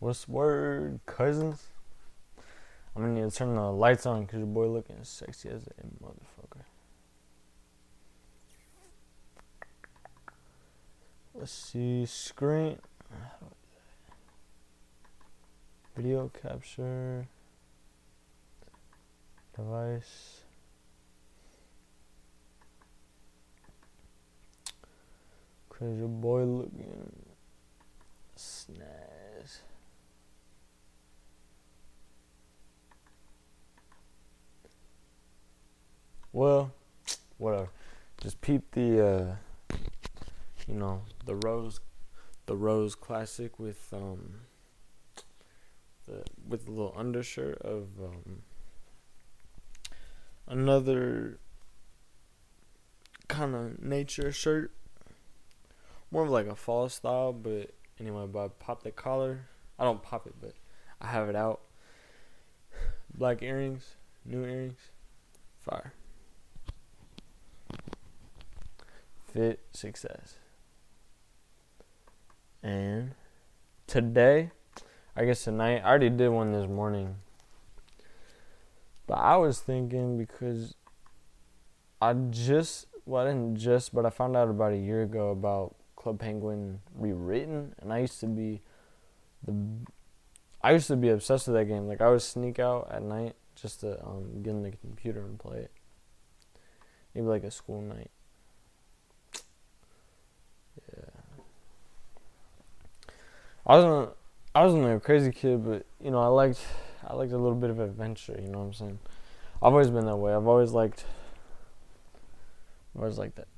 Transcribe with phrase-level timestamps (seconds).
[0.00, 1.66] What's word, cousins?
[2.96, 6.02] I'm gonna need to turn the lights on because your boy looking sexy as a
[6.02, 6.64] motherfucker.
[11.34, 12.78] Let's see, screen.
[15.94, 17.26] Video capture.
[19.54, 20.40] Device.
[25.68, 27.12] Cause your boy looking
[28.34, 29.09] snaz.
[36.32, 36.72] Well,
[37.38, 37.70] whatever.
[38.20, 39.76] Just peep the, uh,
[40.68, 41.80] you know, the rose,
[42.46, 44.42] the rose classic with um,
[46.06, 48.42] the with a little undershirt of um,
[50.46, 51.38] another
[53.26, 54.70] kind of nature shirt,
[56.10, 57.32] more of like a fall style.
[57.32, 59.46] But anyway, but I pop the collar.
[59.78, 60.54] I don't pop it, but
[61.00, 61.62] I have it out.
[63.12, 64.78] Black earrings, new earrings,
[65.58, 65.94] fire.
[69.32, 70.36] Fit success.
[72.62, 73.12] And
[73.86, 74.50] today,
[75.16, 77.16] I guess tonight, I already did one this morning.
[79.06, 80.74] But I was thinking because
[82.00, 85.74] I just, well, I didn't just, but I found out about a year ago about
[85.96, 88.62] Club Penguin rewritten, and I used to be
[89.44, 89.54] the,
[90.62, 91.88] I used to be obsessed with that game.
[91.88, 95.38] Like I would sneak out at night just to um, get in the computer and
[95.38, 95.72] play it.
[97.14, 98.10] Maybe like a school night.
[103.66, 104.16] I wasn't
[104.54, 106.60] I wasn't a crazy kid, but you know I liked
[107.06, 108.38] I liked a little bit of adventure.
[108.40, 108.98] You know what I'm saying?
[109.62, 110.34] I've always been that way.
[110.34, 111.04] I've always liked.
[112.94, 113.48] I've always liked that.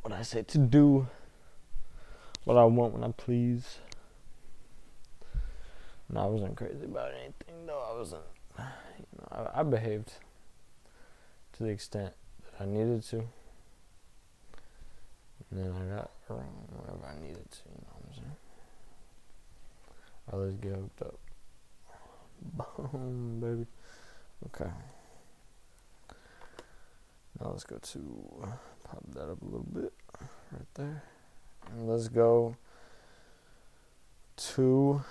[0.00, 1.06] What I say to do.
[2.44, 3.78] What I want when I please.
[6.08, 7.80] No, I wasn't crazy about anything though.
[7.80, 8.22] I wasn't.
[8.58, 10.12] You know, I, I behaved
[11.54, 12.12] to the extent
[12.44, 13.24] that I needed to.
[15.52, 18.36] And then I got whatever I needed to, you know what I'm saying?
[20.32, 21.18] Alright, let's get hooked up.
[22.92, 23.66] Boom, baby.
[24.46, 24.70] Okay.
[27.38, 28.48] Now let's go to
[28.84, 29.92] pop that up a little bit
[30.52, 31.02] right there.
[31.70, 32.56] And let's go
[34.36, 35.04] to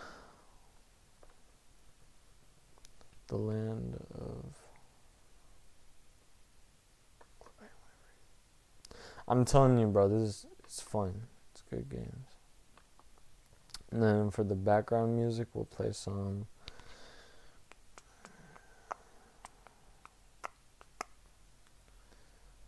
[3.28, 4.61] the land of
[9.32, 11.22] I'm telling you, bro, this is it's fun.
[11.54, 12.28] It's good games.
[13.90, 16.48] And then for the background music, we'll play some.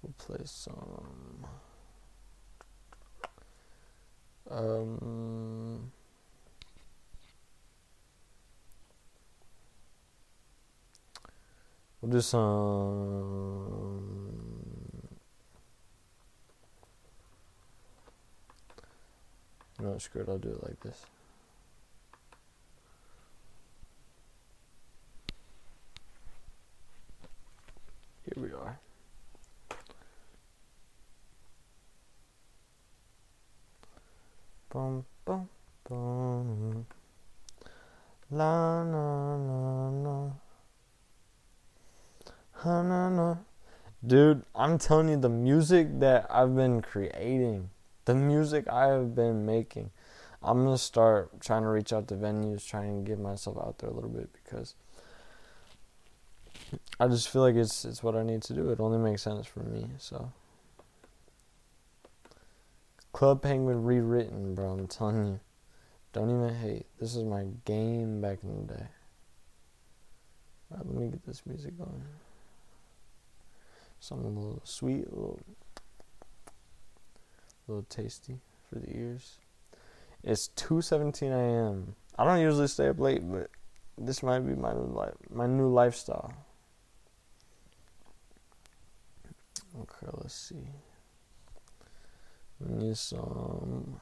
[0.02, 1.46] We'll play some.
[4.50, 5.92] Um.
[12.00, 14.23] We'll do some.
[19.84, 21.06] No, screw it, I'll do it like this.
[28.24, 28.80] Here we are.
[34.70, 35.50] Boom, boom,
[35.84, 36.86] boom.
[38.32, 40.30] La, na, na, na.
[42.54, 43.36] Ha, na, na.
[44.08, 47.70] Dude, I'm telling you, the music that I've been creating
[48.06, 49.92] the music I have been making.
[50.42, 53.90] I'm gonna start trying to reach out to venues, trying to get myself out there
[53.90, 54.76] a little bit because
[57.00, 58.70] I just feel like it's it's what I need to do.
[58.72, 59.88] It only makes sense for me.
[59.98, 60.32] So
[63.14, 64.72] Club Penguin rewritten, bro.
[64.72, 65.40] I'm telling you.
[66.14, 66.86] Don't even hate.
[67.00, 68.86] This is my game back in the day.
[70.72, 72.04] Alright, let me get this music going.
[74.00, 75.40] Something a little sweet, a little
[77.68, 79.40] a little tasty for the ears.
[80.24, 81.96] It's 2:17 a.m.
[82.18, 83.50] I don't usually stay up late, but
[83.98, 86.34] this might be my life, my new lifestyle.
[89.80, 90.68] Okay, let's see.
[92.60, 94.00] Need some.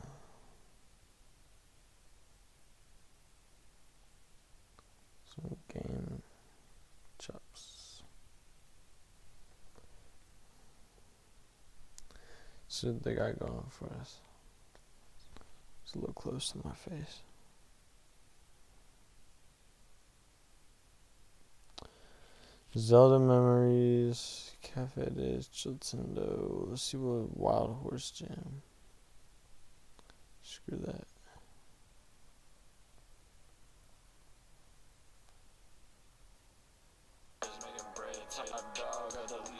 [5.33, 6.21] Some game
[7.17, 8.03] chops.
[12.73, 14.21] So they got going for us.
[15.83, 17.21] It's a little close to my face.
[22.77, 26.69] Zelda Memories, Cafe Days, Chiltendo.
[26.69, 28.61] Let's see what Wild Horse Jam.
[30.41, 31.07] Screw that.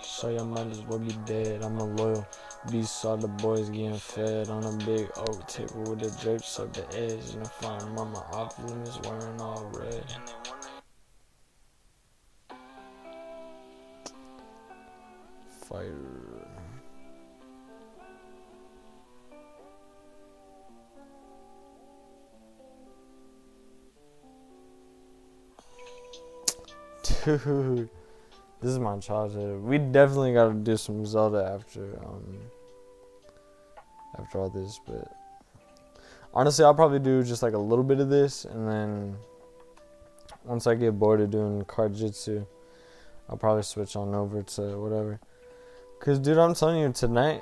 [0.02, 1.62] So your might as well be dead.
[1.62, 2.26] I'm a loyal
[2.70, 3.02] beast.
[3.02, 6.88] Saw the boys getting fed on a big oak table with the drapes up the
[6.98, 7.34] edge.
[7.34, 10.06] And the farm mama off limits wearing all red.
[15.68, 16.42] Fire.
[27.26, 27.90] Dude.
[28.62, 29.64] This is my childhood.
[29.64, 32.38] We definitely got to do some Zelda after um
[34.20, 35.12] after all this, but
[36.34, 39.18] honestly, I'll probably do just like a little bit of this, and then
[40.46, 42.46] once I get bored of doing card jitsu,
[43.30, 45.20] I'll probably switch on over to whatever.
[46.00, 47.42] Cause, dude, I'm telling you, tonight,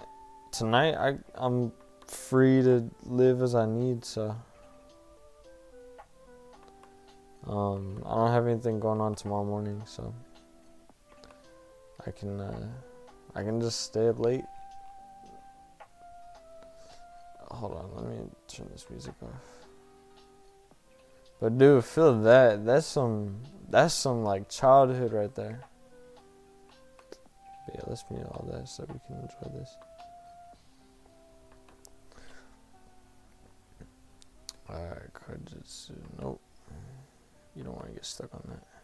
[0.52, 1.74] tonight I I'm
[2.08, 4.36] free to live as I need, so.
[7.48, 10.14] Um, I don't have anything going on tomorrow morning, so.
[12.06, 12.68] I can uh,
[13.36, 14.46] I can just stay up late.
[17.52, 19.30] Hold on, let me turn this music off.
[21.42, 22.66] But dude, feel that.
[22.66, 25.62] That's some that's some like childhood right there.
[27.66, 29.76] But yeah, let's mute all that so we can enjoy this.
[34.70, 35.96] Alright, Card-Jitsu.
[36.22, 36.42] Nope.
[37.56, 38.79] You don't want to get stuck on that.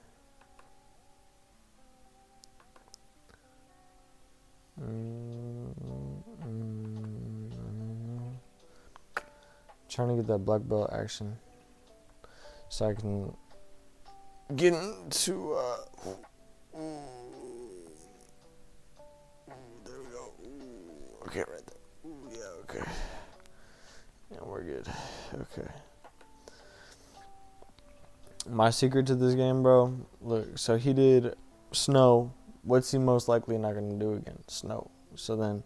[9.96, 11.38] Trying to get that black belt action
[12.68, 13.34] so I can
[14.56, 15.54] get into.
[15.54, 15.78] Uh,
[19.86, 20.34] there we go.
[21.28, 22.12] okay, right there.
[22.31, 22.84] yeah, okay.
[24.31, 24.88] Yeah, we're good.
[25.34, 25.68] Okay.
[28.50, 29.98] My secret to this game, bro.
[30.22, 31.36] Look, so he did
[31.72, 32.34] snow
[32.66, 34.40] what's he most likely not going to do again?
[34.48, 34.92] Snow.
[35.16, 35.64] So then,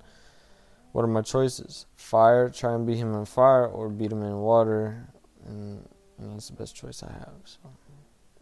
[0.92, 1.86] what are my choices?
[1.96, 5.08] Fire, try and beat him in fire, or beat him in water,
[5.46, 5.88] and,
[6.18, 7.34] and that's the best choice I have.
[7.46, 7.60] So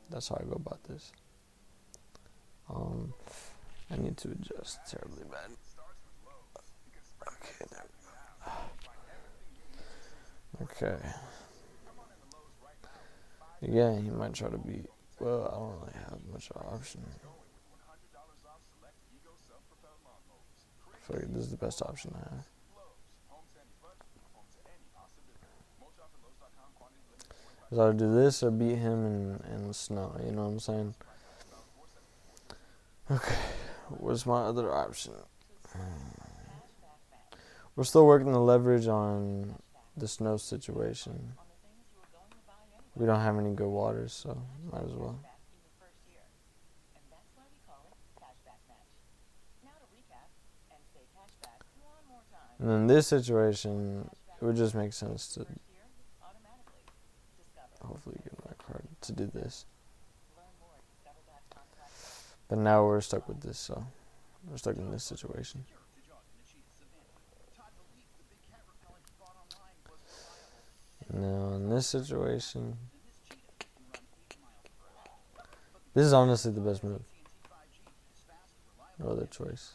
[0.09, 1.11] that's how I go about this.
[2.69, 3.13] Um,
[3.89, 5.51] I need to adjust terribly bad.
[7.27, 7.85] Okay, there.
[10.63, 10.97] Okay.
[13.61, 14.85] Again, he might try to beat.
[15.19, 17.03] Well, I don't really have much option.
[21.09, 22.45] This is the best option I have.
[27.71, 30.59] Is either do this or beat him in, in the snow, you know what I'm
[30.59, 30.95] saying?
[33.11, 33.35] Okay,
[33.89, 35.13] what's my other option?
[35.73, 35.81] Hmm.
[37.75, 39.55] We're still working the leverage on
[39.97, 41.33] the snow situation.
[42.95, 45.19] We don't have any good waters, so might as well.
[52.59, 54.09] And in this situation,
[54.41, 55.45] it would just make sense to
[57.81, 59.65] hopefully get my card to do this.
[62.47, 63.85] But now we're stuck with this, so
[64.49, 65.65] we're stuck in this situation.
[71.13, 72.77] Now, in this situation,
[75.93, 77.01] this is honestly the best move.
[78.99, 79.73] No other choice.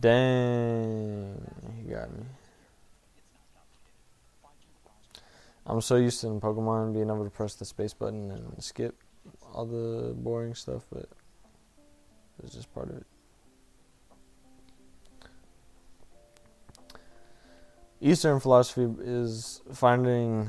[0.00, 1.40] Dang,
[1.76, 2.24] he got me.
[5.64, 8.96] I'm so used to in Pokemon being able to press the space button and skip
[9.52, 11.08] all the boring stuff, but
[12.42, 13.06] it's just part of it.
[18.00, 20.48] Eastern philosophy is finding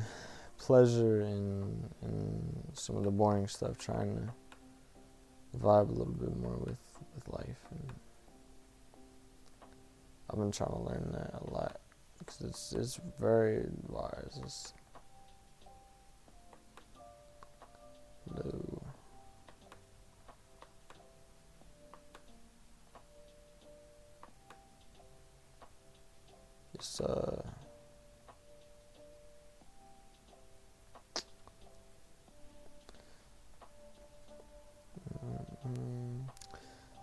[0.57, 6.57] pleasure in in some of the boring stuff, trying to vibe a little bit more
[6.57, 6.79] with
[7.15, 7.91] with life and
[10.29, 11.79] I've been trying to learn that a lot
[12.19, 14.39] because it's it's very wise.
[14.43, 14.73] It's
[18.27, 18.83] low.
[26.75, 27.41] It's uh.
[35.67, 36.08] Mm-hmm.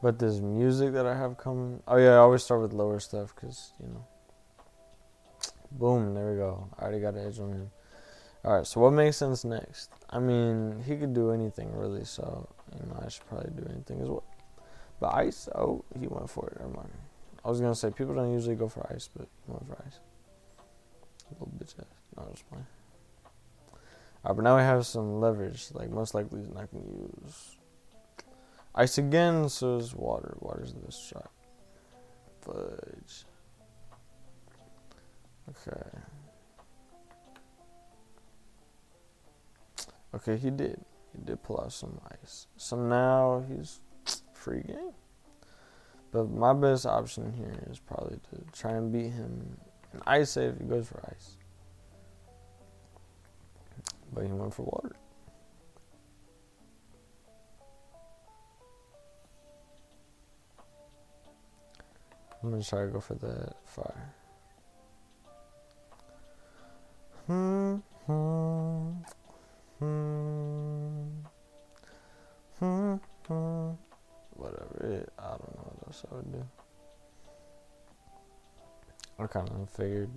[0.07, 1.83] But this music that I have coming.
[1.89, 4.07] Oh yeah, I always start with lower stuff because you know.
[5.73, 6.15] Boom!
[6.15, 6.69] There we go.
[6.79, 7.71] I already got an edge on him.
[8.45, 8.65] All right.
[8.65, 9.91] So what makes sense next?
[10.09, 12.05] I mean, he could do anything really.
[12.05, 14.23] So you know, I should probably do anything as well.
[15.01, 15.49] But ice.
[15.57, 16.61] Oh, he went for it.
[16.61, 16.93] Never mind.
[17.45, 19.99] I was gonna say people don't usually go for ice, but you went for ice.
[21.33, 21.87] Little bitch ass.
[22.17, 22.67] No, just playing.
[24.25, 25.67] Alright, but now we have some leverage.
[25.73, 26.85] Like most likely not gonna
[27.25, 27.56] use
[28.77, 30.37] ice again, so is water.
[30.41, 31.31] Water's the best shot.
[32.41, 33.25] Fudge.
[35.51, 35.89] Okay.
[40.15, 40.81] Okay, he did.
[41.13, 42.47] He did pull out some ice.
[42.57, 43.81] So now he's
[44.33, 44.93] free game.
[46.13, 49.59] But my best option here is probably to try and beat him
[49.93, 51.37] in ice save he goes for ice.
[54.13, 54.97] But he went for water.
[62.47, 64.15] I'm gonna try to go for the fire.
[67.27, 67.75] Hmm,
[68.07, 68.93] hmm,
[69.81, 71.09] hmm,
[72.61, 72.95] hmm,
[73.27, 73.71] hmm.
[74.37, 76.47] Whatever it, I don't know what else I would do.
[79.19, 80.11] I kind of figured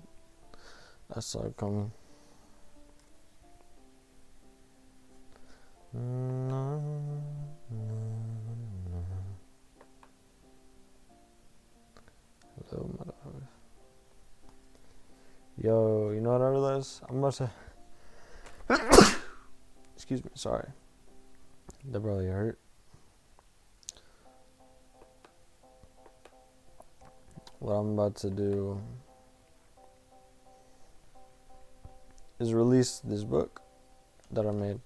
[1.12, 1.90] I saw it coming.
[5.92, 6.80] No,
[15.62, 17.02] Yo, you know what I realized?
[17.08, 17.50] I'm about to.
[19.94, 20.68] Excuse me, sorry.
[21.90, 22.58] That probably hurt.
[27.58, 28.80] What I'm about to do
[32.38, 33.60] is release this book
[34.30, 34.80] that I made.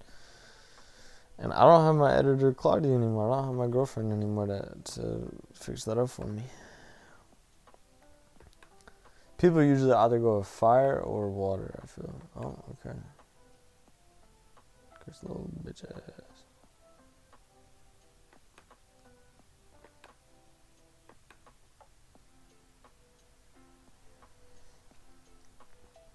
[1.37, 3.31] And I don't have my editor Claudia anymore.
[3.31, 6.43] I don't have my girlfriend anymore to, to fix that up for me.
[9.37, 12.21] People usually either go with fire or water, I feel.
[12.37, 12.97] Oh, okay.
[15.03, 16.01] Chris little bitch ass.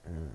[0.08, 0.30] Mm.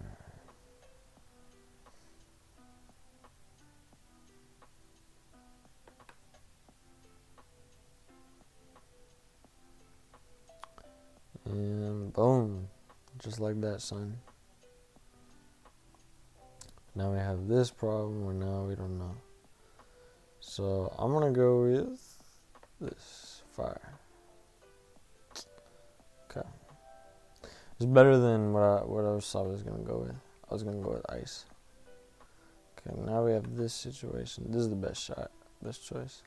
[11.45, 12.69] And boom.
[13.19, 14.17] Just like that, son.
[16.95, 19.15] Now we have this problem where now we don't know.
[20.39, 21.99] So I'm gonna go with
[22.79, 23.93] this fire.
[26.29, 26.47] Okay.
[27.75, 30.15] It's better than what I what else I was gonna go with.
[30.49, 31.45] I was gonna go with ice.
[32.79, 34.45] Okay, now we have this situation.
[34.49, 35.31] This is the best shot,
[35.61, 36.21] best choice.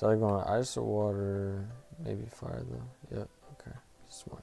[0.00, 1.68] So I'm going ice or water,
[2.02, 3.18] maybe fire though.
[3.18, 3.76] Yep, okay,
[4.08, 4.42] smart.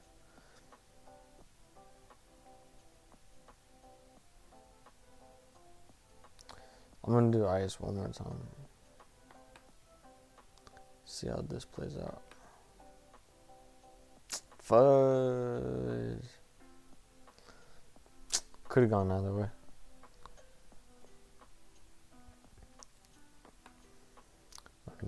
[7.04, 8.38] I'm gonna do ice one more time.
[11.04, 12.22] See how this plays out.
[14.60, 16.22] Fudge.
[18.68, 19.48] Could have gone either way.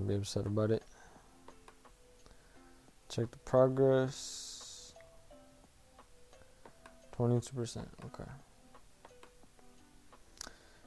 [0.06, 0.82] Be upset about it.
[3.08, 4.94] Check the progress.
[7.18, 7.84] 22%.
[8.06, 8.30] Okay.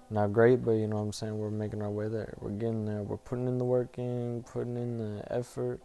[0.10, 1.38] Not great, but you know what I'm saying?
[1.38, 2.36] We're making our way there.
[2.40, 3.04] We're getting there.
[3.04, 5.82] We're putting in the work in, putting in the effort,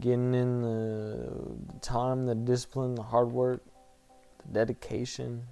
[0.00, 3.62] getting in the time, the discipline, the hard work,
[4.44, 5.44] the dedication,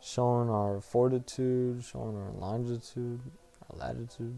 [0.00, 3.20] showing our fortitude, showing our longitude,
[3.70, 4.36] our latitude.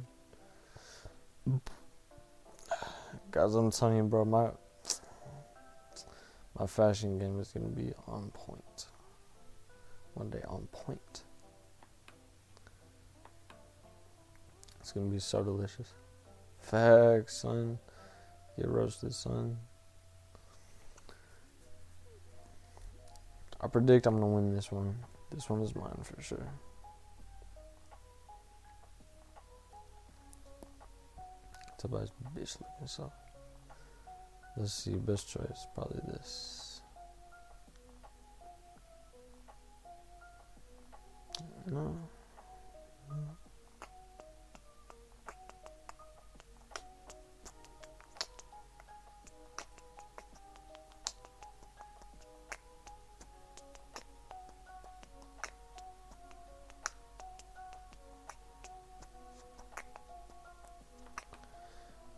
[3.30, 4.50] Guys, I'm telling you, bro, my
[6.58, 8.86] my fashion game is gonna be on point.
[10.14, 11.22] One day on point.
[14.80, 15.94] It's gonna be so delicious.
[16.58, 17.78] Facts, son.
[18.56, 19.56] Get roasted, son.
[23.60, 24.98] I predict I'm gonna win this one.
[25.30, 26.48] This one is mine for sure.
[31.80, 33.10] Tobias bitch looking so.
[34.54, 36.82] Let's see, best choice, probably this.
[41.66, 41.96] No.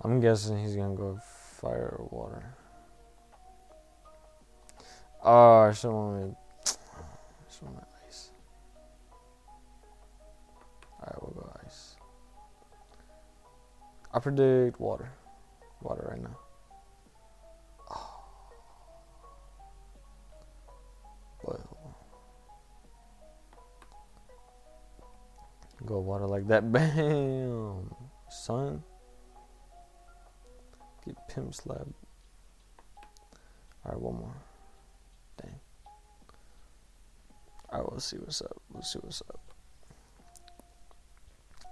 [0.05, 1.19] I'm guessing he's gonna go
[1.61, 2.55] fire or water.
[5.25, 6.37] Oh, I should want
[7.49, 8.31] just want ice.
[11.01, 11.97] Alright, we'll go ice.
[14.13, 15.13] I predict water.
[15.81, 16.39] Water right now.
[17.91, 18.23] Oh.
[25.85, 26.71] Go water like that.
[26.73, 27.95] Bam!
[28.31, 28.83] Son.
[31.05, 31.87] Get pimp slap.
[33.85, 34.35] Alright, one more.
[35.41, 35.61] Dang.
[37.73, 38.63] Alright, we'll see what's up.
[38.73, 39.41] Let's see what's up.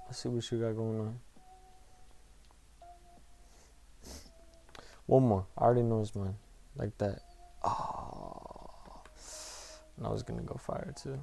[0.06, 1.20] Let's see what you got going on.
[5.06, 5.46] One more.
[5.56, 6.34] I already know it's mine.
[6.76, 7.20] Like that.
[7.62, 9.02] Oh.
[9.96, 11.20] And I was gonna go fire too.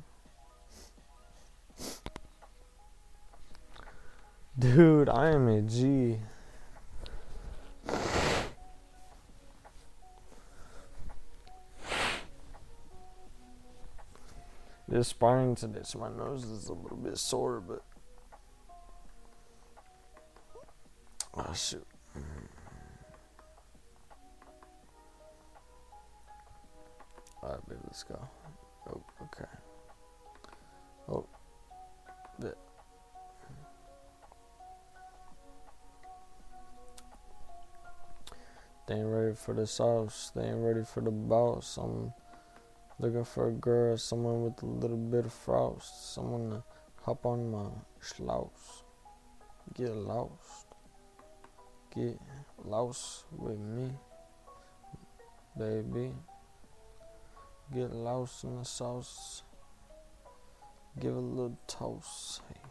[4.60, 6.20] Dude, I am a G.
[14.98, 17.84] This sparring today, so my nose is a little bit sore, but.
[21.36, 21.86] Oh, shoot.
[22.18, 22.46] Mm-hmm.
[27.44, 28.28] Alright, baby, let's go.
[28.90, 29.46] Oh, okay.
[31.08, 31.28] Oh,
[32.40, 32.58] bit.
[38.88, 40.32] They ain't ready for the sauce.
[40.36, 41.78] They ain't ready for the boss.
[41.78, 42.14] I'm
[43.00, 46.14] looking for a girl, someone with a little bit of frost.
[46.14, 46.64] Someone to
[47.04, 48.84] hop on my schloss.
[49.74, 50.68] Get lost.
[51.96, 52.20] Get
[52.64, 53.92] lost with me,
[55.58, 56.12] baby.
[57.74, 59.44] Get lost in the sauce.
[61.00, 62.42] Give a little toast.
[62.50, 62.62] Hey,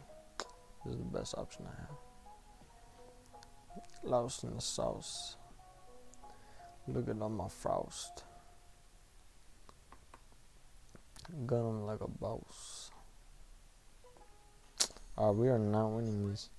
[0.85, 1.97] this is the best option I have.
[4.03, 5.37] Lost in the sauce.
[6.87, 8.23] Look at all my frost.
[11.45, 12.91] Gun like a boss.
[15.17, 16.49] Alright, we are not winning these.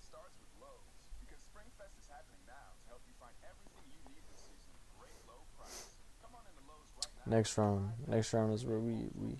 [7.27, 7.91] Next round.
[8.07, 9.37] Next round is where we, we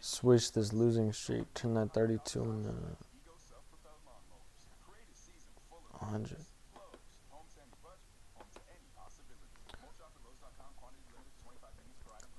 [0.00, 2.68] switch this losing streak, turn that 32 into
[5.98, 6.36] 100.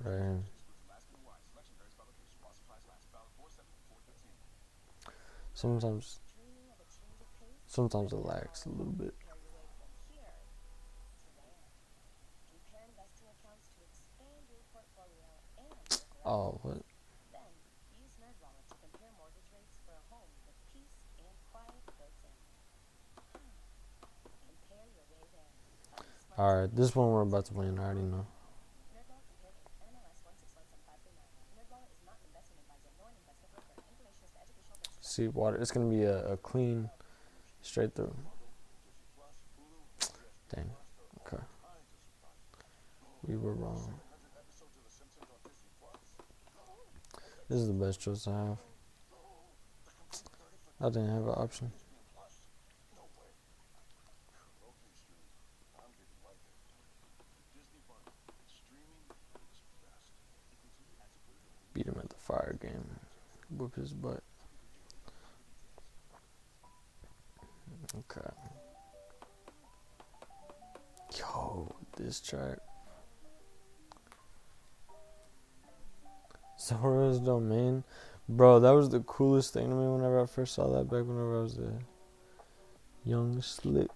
[0.05, 0.54] Uh, right.
[5.55, 6.19] Sometimes,
[7.65, 9.13] sometimes it lags a little bit.
[16.25, 16.81] Oh, what?
[26.37, 28.27] Alright, this one we're about to win, I already know.
[35.15, 36.89] See, water, it's gonna be a, a clean,
[37.61, 38.13] straight through.
[40.53, 40.69] Dang,
[41.21, 41.41] okay.
[43.25, 43.93] We were wrong.
[47.47, 48.57] This is the best choice I have.
[50.81, 51.71] I didn't have an option.
[61.73, 62.99] Beat him at the fire game.
[63.49, 64.21] Whoop his butt.
[68.17, 68.29] Okay.
[71.19, 72.59] Yo, this track.
[76.59, 77.83] Zora's Domain.
[78.27, 81.39] Bro, that was the coolest thing to me whenever I first saw that back whenever
[81.39, 81.73] I was a
[83.03, 83.89] young slick.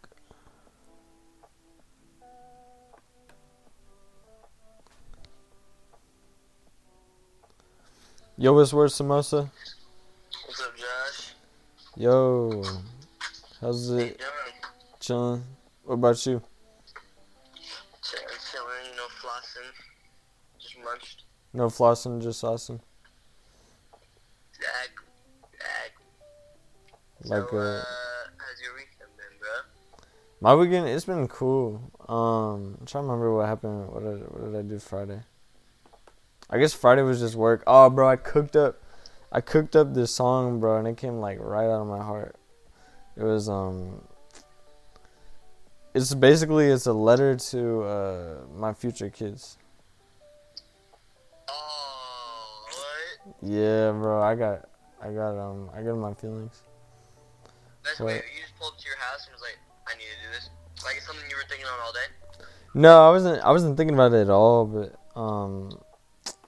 [8.38, 9.50] Yo, what's word, Samosa?
[10.46, 11.34] What's up, Josh?
[11.98, 12.64] Yo,
[13.62, 14.18] how's it?
[14.18, 14.30] doing?
[15.00, 15.44] Chilling.
[15.84, 16.42] What about you?
[18.04, 19.72] Chilling, chilling, you flossing.
[20.60, 21.24] Just munched.
[21.54, 22.80] No flossing, just saucing.
[24.60, 24.90] Ag,
[25.62, 25.92] ag.
[27.26, 27.84] Like so, uh, uh,
[28.38, 29.50] how's your weekend been, bro?
[30.42, 31.92] my weekend, it's been cool.
[32.08, 33.90] Um, I'm trying to remember what happened.
[33.90, 35.22] What did what did I do Friday?
[36.50, 37.64] I guess Friday was just work.
[37.68, 38.82] Oh, bro, I cooked up,
[39.32, 42.36] I cooked up this song, bro, and it came like right out of my heart.
[43.20, 44.02] It was um,
[45.94, 49.58] it's basically it's a letter to uh my future kids.
[51.50, 53.36] Oh, what?
[53.42, 54.70] Yeah, bro, I got,
[55.02, 56.62] I got um, I got my feelings.
[57.84, 58.24] That's weird.
[58.34, 60.50] You just pulled up to your house and was like, I need to do this.
[60.86, 62.46] Like, it's something you were thinking on all day?
[62.74, 63.44] No, I wasn't.
[63.44, 64.66] I wasn't thinking about it at all.
[64.66, 65.78] But um,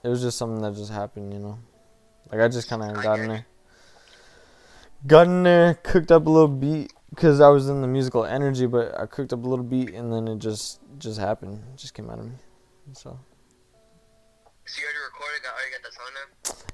[0.02, 1.58] it was just something that just happened, you know.
[2.30, 3.46] Like I just kind of got in there,
[5.06, 8.66] got in there, cooked up a little beat because I was in the musical energy,
[8.66, 11.94] but I cooked up a little beat and then it just just happened, it just
[11.94, 12.32] came out of me.
[12.92, 13.18] So
[14.66, 15.42] So you already recorded?
[15.42, 16.12] Got already got that song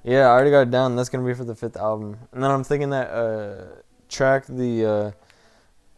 [0.04, 0.10] now?
[0.12, 0.96] yeah, I already got it down.
[0.96, 3.64] That's gonna be for the fifth album, and then I'm thinking that uh
[4.08, 5.10] track the uh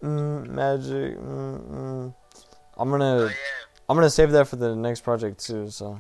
[0.07, 1.19] mm, magic.
[1.19, 2.15] Mm, mm,
[2.77, 3.33] I'm Oh gonna yeah.
[3.89, 5.69] I'm gonna save that for the next project too.
[5.71, 5.99] So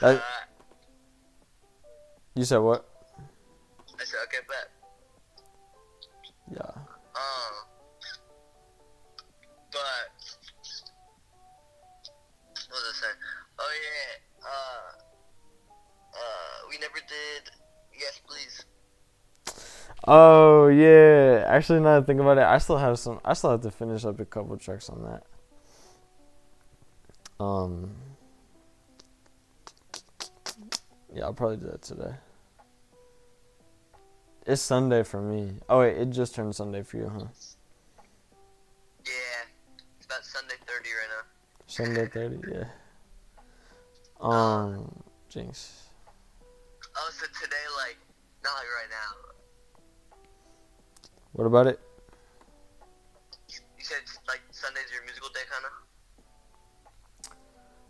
[0.00, 0.22] That-
[2.34, 2.88] you said what?
[4.00, 4.61] I said okay, bet.
[6.50, 6.60] Yeah.
[6.60, 7.54] Um,
[9.70, 10.12] but
[12.68, 13.16] what was I saying?
[13.58, 14.46] Oh yeah.
[14.46, 14.92] Uh,
[16.14, 17.50] uh, we never did.
[17.98, 18.64] Yes, please.
[20.06, 21.44] Oh yeah.
[21.46, 23.20] Actually, now that I think about it, I still have some.
[23.24, 25.22] I still have to finish up a couple tracks on that.
[27.42, 27.94] Um.
[31.14, 32.14] Yeah, I'll probably do that today.
[34.44, 35.54] It's Sunday for me.
[35.68, 37.26] Oh wait, it just turned Sunday for you, huh?
[39.06, 39.46] Yeah,
[39.96, 41.22] it's about Sunday thirty right now.
[41.68, 42.64] Sunday thirty, yeah.
[44.20, 44.90] Um,
[45.28, 45.84] Jinx.
[46.96, 47.98] Oh, so today, like,
[48.42, 50.18] not like right now.
[51.32, 51.80] What about it?
[53.48, 55.72] You said like Sunday's your musical day, kind of.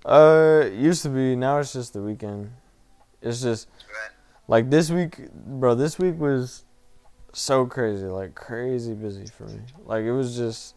[0.04, 1.34] Uh, it used to be.
[1.34, 2.52] Now it's just the weekend.
[3.22, 3.68] It's just.
[4.52, 5.74] Like this week, bro.
[5.74, 6.66] This week was
[7.32, 9.60] so crazy, like crazy busy for me.
[9.86, 10.76] Like it was just,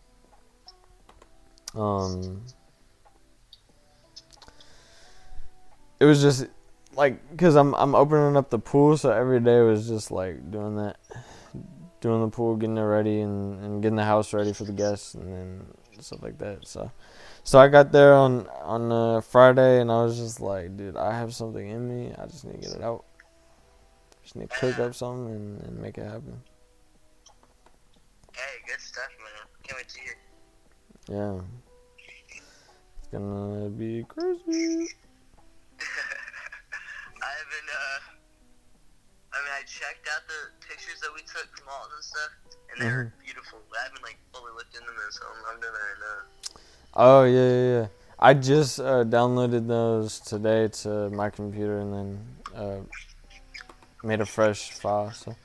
[1.75, 2.41] um,
[5.99, 6.47] it was just
[6.95, 10.77] like because I'm I'm opening up the pool, so every day was just like doing
[10.77, 10.95] that,
[11.99, 15.15] doing the pool, getting it ready, and, and getting the house ready for the guests,
[15.15, 15.65] and then
[15.99, 16.65] stuff like that.
[16.65, 16.89] So,
[17.43, 21.11] so I got there on on uh, Friday, and I was just like, dude, I
[21.11, 22.15] have something in me.
[22.17, 23.03] I just need to get it out.
[24.25, 26.41] Just need to cook up something and, and make it happen.
[28.33, 29.45] Hey, good stuff, man.
[29.61, 30.17] Can't wait to hear.
[31.07, 31.41] Yeah,
[32.97, 34.89] it's gonna be crazy.
[37.21, 37.99] I haven't, uh,
[39.31, 42.31] I mean, I checked out the pictures that we took from all and stuff,
[42.73, 43.59] and they were beautiful.
[43.79, 46.59] I haven't, like, fully looked into them, so I'm, I'm doing that right now.
[46.95, 47.88] Oh yeah, yeah, yeah.
[48.17, 52.19] I just uh, downloaded those today to my computer and then
[52.55, 52.79] uh,
[54.05, 55.11] made a fresh file.
[55.11, 55.35] So,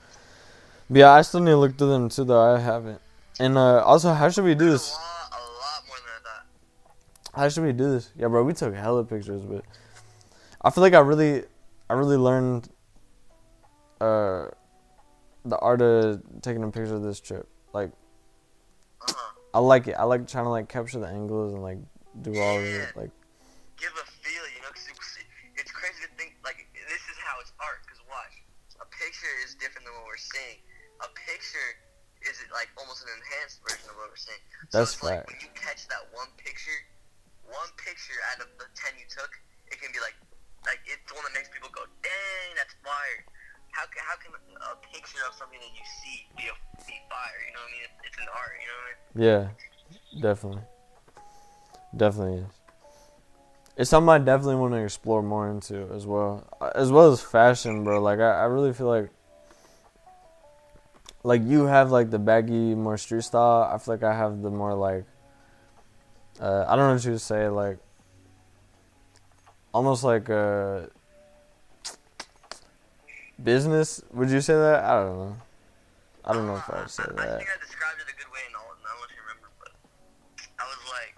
[0.88, 2.54] but yeah, I still need to look through them too, though.
[2.54, 3.00] I haven't.
[3.38, 4.90] And uh, also, how should we do this?
[4.90, 7.40] A lot, a lot more than thought.
[7.40, 8.10] How should we do this?
[8.16, 9.64] Yeah, bro, we took hella pictures, but
[10.62, 11.44] I feel like I really,
[11.88, 12.68] I really learned
[14.00, 14.46] uh,
[15.44, 17.48] the art of taking a picture of this trip.
[17.72, 17.92] Like,
[19.02, 19.32] Uh-huh.
[19.54, 19.94] I like it.
[19.98, 21.78] I like trying to like capture the angles and like
[22.20, 22.96] do all of it.
[22.96, 23.10] Like,
[23.78, 24.09] Give a
[30.20, 30.61] seeing.
[31.00, 31.70] A picture
[32.28, 34.40] is, like, almost an enhanced version of what we're seeing.
[34.68, 36.76] So That's it's like, when you catch that one picture,
[37.48, 39.33] one picture out of the 10 you took,
[39.72, 40.14] it can be like,
[40.68, 43.20] like, it's the one that makes people go, dang, that's fire.
[43.72, 46.54] How can, how can a picture of something that you see be, a,
[46.85, 47.40] be fire?
[47.48, 47.88] You know what I mean?
[48.04, 49.24] It's an art, you know what I mean?
[49.24, 49.42] yeah,
[50.20, 50.66] definitely,
[51.96, 52.54] definitely is.
[53.76, 57.83] It's something I definitely want to explore more into as well, as well as fashion,
[57.85, 58.02] bro.
[58.02, 59.09] Like, I, I really feel like.
[61.22, 63.68] Like you have like the baggy, more street style.
[63.70, 65.04] I feel like I have the more like,
[66.40, 67.78] uh, I don't know what you would say, like,
[69.74, 70.87] almost like uh
[73.42, 74.02] business.
[74.12, 74.85] Would you say that?
[74.85, 75.37] I don't know.
[76.24, 78.30] I don't know if I would say I, I think I described it a good
[78.33, 79.72] way, and I'll, I don't know if you remember, but
[80.59, 81.14] I was like,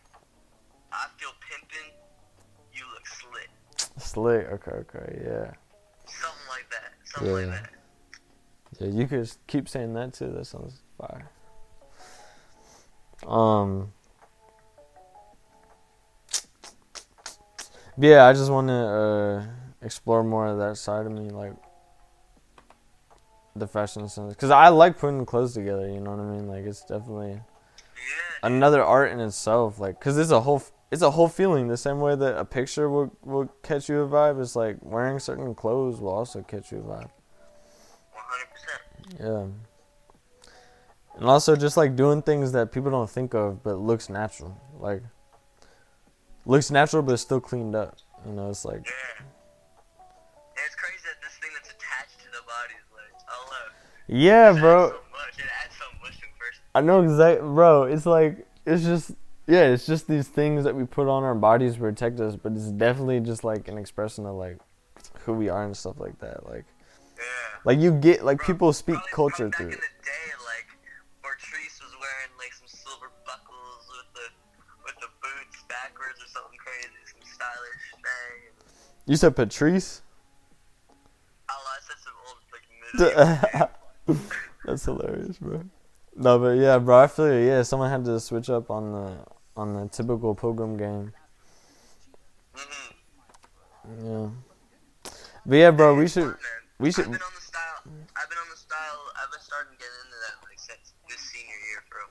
[0.93, 1.91] I feel pimping,
[2.75, 3.51] you look slick.
[3.99, 4.47] Slick.
[4.53, 4.77] Okay.
[4.83, 5.23] Okay.
[5.25, 5.51] Yeah.
[6.07, 6.93] Something like that.
[7.05, 7.82] Something like that.
[8.83, 9.01] Yeah.
[9.01, 10.29] You could s- keep saying that too.
[10.33, 11.29] That sounds fire.
[13.27, 13.93] Um.
[17.99, 19.45] yeah, I just want to uh,
[19.83, 21.53] explore more of that side of me, like
[23.55, 25.89] the fashion sense, because I like putting clothes together.
[25.89, 26.49] You know what I mean?
[26.49, 27.41] Like it's definitely
[28.43, 32.01] another art in itself like because it's a whole it's a whole feeling the same
[32.01, 36.01] way that a picture will will catch you a vibe it's like wearing certain clothes
[36.01, 37.11] will also catch you a vibe
[38.33, 39.21] 100%.
[39.21, 39.47] yeah
[41.19, 45.03] and also just like doing things that people don't think of but looks natural like
[46.47, 49.25] looks natural but still cleaned up you know it's like Yeah.
[50.57, 53.73] And it's crazy that this thing that's attached to the body is like, oh look.
[54.09, 55.39] yeah it bro Adds so much.
[55.39, 56.61] It adds so much to first.
[56.75, 59.13] i know exactly bro it's like it's just
[59.47, 62.53] yeah it's just these things that we put on our bodies to protect us but
[62.53, 64.59] it's definitely just like an expression of like
[65.25, 66.65] who we are and stuff like that like
[67.65, 69.85] Like you get like Bro, people speak probably- culture probably through back it.
[69.85, 70.69] in the day, like
[71.23, 74.27] Patrice was wearing like some silver buckles with the
[74.85, 78.67] with the boots backwards or something crazy, some stylish thing.
[79.07, 80.03] You said Patrice?
[81.49, 83.71] I lied, I said some old like.
[84.65, 85.63] That's hilarious, bro.
[86.15, 87.47] No, but yeah, bro, I feel you.
[87.47, 89.17] Yeah, someone had to switch up on the
[89.57, 91.13] on the typical pilgrim game.
[92.57, 94.07] mm-hmm.
[94.07, 94.29] Yeah.
[95.47, 96.35] But yeah, bro, we should
[96.83, 97.79] we should I've been on the style.
[98.19, 99.01] I've been on the style.
[99.15, 102.03] I've been starting to get into that like since this senior year, bro.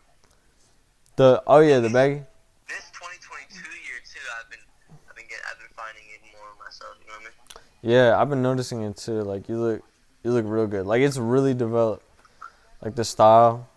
[1.19, 2.23] the oh yeah, the baggy.
[2.71, 4.23] This 2022 year too.
[4.39, 4.63] I've been,
[5.11, 6.95] I've been getting, I've been finding it more myself.
[7.03, 7.35] You know what
[7.83, 7.93] I mean?
[7.93, 9.21] Yeah, I've been noticing it too.
[9.27, 9.83] Like you look
[10.23, 10.85] you look real good.
[10.87, 12.07] Like it's really developed.
[12.81, 13.67] Like the style.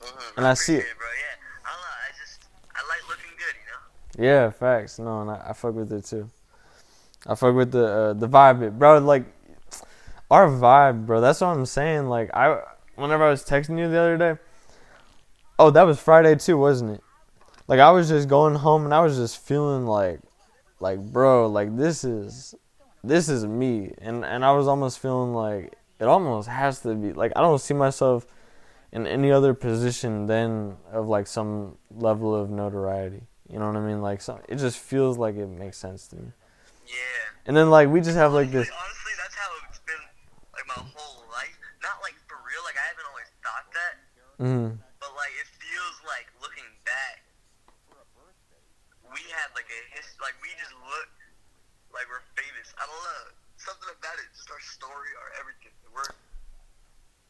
[0.00, 0.38] Mm-hmm.
[0.38, 0.86] And I see it.
[0.96, 1.06] bro.
[1.06, 2.40] Yeah, I, I just,
[2.74, 3.54] I like looking good.
[3.60, 4.26] You know.
[4.26, 4.98] Yeah, facts.
[4.98, 6.30] No, and I, I fuck with it too.
[7.26, 8.98] I fuck with the uh, the vibe, it, bro.
[8.98, 9.24] Like
[10.30, 11.20] our vibe, bro.
[11.20, 12.08] That's what I'm saying.
[12.08, 12.60] Like I,
[12.96, 14.36] whenever I was texting you the other day.
[15.58, 17.02] Oh, that was Friday too, wasn't it?
[17.66, 20.20] Like I was just going home and I was just feeling like,
[20.80, 22.54] like bro, like this is,
[23.02, 27.12] this is me, and and I was almost feeling like it almost has to be.
[27.12, 28.26] Like I don't see myself
[28.92, 33.22] in any other position than of like some level of notoriety.
[33.48, 34.02] You know what I mean?
[34.02, 36.32] Like some, it just feels like it makes sense to me.
[36.86, 36.94] Yeah.
[37.46, 38.68] And then like we just have like this.
[38.68, 40.04] Honestly, honestly, that's how it's been
[40.52, 41.56] like my whole life.
[41.82, 42.62] Not like for real.
[42.64, 43.92] Like I haven't always thought that,
[44.38, 47.26] Mm, but like it feels like looking back,
[49.10, 51.10] we had like a his like we just look
[51.90, 52.70] like we're famous.
[52.78, 53.24] I don't know
[53.58, 54.30] something about it.
[54.38, 55.74] Just our story, our everything.
[55.90, 56.06] We're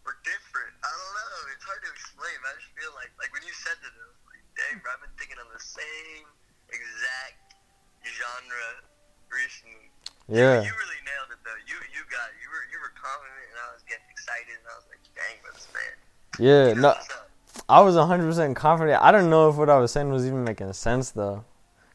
[0.04, 0.76] we're different.
[0.84, 1.38] I don't know.
[1.56, 2.36] It's hard to explain.
[2.44, 5.00] I just feel like like when you said that, I was like, dang, bro, I've
[5.00, 6.28] been thinking of the same
[6.68, 7.56] exact
[8.04, 8.84] genre
[9.32, 9.88] recently.
[10.28, 10.60] yeah.
[10.60, 11.60] You really nailed it though.
[11.64, 14.76] You you got you were you were confident and I was getting excited and I
[14.76, 15.96] was like, dang, this man.
[16.38, 16.72] Yeah.
[16.74, 17.30] No, knows what's up.
[17.68, 19.02] I was 100% confident.
[19.02, 21.44] I don't know if what I was saying was even making sense though,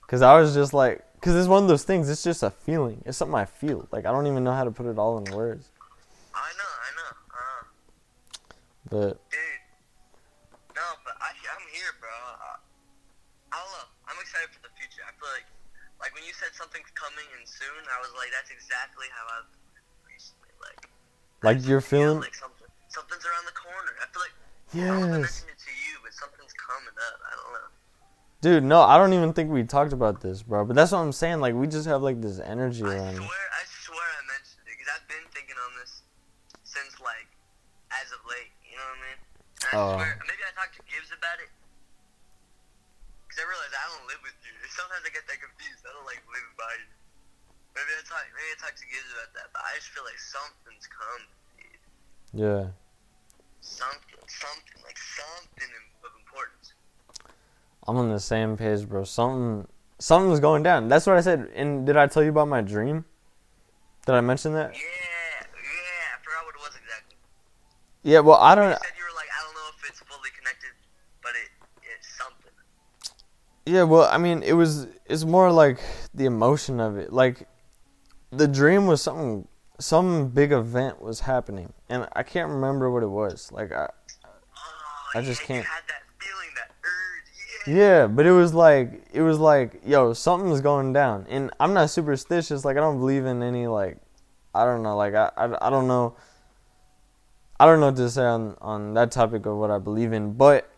[0.01, 2.09] because I was just like, because it's one of those things.
[2.09, 3.01] It's just a feeling.
[3.05, 3.87] It's something I feel.
[3.91, 5.69] Like I don't even know how to put it all in words.
[6.35, 7.11] I know, I know.
[7.31, 7.63] Uh,
[8.89, 9.39] But dude.
[10.75, 12.11] No, but I I'm here, bro.
[12.11, 12.59] I,
[13.53, 13.87] I don't know.
[14.11, 15.01] I'm excited for the future.
[15.07, 15.47] I feel like
[16.03, 19.51] like when you said something's coming and soon, I was like, that's exactly how I've
[20.03, 20.51] recently.
[20.59, 20.91] Like
[21.41, 22.27] like you're I feel feeling.
[22.27, 22.62] like something
[22.93, 23.93] something's around the corner.
[23.97, 25.25] I feel like I don't know if I Yes.
[25.25, 27.17] mentioned it to you, but something's coming up.
[27.25, 27.69] I don't know.
[28.43, 30.65] Dude, no, I don't even think we talked about this, bro.
[30.67, 31.39] But that's what I'm saying.
[31.41, 33.17] Like we just have like this energy I around.
[33.17, 33.45] swear.
[33.55, 36.03] I swear I mentioned it because I've been thinking on this
[36.67, 37.29] since like
[38.03, 38.51] as of late.
[38.67, 39.19] You know what I mean?
[39.63, 39.89] And I Oh.
[39.95, 41.49] swear, maybe I talked to Gibbs about it
[43.25, 44.53] because I realized I don't live with you.
[44.77, 45.81] Sometimes I get that confused.
[45.87, 46.89] I don't like live by you.
[47.79, 50.19] Maybe I talk, maybe I talked to Gibbs about that, but I just feel like
[50.21, 51.31] something's coming.
[51.57, 51.81] Dude.
[52.37, 52.63] Yeah.
[53.63, 55.69] Something, something, like something
[56.03, 56.73] of importance.
[57.87, 59.05] I'm on the same page, bro.
[59.05, 59.67] Something,
[59.99, 60.89] something's going down.
[60.89, 61.49] That's what I said.
[61.55, 63.05] And did I tell you about my dream?
[64.05, 64.73] Did I mention that?
[64.73, 65.43] Yeah, yeah.
[66.11, 67.15] I forgot what it was exactly.
[68.03, 68.19] Yeah.
[68.19, 68.69] Well, I don't.
[68.69, 70.71] You said you were like, I don't know if it's fully connected,
[71.21, 71.49] but it,
[71.95, 72.51] it's something.
[73.65, 73.83] Yeah.
[73.83, 74.87] Well, I mean, it was.
[75.05, 75.79] It's more like
[76.13, 77.13] the emotion of it.
[77.13, 77.47] Like,
[78.31, 79.47] the dream was something.
[79.79, 83.51] Some big event was happening, and I can't remember what it was.
[83.51, 83.87] Like, I.
[84.25, 84.29] Oh,
[85.19, 87.67] I just yeah, can't- had that feeling, that urge.
[87.67, 88.01] Yeah.
[88.01, 91.89] Yeah, but it was like it was like yo, something's going down, and I'm not
[91.89, 92.63] superstitious.
[92.65, 93.97] Like I don't believe in any like,
[94.53, 94.95] I don't know.
[94.95, 96.15] Like I, I, I don't know.
[97.59, 100.33] I don't know what to say on on that topic of what I believe in,
[100.33, 100.69] but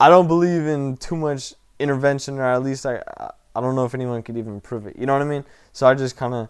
[0.00, 3.84] I don't believe in too much intervention, or at least I, I- I don't know
[3.84, 4.96] if anyone could even prove it.
[4.98, 5.44] You know what I mean?
[5.72, 6.48] So I just kind of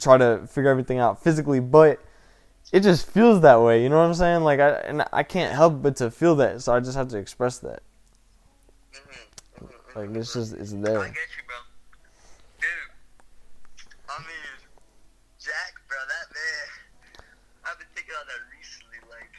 [0.00, 2.00] try to figure everything out physically, but
[2.72, 3.82] it just feels that way.
[3.82, 4.42] You know what I'm saying?
[4.42, 7.18] Like I and I can't help but to feel that, so I just have to
[7.18, 7.82] express that.
[8.92, 9.64] Mm-hmm.
[9.64, 10.98] mm-hmm, Like it's just it's there.
[10.98, 11.56] get you, bro.
[12.60, 12.68] Dude,
[14.10, 14.50] I mean,
[15.38, 17.24] Jack, bro, that man.
[17.66, 19.34] I've been thinking on that recently, like,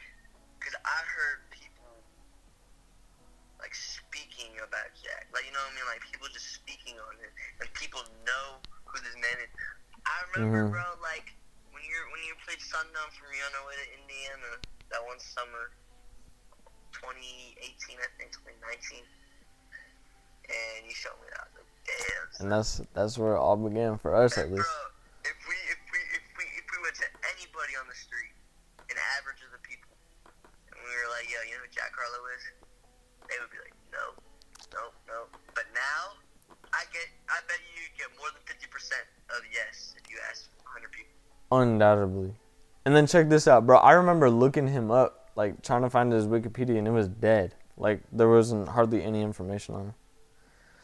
[0.60, 2.04] cause I heard people
[3.60, 7.14] like speaking about Jack, like you know what I mean, like people just speaking on
[7.20, 7.32] him,
[7.64, 9.52] and people know who this man is.
[10.08, 10.72] I remember, Mhm.
[10.72, 11.34] bro, like
[11.72, 14.52] when you when you played Sundown from Rihanna with Indiana
[14.90, 15.72] that one summer,
[16.94, 19.06] 2018, I think, 2019,
[20.50, 21.48] and you showed me that.
[21.56, 22.42] Like, damn.
[22.42, 24.64] And that's that's where it all began for us at least.
[24.64, 24.92] Bro,
[25.26, 28.34] if we if we if we if we went to anybody on the street,
[28.90, 29.92] an average of the people,
[30.72, 32.44] and we were like, yo, you know who Jack Harlow is?
[33.28, 34.16] They would be like, no,
[34.72, 35.28] no, no.
[35.52, 36.16] But now,
[36.72, 39.04] I get, I bet you get more than fifty percent
[39.36, 41.12] of yes if you ask hundred people.
[41.52, 42.34] Undoubtedly.
[42.86, 43.78] And then check this out, bro.
[43.78, 47.56] I remember looking him up, like trying to find his Wikipedia, and it was dead.
[47.78, 49.94] Like there wasn't hardly any information on him.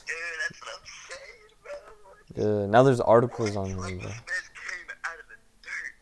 [0.06, 0.16] Dude,
[0.50, 0.86] that's what I'm
[2.36, 2.62] saying, bro.
[2.62, 3.98] Yeah, now there's articles on him, this bro.
[3.98, 5.94] man came out of the dirt,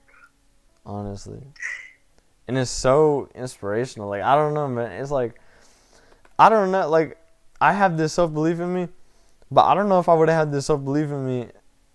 [0.84, 0.94] bro.
[0.94, 1.42] Honestly,
[2.48, 4.10] and it's so inspirational.
[4.10, 4.92] Like I don't know, man.
[5.02, 5.40] It's like
[6.38, 6.90] I don't know.
[6.90, 7.18] Like
[7.62, 8.88] I have this self belief in me,
[9.50, 11.48] but I don't know if I would have had this self belief in me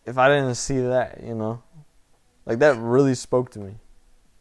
[0.07, 1.23] if I didn't see that.
[1.23, 1.63] You know,
[2.47, 3.75] like that really spoke to me.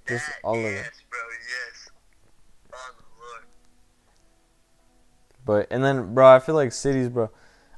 [0.08, 0.94] Just all of yes, it.
[1.10, 1.90] bro, yes.
[5.46, 7.30] But and then, bro, I feel like cities, bro.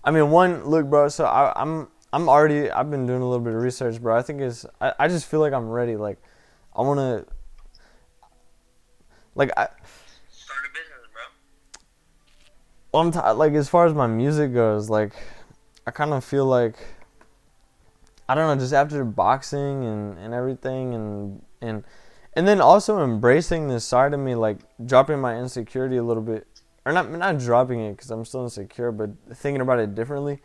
[0.03, 1.09] I mean, one look, bro.
[1.09, 4.17] So I, I'm I'm already I've been doing a little bit of research, bro.
[4.17, 5.97] I think it's I, I just feel like I'm ready.
[5.97, 6.17] Like
[6.75, 7.25] I want to.
[9.35, 9.67] Like I,
[10.31, 11.21] Start a business, bro.
[12.91, 15.13] well, I'm t- like as far as my music goes, like
[15.85, 16.75] I kind of feel like
[18.29, 21.83] I don't know, just after boxing and and everything, and and
[22.33, 26.47] and then also embracing this side of me, like dropping my insecurity a little bit,
[26.85, 30.39] or not not dropping it because I'm still insecure, but thinking about it differently,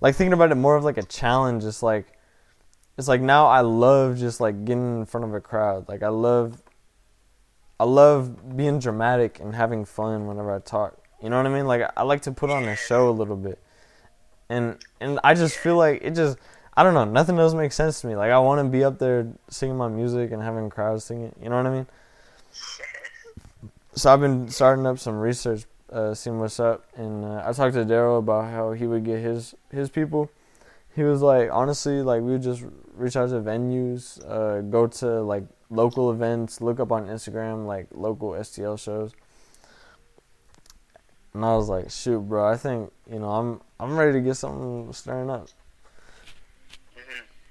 [0.00, 1.64] like thinking about it more of like a challenge.
[1.64, 2.16] It's like
[2.98, 5.88] it's like now I love just like getting in front of a crowd.
[5.88, 6.62] Like I love
[7.78, 10.98] I love being dramatic and having fun whenever I talk.
[11.22, 11.66] You know what I mean?
[11.66, 13.58] Like I like to put on a show a little bit.
[14.48, 16.38] And and I just feel like it just
[16.76, 18.16] I don't know, nothing else makes sense to me.
[18.16, 21.34] Like I want to be up there singing my music and having crowds sing it.
[21.42, 21.86] You know what I mean?
[23.94, 27.72] So I've been starting up some research, uh, seeing what's up, and uh, I talked
[27.74, 30.30] to Daryl about how he would get his his people.
[30.94, 32.62] He was like, honestly, like we would just
[32.94, 37.86] reach out to venues, uh, go to like local events, look up on Instagram like
[37.92, 39.12] local STL shows.
[41.32, 44.34] And I was like, shoot, bro, I think you know I'm I'm ready to get
[44.34, 45.48] something stirring up.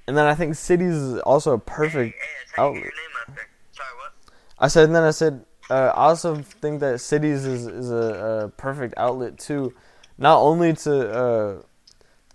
[0.07, 2.83] And then I think cities is also a perfect Hey, outlet.
[2.83, 3.47] your name out there.
[3.71, 4.33] Sorry, what?
[4.59, 8.45] I said, and then I said, uh, I also think that cities is is a,
[8.45, 9.73] a perfect outlet too,
[10.17, 11.61] not only to uh,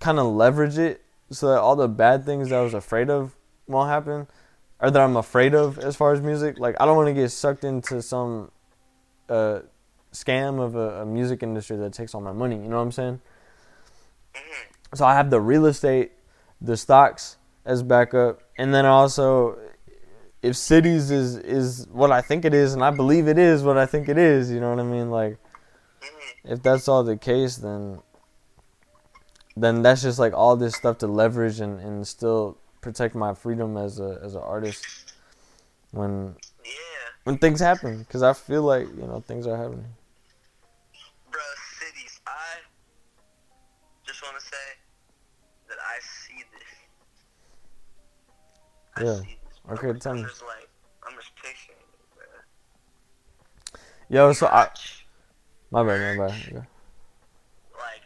[0.01, 3.37] kind of leverage it so that all the bad things that I was afraid of
[3.69, 4.27] won't happen,
[4.81, 6.59] or that I'm afraid of as far as music.
[6.59, 8.51] Like I don't want to get sucked into some
[9.29, 9.61] uh,
[10.13, 12.57] scam of a, a music industry that takes all my money.
[12.57, 13.21] You know what I'm saying?
[14.35, 14.97] Mm-hmm.
[14.97, 16.11] So I have the real estate,
[16.61, 19.59] the stocks as backup, and then also
[20.43, 23.77] if cities is is what I think it is, and I believe it is what
[23.77, 24.51] I think it is.
[24.51, 25.11] You know what I mean?
[25.11, 25.39] Like
[26.45, 28.01] if that's all the case, then
[29.57, 33.77] then that's just like all this stuff to leverage and, and still protect my freedom
[33.77, 35.13] as a as an artist
[35.91, 36.71] when Yeah.
[37.25, 37.99] when things happen.
[37.99, 39.95] Because I feel like you know things are happening.
[49.03, 49.21] Yeah.
[49.71, 50.27] Okay, tell I'm me.
[50.51, 50.67] like,
[51.07, 51.79] I'm just picturing.
[54.11, 54.67] Yo, so I
[55.71, 56.35] my bad, my bad.
[56.51, 56.67] Yeah.
[57.79, 58.03] like,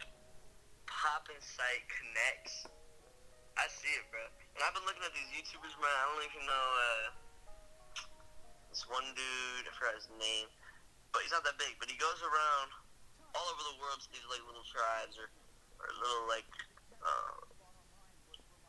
[0.85, 2.69] Pop Sight connects.
[3.57, 4.21] I see it, bro.
[4.53, 5.89] And I've been looking at these YouTubers, man.
[5.89, 7.05] I don't even know, uh,
[8.69, 10.45] this one dude, I forgot his name.
[11.09, 11.73] But he's not that big.
[11.81, 12.69] But he goes around
[13.33, 15.33] all over the world to these, like, little tribes or,
[15.81, 16.45] or little, like,
[17.01, 17.41] uh,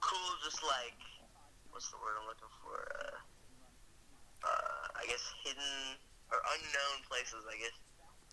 [0.00, 0.96] cool, just like,
[1.76, 2.72] what's the word I'm looking for?
[2.72, 6.00] Uh, uh, I guess hidden
[6.32, 7.76] or unknown places, I guess.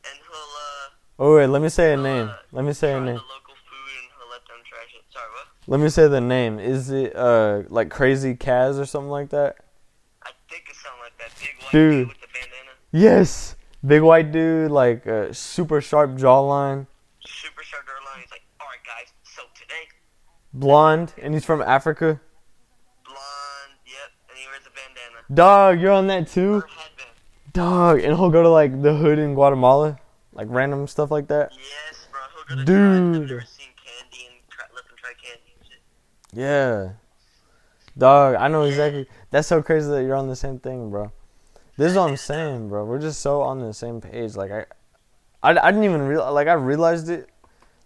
[0.07, 0.87] And he'll, uh,
[1.19, 2.31] Oh wait, let me say a name.
[2.53, 3.19] Let me say a name.
[3.19, 5.03] the local food and he'll let them trash it.
[5.11, 5.47] Sorry, what?
[5.67, 6.57] Let me say the name.
[6.57, 9.57] Is it uh like Crazy Kaz or something like that?
[10.23, 11.31] I think it's something like that.
[11.39, 11.91] Big white Dude.
[11.91, 12.71] dude with the bandana.
[12.91, 13.55] Yes.
[13.85, 16.87] Big white dude, like uh, super sharp jawline,
[17.27, 18.21] Super sharp jawline.
[18.21, 19.91] He's like, alright guys, so today,
[20.53, 22.19] blonde, and he's from Africa.
[23.03, 25.12] blonde, yep, and he wears a bandana.
[25.31, 26.63] Dog, you're on that too?
[27.53, 29.99] Dog, and he'll go to like the hood in Guatemala,
[30.33, 31.51] like random stuff like that.
[31.51, 32.21] Yes, bro.
[32.47, 33.13] He'll go to Dude.
[33.13, 34.65] tribes I've never seen candy and try,
[34.97, 35.81] try candy and shit.
[36.33, 36.93] Yeah.
[37.97, 39.07] Dog, I know exactly.
[39.29, 41.11] That's so crazy that you're on the same thing, bro.
[41.77, 42.85] This is what I'm saying, bro.
[42.85, 44.35] We're just so on the same page.
[44.35, 44.65] Like I,
[45.41, 47.29] I, I didn't even real like I realized it.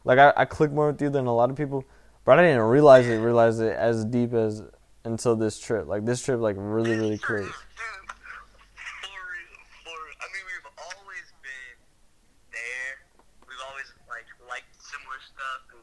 [0.04, 1.84] Like I, I click more with you than a lot of people,
[2.24, 3.18] but I didn't realize it.
[3.18, 4.64] Realize it as deep as
[5.08, 5.88] until this trip.
[5.88, 7.64] Like this trip, like really, really For real, clicked.
[7.74, 8.12] dude.
[9.02, 9.56] For real,
[9.88, 10.18] for real.
[10.20, 11.78] I mean, we've always been
[12.52, 12.94] there.
[13.48, 15.82] We've always like liked similar stuff, and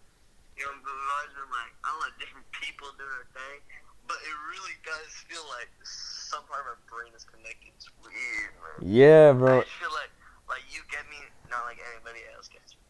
[0.54, 3.58] you know, but we've always been like, I don't know, different people doing their thing.
[4.06, 7.72] But it really does feel like some part of our brain is connected.
[7.74, 8.84] It's weird, man.
[8.84, 9.64] Yeah, bro.
[9.64, 10.12] just feel like
[10.46, 11.16] like you get me,
[11.48, 12.84] not like anybody else gets me.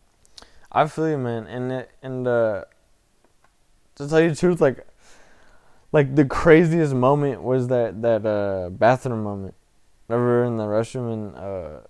[0.74, 1.46] I feel you, man.
[1.46, 2.64] And it, and uh,
[3.94, 4.84] to tell you the truth, like
[5.94, 9.54] like the craziest moment was that that uh bathroom moment.
[10.08, 11.80] Were in the restroom and uh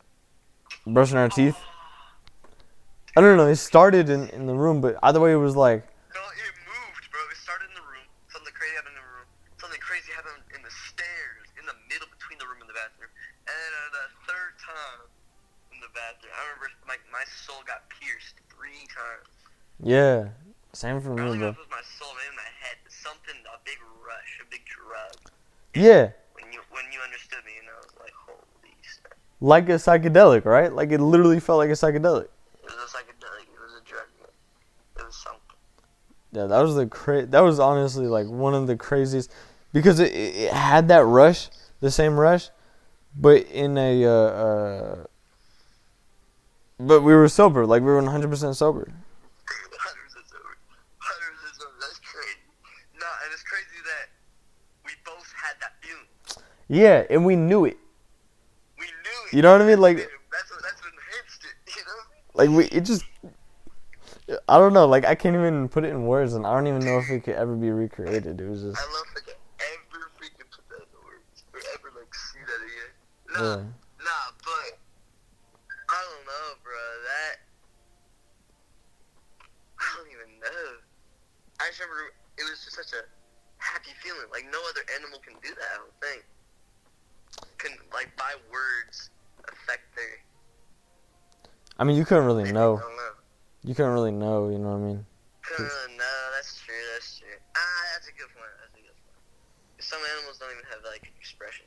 [0.86, 1.56] brushing our teeth.
[3.16, 3.48] I don't know.
[3.48, 7.04] It started in in the room, but either way, it was like No, it moved,
[7.08, 7.20] bro.
[7.32, 8.04] It started in the room.
[8.28, 9.28] Something crazy happened in the room.
[9.56, 13.08] Something crazy happened in the stairs, in the middle between the room and the bathroom.
[13.48, 15.00] And then uh, the third time
[15.72, 19.32] in the bathroom, I remember my my soul got pierced three times.
[19.80, 20.36] yeah,
[20.74, 21.54] same for me, bro.
[21.54, 22.78] if it was my soul, maybe my head.
[22.90, 25.14] Something, a big rush, a big drug.
[25.74, 29.14] Yeah, When you when you understood me, and I was like, holy snap.
[29.40, 30.72] like a psychedelic, right?
[30.72, 32.24] Like it literally felt like a psychedelic.
[32.24, 33.42] It was a psychedelic.
[33.42, 34.06] It was a drug.
[34.98, 35.40] It was something.
[36.32, 39.30] Yeah, that was the cra- That was honestly like one of the craziest
[39.72, 41.48] because it, it it had that rush,
[41.80, 42.50] the same rush,
[43.16, 45.04] but in a uh, uh
[46.78, 48.90] but we were sober, like we were 100% sober.
[48.90, 51.72] 100% sober.
[51.80, 52.38] That's crazy.
[52.98, 54.08] No, and it's crazy that
[54.84, 56.08] we both had that feeling.
[56.68, 57.76] Yeah, and we knew it.
[58.78, 59.36] We knew it.
[59.36, 59.80] You know what I mean?
[59.80, 61.54] Like- that's what that's what enhanced it.
[61.76, 62.00] You know?
[62.34, 63.04] Like we it just
[64.48, 66.80] I don't know, like I can't even put it in words and I don't even
[66.80, 68.40] know if it could ever be recreated.
[68.40, 72.08] It was just I love like ever freaking put that in words or ever like
[72.14, 72.92] see that again.
[73.28, 73.62] Nah, yeah.
[74.00, 74.80] nah, but
[75.92, 76.80] I don't know, bro.
[77.04, 77.34] That
[79.76, 80.64] I don't even know.
[81.60, 83.04] I just remember it was just such a
[83.60, 84.24] happy feeling.
[84.32, 85.68] Like no other animal can do that.
[85.68, 86.24] I don't think
[87.64, 89.10] can like by words
[89.48, 90.20] affect their.
[91.78, 92.76] I mean, you couldn't really know.
[92.76, 92.82] know.
[93.64, 95.06] You couldn't really know, you know what I mean?
[95.42, 96.18] Couldn't really know.
[96.36, 96.74] That's true.
[96.92, 97.28] That's true.
[97.56, 97.60] Ah,
[97.94, 98.52] that's a good point.
[98.60, 99.78] That's a good point.
[99.78, 101.64] Some animals don't even have like expression.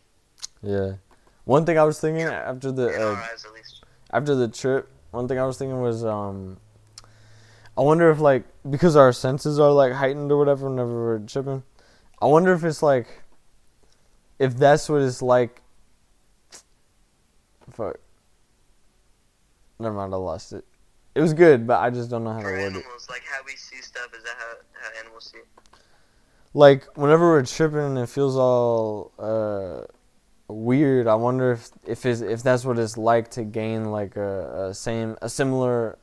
[0.62, 0.98] Yeah.
[1.46, 3.46] One thing I was thinking after the uh, eyes,
[4.12, 6.58] after the trip, one thing I was thinking was, um,
[7.78, 11.64] I wonder if like because our senses are like heightened or whatever whenever we're tripping.
[12.22, 13.08] I wonder if it's like,
[14.40, 15.62] if that's what it's like.
[17.78, 18.00] Fuck.
[19.80, 20.66] Never mind, I lost it.
[21.14, 22.66] It was good, but I just don't know how to For word it.
[22.66, 25.38] animals, like how we see stuff, is that how, how animals see?
[25.38, 25.46] it?
[26.54, 29.82] Like whenever we're tripping and it feels all uh,
[30.52, 34.70] weird, I wonder if if it's, if that's what it's like to gain like a,
[34.70, 36.00] a same a similar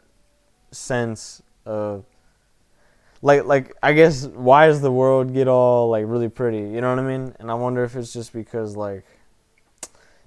[0.70, 2.05] sense of
[3.20, 6.59] like like I guess why does the world get all like really pretty?
[6.59, 7.35] You know what I mean?
[7.41, 9.05] And I wonder if it's just because like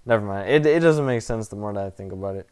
[0.08, 0.50] never mind.
[0.50, 2.48] It it doesn't make sense the more that I think about it.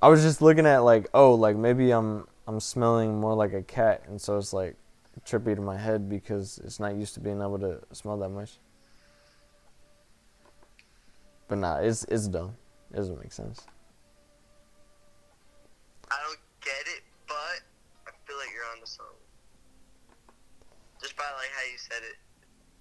[0.00, 3.62] I was just looking at like oh like maybe I'm I'm smelling more like a
[3.62, 4.76] cat and so it's like
[5.26, 8.58] trippy to my head because it's not used to being able to smell that much.
[11.48, 12.56] But nah, it's it's dumb.
[12.92, 13.60] It doesn't make sense.
[16.10, 17.60] I don't get it, but
[18.06, 19.16] I feel like you're onto something.
[21.00, 22.16] Just by like how you said it,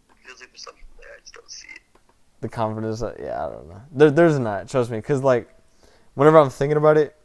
[0.10, 1.10] it feels like there's something there.
[1.18, 1.91] I just don't see it.
[2.42, 3.82] The confidence, yeah, I don't know.
[3.92, 4.68] There, there's not.
[4.68, 5.48] Trust me, because like,
[6.16, 7.16] whenever I'm thinking about it,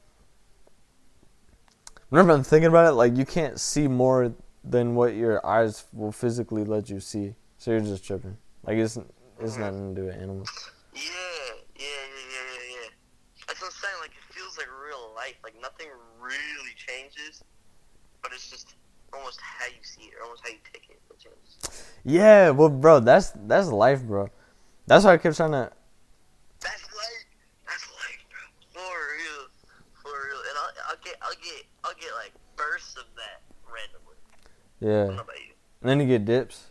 [2.10, 6.12] whenever I'm thinking about it, like you can't see more than what your eyes will
[6.12, 7.34] physically let you see.
[7.56, 8.36] So you're just tripping.
[8.62, 8.98] Like it's
[9.40, 9.94] it's nothing mm-hmm.
[9.94, 10.50] to do with animals.
[10.94, 11.00] Yeah,
[11.76, 11.86] yeah, yeah,
[12.32, 12.88] yeah, yeah.
[13.46, 13.94] That's what I'm saying.
[14.02, 15.36] Like it feels like real life.
[15.42, 15.88] Like nothing
[16.20, 17.42] really changes,
[18.22, 18.76] but it's just
[19.14, 21.84] almost how you see it, or almost how you take it changes.
[22.04, 24.28] Yeah, well, bro, that's that's life, bro.
[24.86, 25.70] That's why I kept trying to.
[26.60, 27.26] That's life.
[27.66, 28.72] That's bro.
[28.72, 29.48] For real,
[30.02, 30.38] for real.
[30.38, 34.16] And I'll, I'll get, I'll get, I'll get like bursts of that randomly.
[34.80, 35.52] Yeah, don't know about you.
[35.80, 36.70] and then you get dips.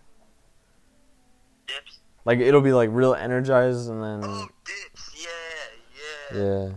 [1.67, 1.99] Dips.
[2.23, 5.11] Like it'll be like real energized, and then Oh, dips.
[5.21, 6.43] Yeah, yeah.
[6.43, 6.69] Yeah.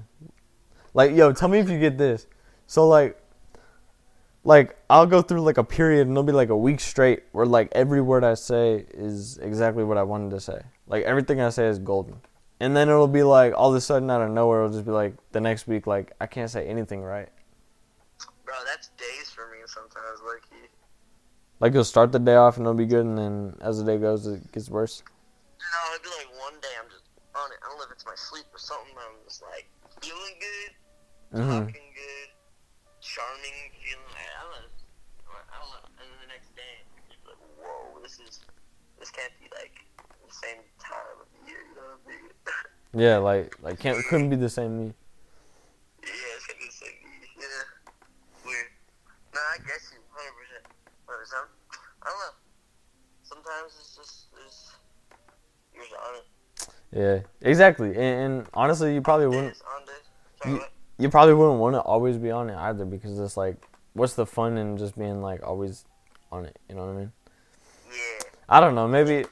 [0.94, 2.26] Like, yo, tell me if you get this.
[2.66, 3.20] So like
[4.48, 7.44] like I'll go through like a period and it'll be like a week straight where
[7.44, 10.62] like every word I say is exactly what I wanted to say.
[10.86, 12.22] Like everything I say is golden.
[12.58, 14.90] And then it'll be like all of a sudden out of nowhere it'll just be
[14.90, 17.28] like the next week like I can't say anything right.
[18.46, 20.42] Bro, that's days for me sometimes, like
[21.60, 23.98] Like you'll start the day off and it'll be good and then as the day
[23.98, 25.02] goes it gets worse.
[25.60, 27.04] No, it'd be like one day I'm just
[27.36, 27.58] on it.
[27.62, 28.94] I don't know if it's my sleep or something.
[28.96, 29.68] but I'm just like
[30.00, 30.72] feeling good,
[31.36, 31.66] Mhm.
[31.68, 32.28] talking good,
[33.00, 34.16] charming, feeling.
[34.16, 35.34] I don't know.
[35.52, 35.82] I don't know.
[36.02, 36.74] And then the next day,
[37.10, 38.40] you're like, whoa, this is
[38.98, 39.76] this can't be like
[40.26, 41.62] the same time of the year.
[41.68, 42.26] You know what I mean?
[42.94, 44.94] Yeah, like like can't couldn't be the same me.
[46.02, 46.90] yeah, it's gonna be the same.
[47.38, 48.66] Yeah, weird.
[49.34, 50.64] No, I guess you 100.
[51.06, 51.44] percent
[52.02, 52.34] I don't know.
[53.22, 54.72] Sometimes it's just it's
[55.74, 56.24] you're just on it.
[56.90, 57.88] Yeah, exactly.
[57.90, 60.60] And, and honestly, you probably wouldn't Days, on days.
[60.62, 60.68] You-
[61.00, 63.54] you probably wouldn't want to always be on it either because it's like
[63.92, 65.84] what's the fun in just being like always
[66.32, 67.12] on it you know what i mean
[67.88, 68.28] Yeah.
[68.48, 68.88] I don't know.
[68.88, 69.24] Maybe,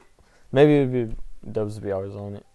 [0.53, 1.15] maybe it'd be
[1.51, 2.45] Dubs to be always on it.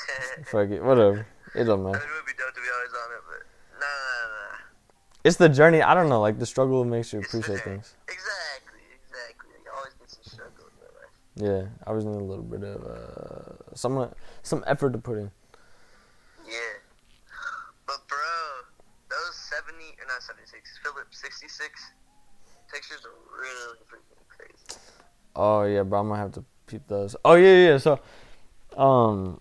[0.46, 1.26] Fuck it, whatever.
[1.54, 1.98] It don't I matter.
[1.98, 4.58] mean, it would be dope to be always on it, but nah, nah, nah.
[5.24, 5.82] It's the journey.
[5.82, 6.20] I don't know.
[6.20, 7.94] Like the struggle makes you appreciate things.
[8.08, 9.50] Exactly, exactly.
[9.64, 11.68] You always get some struggle in your life.
[11.68, 15.30] Yeah, I always need a little bit of uh, some some effort to put in.
[16.46, 16.54] Yeah.
[17.86, 18.18] But bro,
[19.10, 21.92] those 70 or not 76, Phillips 66
[22.72, 24.80] pictures are really freaking crazy.
[25.34, 27.16] Oh yeah, bro, I'm gonna have to peep those.
[27.24, 27.78] Oh yeah, yeah.
[27.78, 27.98] So,
[28.76, 29.40] um,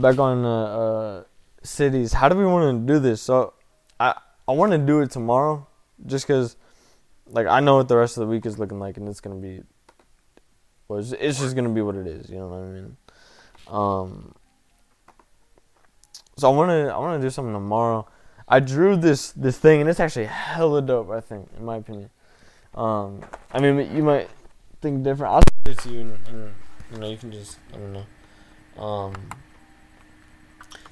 [0.00, 1.24] back on uh, uh
[1.62, 2.12] cities.
[2.12, 3.22] How do we want to do this?
[3.22, 3.54] So,
[3.98, 4.14] I
[4.48, 5.66] I want to do it tomorrow,
[6.06, 6.56] just cause,
[7.26, 9.36] like, I know what the rest of the week is looking like, and it's gonna
[9.36, 9.62] be.
[10.88, 12.28] Well, it's, it's just gonna be what it is.
[12.28, 12.96] You know what I mean?
[13.68, 14.34] Um.
[16.36, 18.08] So I wanna I wanna do something tomorrow.
[18.48, 21.10] I drew this this thing, and it's actually hella dope.
[21.10, 22.10] I think, in my opinion.
[22.74, 23.20] Um,
[23.52, 24.28] I mean, you might
[24.80, 25.32] think different.
[25.32, 26.54] I'll send it to you, and, and
[26.92, 28.82] you know, you can just I don't know.
[28.82, 29.14] Um,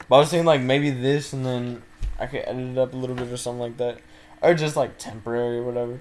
[0.09, 1.83] but I was saying like maybe this, and then
[2.19, 3.99] I could edit it up a little bit or something like that,
[4.43, 6.01] or just like temporary or whatever,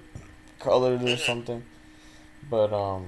[0.58, 1.62] color it or something.
[2.50, 3.06] But um,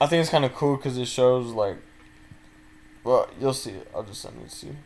[0.00, 1.76] I think it's kind of cool because it shows like.
[3.04, 3.90] Well, you'll see it.
[3.94, 4.76] I'll just send it to you.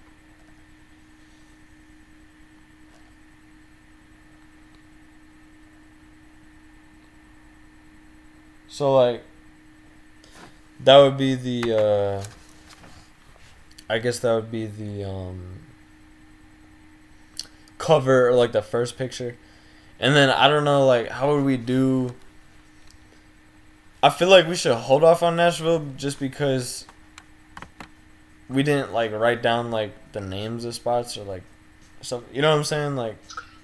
[8.68, 9.24] So like
[10.80, 12.24] that would be the uh
[13.88, 15.60] I guess that would be the um
[17.78, 19.36] cover or like the first picture.
[20.00, 22.14] And then I don't know like how would we do
[24.02, 26.86] I feel like we should hold off on Nashville just because
[28.48, 31.42] we didn't like write down like the names of spots or like
[32.02, 32.34] something.
[32.34, 32.96] You know what I'm saying?
[32.96, 33.16] Like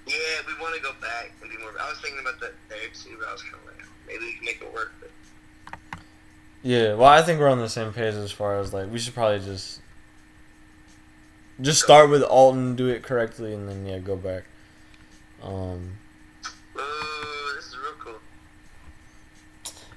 [0.07, 0.15] Yeah,
[0.47, 1.71] we want to go back and be more.
[1.81, 2.51] I was thinking about there
[2.93, 4.93] too, but I was kind of like, maybe we can make it work.
[5.01, 5.11] But
[6.63, 9.15] Yeah, well, I think we're on the same page as far as like we should
[9.15, 9.81] probably just
[11.61, 14.45] just start with Alton, do it correctly, and then yeah, go back.
[15.43, 15.99] Um,
[16.77, 18.21] ooh, this is real cool.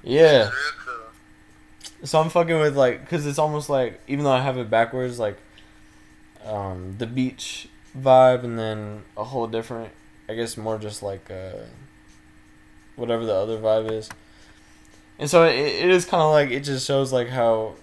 [0.03, 0.51] yeah, real
[0.85, 2.03] cool.
[2.03, 5.19] so I'm fucking with like because it's almost like even though I have it backwards,
[5.19, 5.37] like
[6.45, 9.91] um the beach vibe, and then a whole different,
[10.27, 11.63] I guess more just like uh
[12.95, 14.09] whatever the other vibe is.
[15.17, 17.75] And so it, it is kind of like it just shows like how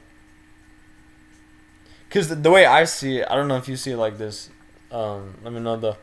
[2.13, 4.19] because the, the way I see it, I don't know if you see it like
[4.19, 4.51] this.
[4.91, 5.97] Um, let me know the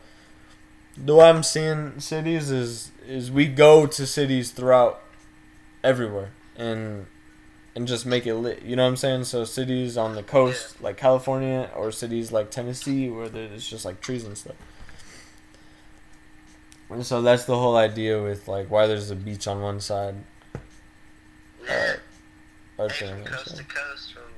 [0.96, 5.04] the way I'm seeing cities is is we go to cities throughout
[5.84, 7.06] everywhere and
[7.76, 8.62] and just make it lit.
[8.62, 9.24] You know what I'm saying?
[9.24, 14.00] So cities on the coast like California or cities like Tennessee where there's just like
[14.00, 14.56] trees and stuff.
[16.88, 20.16] And so that's the whole idea with like why there's a beach on one side.
[21.64, 21.94] Yeah.
[22.76, 24.29] Hey, from coast to coast, from,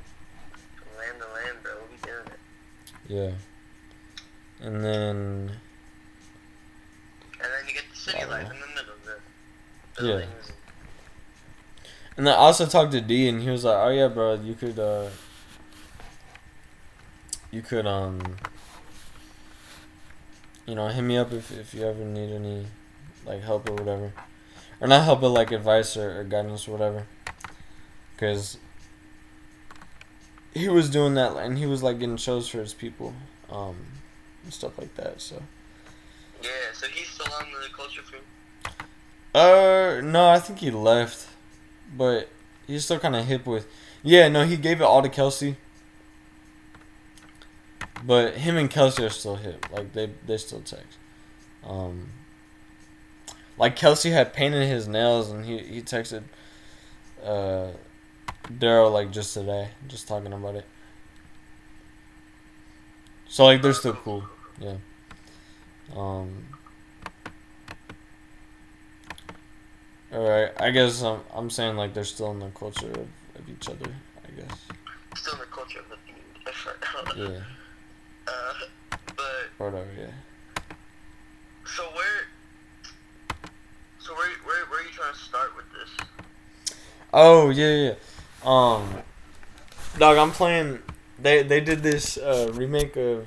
[1.21, 1.73] land bro.
[1.77, 2.39] We'll be doing it.
[4.61, 4.67] yeah.
[4.67, 5.51] And then
[7.41, 8.55] And then you get the city life know.
[8.55, 9.05] in the middle, of
[9.99, 10.27] the Yeah.
[12.17, 14.55] And then I also talked to D, and he was like, "Oh yeah, bro, you
[14.55, 15.09] could, uh,
[17.51, 18.37] you could, um,
[20.67, 22.67] you know, hit me up if if you ever need any,
[23.27, 24.13] like help or whatever,
[24.81, 27.07] or not help, but like advice or, or guidance or whatever,
[28.15, 28.59] because
[30.55, 33.15] he was doing that, and he was like getting shows for his people,
[33.51, 33.77] um,
[34.45, 35.21] and stuff like that.
[35.21, 35.43] So,
[36.43, 38.23] Yeah, so he's still on the culture film.
[39.35, 41.27] uh, no, I think he left,
[41.97, 42.29] but
[42.67, 43.67] he's still kind of hip with.
[44.03, 45.57] Yeah, no, he gave it all to Kelsey.
[48.05, 49.67] But him and Kelsey are still hip.
[49.71, 50.99] Like they they still text.
[51.65, 52.09] Um
[53.57, 56.25] like Kelsey had painted his nails and he, he texted
[57.25, 57.69] uh
[58.49, 60.65] Daryl like just today, just talking about it.
[63.29, 64.25] So like they're still cool.
[64.61, 64.77] Yeah.
[65.97, 66.47] Um
[70.13, 73.69] Alright, I guess I'm I'm saying like they're still in the culture of, of each
[73.69, 73.91] other,
[74.27, 74.59] I guess.
[75.17, 76.17] Still in the culture of the theme.
[77.33, 77.41] Yeah.
[78.27, 78.53] Uh,
[79.17, 80.07] but whatever, yeah.
[81.65, 82.27] so where,
[83.99, 86.07] so where, where, where are you trying to start with this?
[87.13, 87.95] Oh yeah, yeah.
[88.45, 89.03] Um,
[89.99, 90.81] dog, I'm playing.
[91.19, 93.27] They they did this uh, remake of.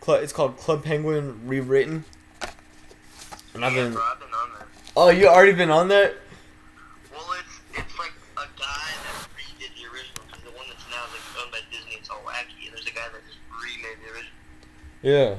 [0.00, 2.04] Club, it's called Club Penguin rewritten.
[3.54, 3.92] And I've yeah, been.
[3.94, 4.66] bro, I've been on that.
[4.94, 6.14] Oh, you already been on that?
[7.10, 11.00] Well, it's it's like a guy that redid the original because the one that's now
[11.10, 14.12] like owned by Disney, it's all wacky, and there's a guy that just remade the
[14.12, 14.32] original.
[15.00, 15.36] Yeah.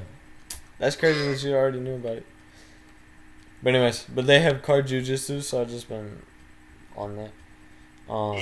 [0.79, 2.25] That's crazy that you already knew about it.
[3.63, 6.21] But anyways, but they have Card-Jitsu, so I've just been
[6.97, 7.31] on that.
[8.07, 8.41] Um, yeah,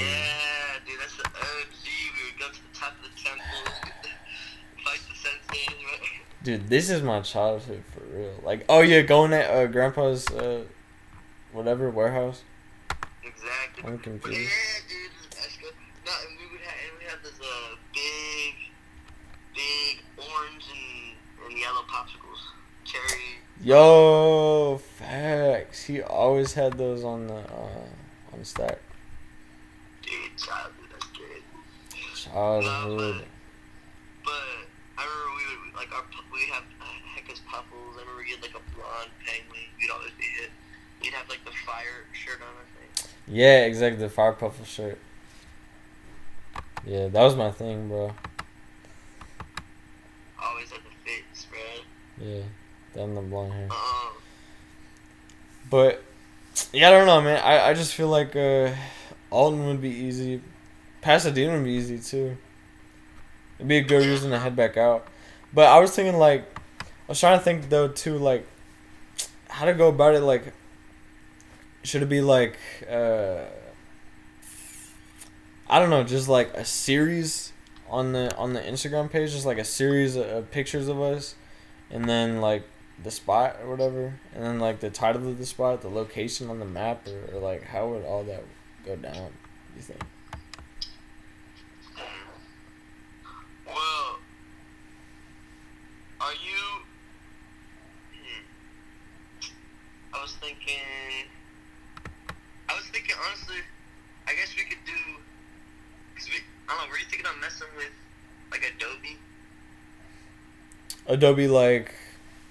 [0.86, 1.86] dude, that's the OG.
[1.86, 3.46] We would go to the top of the temple,
[4.84, 5.74] fight the sensei.
[6.44, 8.34] dude, this is my childhood for real.
[8.44, 10.64] Like, oh yeah, going at uh, grandpa's uh,
[11.54, 12.44] whatever warehouse.
[13.24, 13.84] Exactly.
[13.90, 14.38] I'm confused.
[14.38, 15.74] yeah, dude, that's good.
[16.06, 18.56] No, and we would have, and we have this uh big,
[19.56, 22.42] big orange and, and yellow popsicles,
[22.84, 23.40] cherry.
[23.62, 25.86] Yo, facts.
[25.86, 27.88] He always had those on the uh,
[28.34, 28.80] on the stack.
[30.02, 31.42] Dude, childhood, that's good.
[32.34, 33.26] Childhood.
[34.26, 34.32] But
[34.98, 36.04] I remember we would like our
[36.34, 36.94] we'd have uh,
[37.50, 37.96] puffles.
[37.98, 39.62] I remember you had like a blonde penguin.
[39.80, 40.50] You'd always be hit.
[41.04, 42.48] You'd have like the fire shirt on.
[42.48, 43.12] I think.
[43.28, 44.02] Yeah, exactly.
[44.02, 44.98] The fire puffle shirt.
[46.86, 48.12] Yeah, that was my thing, bro.
[50.42, 51.62] Always had the fit spread.
[52.20, 52.44] Yeah,
[52.96, 53.68] down the blonde hair.
[53.72, 54.10] Uh,
[55.70, 56.04] But
[56.74, 57.42] yeah, I don't know, man.
[57.44, 58.72] I, I just feel like uh,
[59.32, 60.42] Alton would be easy.
[61.04, 62.38] Pasadena would be easy too.
[63.58, 65.06] It'd be a good reason to head back out.
[65.54, 66.46] But I was thinking like,
[66.82, 68.48] I was trying to think though too like,
[69.50, 70.22] how to go about it.
[70.22, 70.54] Like,
[71.84, 72.58] should it be like,
[72.90, 73.44] uh,
[75.68, 77.52] I don't know, just like a series
[77.90, 81.36] on the on the Instagram page, just like a series of, pictures of us,
[81.92, 82.64] and then like
[83.04, 86.60] the spot or whatever, and then like the title of the spot, the location on
[86.60, 88.44] the map, or, or like how would all that
[88.86, 89.32] go down?
[89.76, 90.02] You think?
[93.66, 94.20] well,
[96.22, 96.84] are you?
[98.14, 98.42] Hmm.
[100.13, 100.80] I was thinking.
[102.70, 103.58] I was thinking honestly.
[104.26, 105.20] I guess we could do.
[106.16, 106.92] Cause we, I don't know.
[106.92, 107.92] Were you thinking of messing with
[108.52, 109.20] like Adobe?
[111.06, 111.94] Adobe like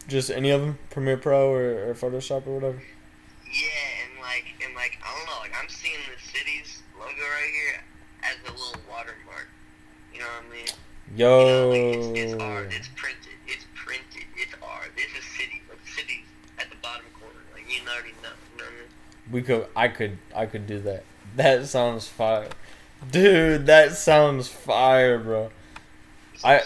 [0.07, 2.83] just any of them, Premiere Pro or, or Photoshop or whatever.
[3.49, 7.53] Yeah, and like, and like, I don't know, like I'm seeing the city's logo right
[7.53, 7.81] here
[8.23, 9.49] as a little watermark.
[10.13, 10.69] You know what I mean?
[11.17, 14.93] You know, like it's, it's Yo, art, it's printed, it's printed, it's art.
[14.97, 17.41] This is city, like cities at the bottom corner.
[17.53, 18.33] Like you already know.
[18.53, 18.91] You know what I mean?
[19.33, 21.03] We could, I could, I could do that.
[21.35, 22.49] That sounds fire,
[23.11, 23.67] dude.
[23.67, 25.51] That sounds fire, bro.
[26.45, 26.63] I-.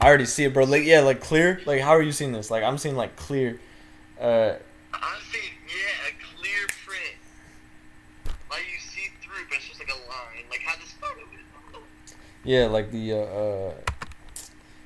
[0.00, 0.64] I already see it, bro.
[0.64, 1.60] Like yeah, like clear.
[1.66, 2.50] Like how are you seeing this?
[2.50, 3.60] Like I'm seeing like clear.
[4.20, 4.54] Uh,
[4.94, 7.16] I'm seeing, yeah, a clear print.
[8.50, 10.44] Like you see through, but it's just like a line.
[10.50, 12.14] Like how this photo is.
[12.44, 13.74] yeah, like the uh, uh,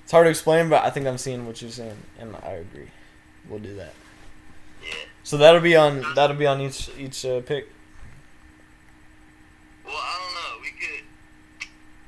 [0.03, 2.89] it's hard to explain, but I think I'm seeing what you're saying, and I agree.
[3.49, 3.93] We'll do that.
[5.33, 5.39] Yeah.
[5.39, 7.68] So that'll be on that'll be on each each uh, pick.
[9.85, 10.53] Well, I don't know.
[10.61, 11.05] We could.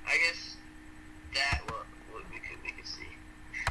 [0.07, 0.57] I guess
[1.35, 3.09] that what, what we could we could see.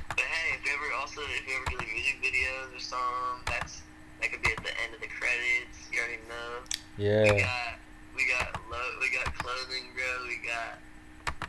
[0.09, 3.45] But hey, if you ever also if you ever do like music videos or something,
[3.45, 3.81] that's
[4.21, 5.77] that could be at the end of the credits.
[5.93, 6.49] You already know.
[6.97, 7.45] We Yeah.
[7.45, 7.77] got
[8.17, 10.27] we got lo- we got clothing, bro.
[10.27, 10.81] We got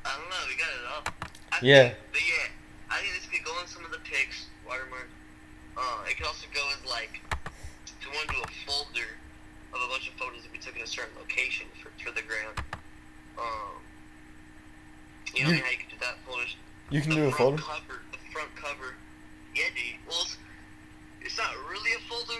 [0.04, 0.44] I don't know.
[0.48, 1.04] We got it all.
[1.52, 1.82] I Yeah.
[1.88, 2.46] Think, but yeah,
[2.92, 4.46] I think this could go in some of the pics.
[4.68, 5.08] Watermark.
[5.76, 7.20] Uh, it could also go as like
[8.04, 9.10] you want to do a folder
[9.72, 12.22] of a bunch of photos that we took in a certain location for for the
[12.22, 12.54] gram.
[13.38, 13.82] Um,
[15.34, 16.56] you know You- how you could do that folders.
[16.90, 17.62] You can the do a front folder.
[17.62, 18.94] Cover, the front cover.
[19.54, 19.98] Yeah, dude.
[20.06, 20.36] Well, it's,
[21.22, 22.38] it's not really a folder,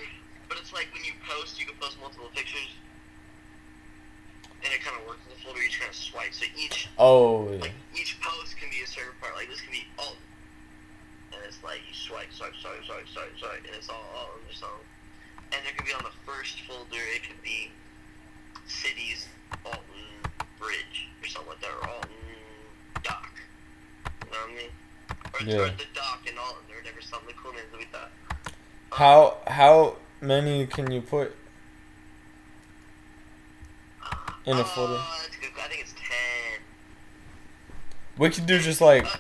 [0.49, 2.69] but it's like when you post, you can post multiple pictures,
[4.63, 5.61] and it kind of works as a folder.
[5.63, 6.33] You just kind of swipe.
[6.35, 7.59] So each Oh, yeah.
[7.71, 9.35] like each post can be a certain part.
[9.35, 10.19] Like this can be alt,
[11.33, 14.45] and it's like you swipe, swipe, swipe, swipe, swipe, swipe, and it's all alt on
[14.47, 14.79] your song.
[15.55, 17.71] And there could be on the first folder, it could be
[18.67, 19.29] cities,
[19.65, 19.83] Alton
[20.59, 22.11] Bridge, or something like that, or Alton
[23.03, 23.31] Dock.
[24.25, 24.71] You know what I mean?
[25.35, 25.65] Or, Yeah.
[25.67, 28.11] or the dock in Alton, or whatever, some of the cool names that we thought.
[28.47, 28.53] Um,
[28.99, 31.37] How how many can you put?
[34.47, 34.95] in a uh, folder?
[35.23, 35.51] That's good.
[35.59, 36.61] I think it's ten.
[38.19, 39.17] We could do just like Uh,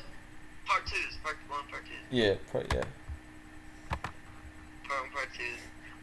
[0.66, 1.92] part twos, part one, part two.
[2.16, 2.84] yeah, pro- yeah.
[3.90, 5.44] Part one, part two.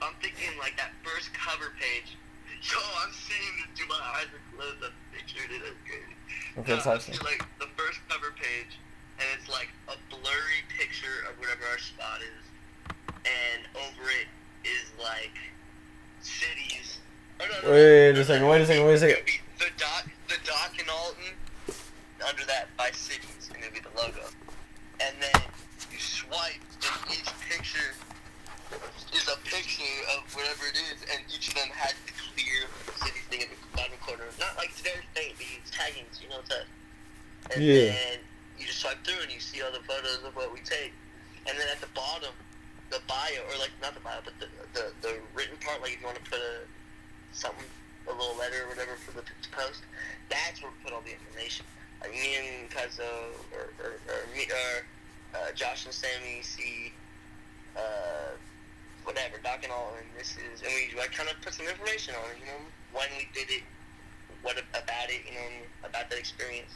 [0.01, 0.89] I'm thinking like that
[1.21, 2.17] first cover page.
[2.61, 4.77] Yo, I'm seeing this through my eyes are closed.
[4.81, 5.61] I pictured it.
[5.61, 6.15] That's crazy.
[6.57, 7.13] Okay, No, so I I'm see.
[7.13, 8.77] seeing, like the first cover page,
[9.19, 12.95] and it's like a blurry picture of whatever our spot is,
[13.25, 14.29] and over it
[14.65, 15.33] is like
[16.21, 16.99] cities.
[17.39, 17.73] Oh, no, no, no.
[17.73, 19.15] Wait a second, wait a second, wait a second.
[19.17, 21.37] It would be The dock, the dock in Alton.
[22.21, 24.21] Under that by cities, and it'd be the logo.
[25.01, 25.41] And then
[25.91, 27.97] you swipe, and each picture
[29.11, 30.21] is a picture of
[30.61, 32.69] whatever it is, and each of them had the clear
[33.01, 34.23] city thing in the bottom corner.
[34.39, 36.67] Not like today's thing, but it's tagging, so you know what's up.
[37.53, 37.73] And Yeah.
[37.97, 38.19] then
[38.59, 40.93] you just swipe through and you see all the photos of what we take.
[41.49, 42.33] And then at the bottom,
[42.93, 44.47] the bio or like not the bio, but the
[44.77, 46.61] the, the written part, like if you want to put a
[47.33, 47.65] something,
[48.07, 49.81] a little letter or whatever for the post,
[50.29, 51.65] that's where we put all the information.
[52.01, 54.85] Like me and Cuzzo or, or, or me or
[55.37, 56.93] uh, Josh and Sammy see
[57.77, 58.35] uh,
[59.03, 62.15] whatever Doc and all, and this is and we like kind of put some information
[62.15, 62.37] on it.
[62.39, 62.59] You know,
[62.93, 63.63] when we did it,
[64.41, 66.71] what about it, you know, about that experience.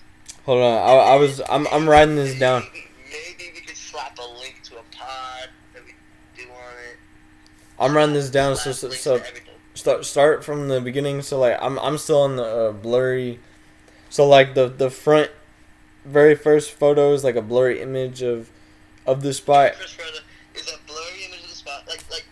[0.46, 2.64] Hold on, I, I was I'm I'm writing this down.
[2.74, 5.94] Maybe, maybe we could slap a link to a pod that we
[6.36, 6.98] do on it.
[7.80, 8.56] I'm writing this down.
[8.56, 9.22] So so, so
[9.74, 11.22] start start from the beginning.
[11.22, 13.40] So like I'm I'm still on the uh, blurry.
[14.10, 15.32] So like the the front,
[16.06, 18.50] very first photo is like a blurry image of,
[19.06, 19.76] of the spot.
[19.76, 20.20] First photo
[20.54, 22.26] is a blurry image of the spot, like like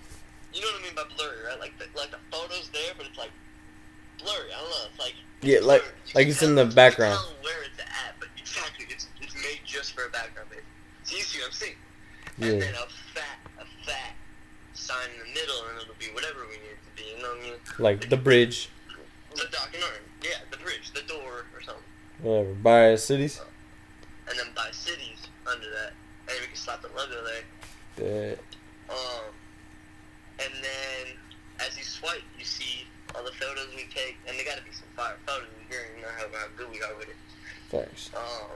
[0.53, 1.59] you know what I mean by blurry, right?
[1.59, 3.31] Like the, like the photo's there, but it's like
[4.19, 4.53] blurry.
[4.53, 4.87] I don't know.
[4.89, 5.83] It's like Yeah, like
[6.15, 7.19] like it's in the background.
[7.41, 10.61] where it's at, but exactly, it's it's made just for a background, baby.
[11.03, 11.75] So you see what I'm saying?
[12.37, 12.59] And Yeah.
[12.59, 14.13] then a fat a fat
[14.73, 17.09] sign in the middle, and it'll be whatever we need it to be.
[17.15, 17.53] You know what I mean?
[17.79, 18.69] Like the bridge,
[19.35, 21.83] The dock and arm, yeah, the bridge, the door, or something.
[22.21, 22.53] whatever.
[22.53, 23.41] By cities.
[24.29, 25.91] and then by cities under that,
[26.29, 27.43] and we can slap the logo there.
[27.97, 28.37] The,
[28.89, 29.33] Um,
[30.39, 31.17] and then
[31.59, 34.71] as you swipe, you see all the photos we take, and they got to be
[34.71, 35.47] some fire photos.
[35.69, 37.15] You already know how, how good we are with it.
[37.73, 38.11] Thanks.
[38.13, 38.53] Um,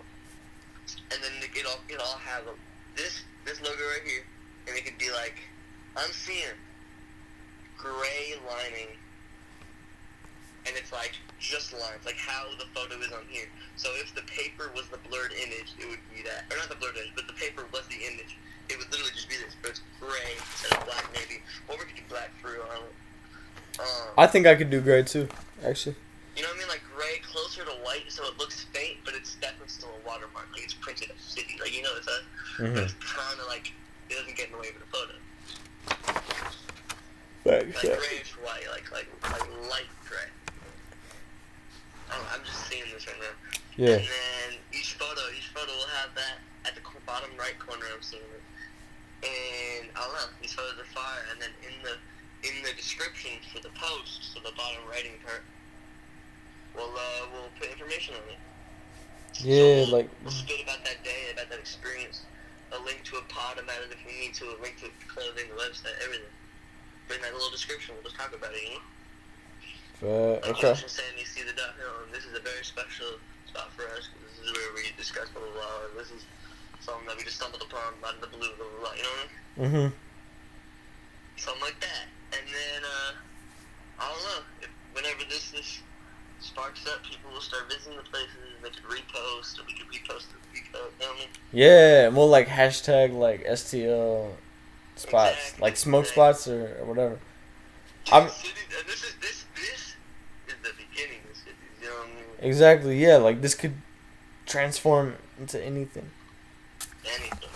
[1.11, 2.53] and then it all it all have a,
[2.95, 4.23] this this logo right here,
[4.67, 5.41] and it could be like,
[5.97, 6.53] I'm seeing
[7.77, 8.93] gray lining,
[10.67, 13.49] and it's like just lines, like how the photo is on here.
[13.75, 16.75] So if the paper was the blurred image, it would be that, or not the
[16.75, 18.37] blurred image, but the paper was the image.
[18.69, 21.85] It would literally just be this, but it's gray instead of black maybe, or we
[21.85, 23.79] could do black through on it.
[23.79, 25.29] Um, I think I could do gray too.
[25.63, 25.95] Actually.
[26.37, 26.69] You know what I mean?
[26.69, 30.45] Like gray closer to white, so it looks faint, but it's definitely still a watermark.
[30.53, 31.57] Like it's printed a city.
[31.59, 32.19] Like you know, it's a,
[32.61, 33.73] but hmm it's kind of like
[34.09, 35.17] it doesn't get in the way of the photo.
[37.43, 37.83] Thanks.
[37.83, 40.29] Like grayish white, like like like light gray.
[42.07, 43.35] I don't know, I'm just seeing this right now.
[43.75, 43.97] Yeah.
[43.97, 47.85] And then each photo, each photo will have that at the bottom right corner.
[47.89, 48.43] I'm seeing it.
[49.25, 50.29] And I don't know.
[50.41, 51.25] These photos are fire.
[51.33, 51.97] And then in the
[52.45, 55.41] in the description for the post, so the bottom writing part,
[56.77, 58.39] we'll uh, we'll put information on it.
[59.43, 62.21] Yeah, So we'll- like- we'll spit about that day, about that experience.
[62.71, 64.45] A link to a pod about it if we need to.
[64.51, 66.27] A link to clothing, the website, everything.
[67.07, 68.61] But in that little description, we'll just talk about it.
[68.61, 68.83] You know.
[70.03, 70.75] Uh, Like okay.
[70.75, 73.17] Saying, you see the Duck Hill, and this is a very special
[73.47, 74.07] spot for us.
[74.11, 75.85] 'cause this is where we discuss blah blah blah.
[75.89, 76.21] And this is
[76.81, 78.93] something that we just stumbled upon out of the blue, blah blah blah.
[78.93, 79.71] You know what I mean?
[79.71, 79.93] Mhm.
[81.37, 82.05] Something like that.
[82.33, 83.11] And then uh,
[83.99, 84.41] I don't know.
[84.61, 85.79] If, whenever this this
[86.39, 88.29] sparks up, people will start visiting the places.
[88.63, 90.91] They could repost, or we could repost the repost.
[90.99, 91.27] You know what I mean?
[91.51, 94.31] Yeah, and we'll like hashtag like STL
[94.95, 96.21] spots, Exactly, like smoke exactly.
[96.33, 97.19] spots or, or whatever.
[98.11, 99.95] I'm- Cities, and uh, this is this this
[100.47, 101.55] is the beginning of cities.
[101.81, 102.49] You know what I mean?
[102.49, 103.03] Exactly.
[103.03, 103.73] Yeah, like this could
[104.45, 106.09] transform into anything.
[107.05, 107.49] Anything.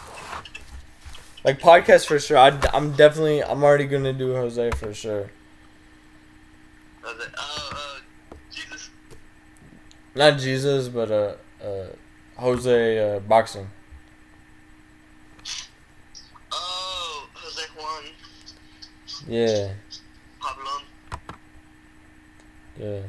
[1.44, 2.38] Like podcast for sure.
[2.38, 3.44] I, am definitely.
[3.44, 5.32] I'm already gonna do Jose for sure.
[7.04, 7.91] Oh, oh, Jesus.
[10.16, 11.88] Not Jesus, but uh, uh,
[12.38, 13.70] Jose uh, boxing.
[16.52, 18.04] Oh, Jose Juan
[19.28, 19.74] Yeah,
[20.42, 20.84] Pablon.
[22.80, 23.02] yeah.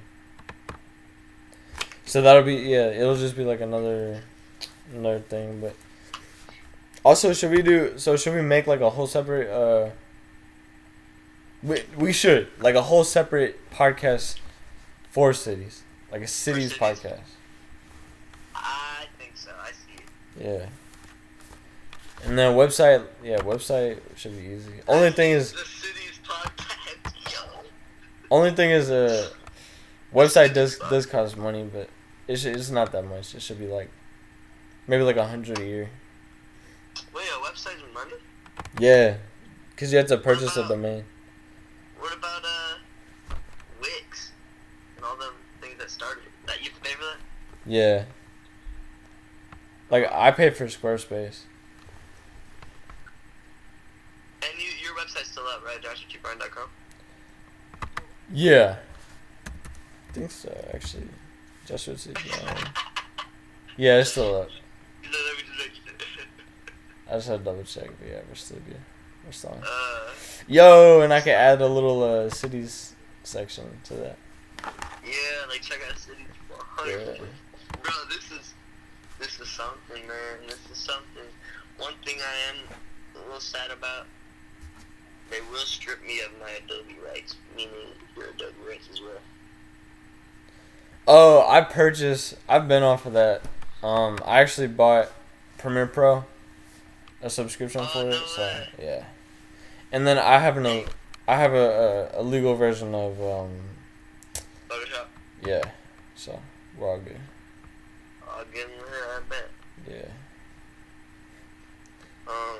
[2.04, 2.86] So that'll be yeah.
[2.88, 4.22] It'll just be like another,
[4.92, 5.60] another thing.
[5.60, 5.74] But
[7.04, 7.98] also, should we do?
[7.98, 9.48] So should we make like a whole separate?
[9.50, 9.90] uh
[11.62, 14.38] We we should like a whole separate podcast
[15.10, 15.82] for cities,
[16.12, 16.78] like a cities cities?
[16.78, 17.20] podcast.
[18.54, 19.50] I think so.
[19.60, 20.44] I see it.
[20.46, 20.66] Yeah.
[22.24, 24.72] And then website, yeah, website should be easy.
[24.86, 27.32] Only thing is, the city's podcast.
[27.32, 27.60] Yo.
[28.30, 29.28] only thing is, uh,
[30.14, 31.88] website does does cost money, but
[32.28, 33.34] it should, it's not that much.
[33.34, 33.90] It should be like,
[34.86, 35.90] maybe like a hundred a year.
[37.12, 38.12] Wait, a website's money?
[38.78, 39.16] Yeah,
[39.76, 41.04] cause you have to purchase a domain.
[41.98, 43.34] What about uh,
[43.80, 44.30] Wix
[44.96, 46.24] and all them things that started?
[46.46, 47.16] That you have to pay for that?
[47.66, 48.04] Yeah.
[49.90, 51.40] Like I pay for Squarespace.
[54.42, 55.78] And you, your website's still up, right?
[58.32, 58.76] Yeah.
[60.08, 61.08] I think so, actually.
[61.66, 61.94] Joshua.
[62.14, 62.56] Brown.
[63.76, 64.48] Yeah, it's still up.
[67.10, 68.80] I just had to double check, but yeah, we're still good.
[69.24, 69.62] We're still on.
[69.62, 70.10] uh,
[70.48, 74.16] Yo, and I can add a little uh, cities section to that.
[75.04, 75.12] yeah,
[75.48, 76.26] like check out cities.
[76.48, 77.18] 100.
[77.18, 77.24] Yeah.
[77.82, 78.54] Bro, this is
[79.18, 80.46] this is something, man.
[80.46, 81.24] This is something.
[81.78, 82.56] One thing I am
[83.16, 84.06] a little sad about
[85.30, 87.72] they will strip me of my Adobe rights, meaning
[88.16, 89.20] your Adobe rights as well.
[91.06, 92.34] Oh, I purchased.
[92.48, 93.42] I've been off of that.
[93.82, 95.10] Um, I actually bought
[95.58, 96.24] Premiere Pro,
[97.20, 98.22] a subscription Oh, for no it.
[98.28, 98.68] So way.
[98.80, 99.04] yeah,
[99.90, 100.84] and then I have an
[101.26, 103.50] I have a, a, a legal version of um
[104.68, 105.06] Photoshop.
[105.44, 105.62] yeah,
[106.14, 106.38] so
[106.78, 107.18] we're all good.
[108.42, 109.50] I'll get in there, I bet.
[109.88, 110.12] Yeah.
[112.26, 112.58] Um,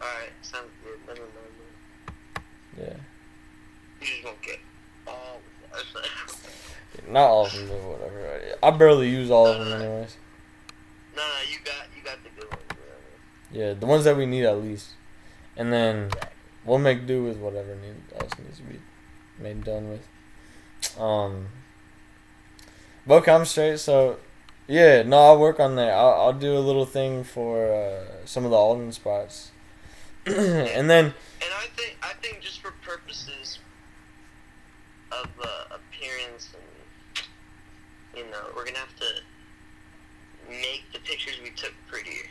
[0.00, 0.98] alright, sounds good.
[1.06, 2.46] Never mind.
[2.78, 2.96] Yeah.
[4.00, 4.58] You just won't get
[5.06, 5.40] all
[5.72, 7.10] of that.
[7.10, 8.40] Not all of them, but whatever.
[8.62, 10.16] I barely use all of them, anyways.
[11.16, 12.62] no, no, you got, you got the good ones.
[12.70, 14.90] know Yeah, the ones that we need at least,
[15.56, 16.10] and then
[16.64, 18.80] we'll make do with whatever need, else needs to be
[19.38, 20.08] made done with.
[21.00, 21.48] Um.
[23.04, 23.80] But I'm straight.
[23.80, 24.18] So,
[24.68, 25.92] yeah, no, I'll work on that.
[25.92, 29.50] I'll, I'll do a little thing for uh, some of the Alton spots,
[30.26, 33.58] and then And I think I think just for purposes
[35.10, 36.62] of uh, appearance and
[38.16, 39.06] you know, we're gonna have to
[40.48, 42.28] make the pictures we took prettier.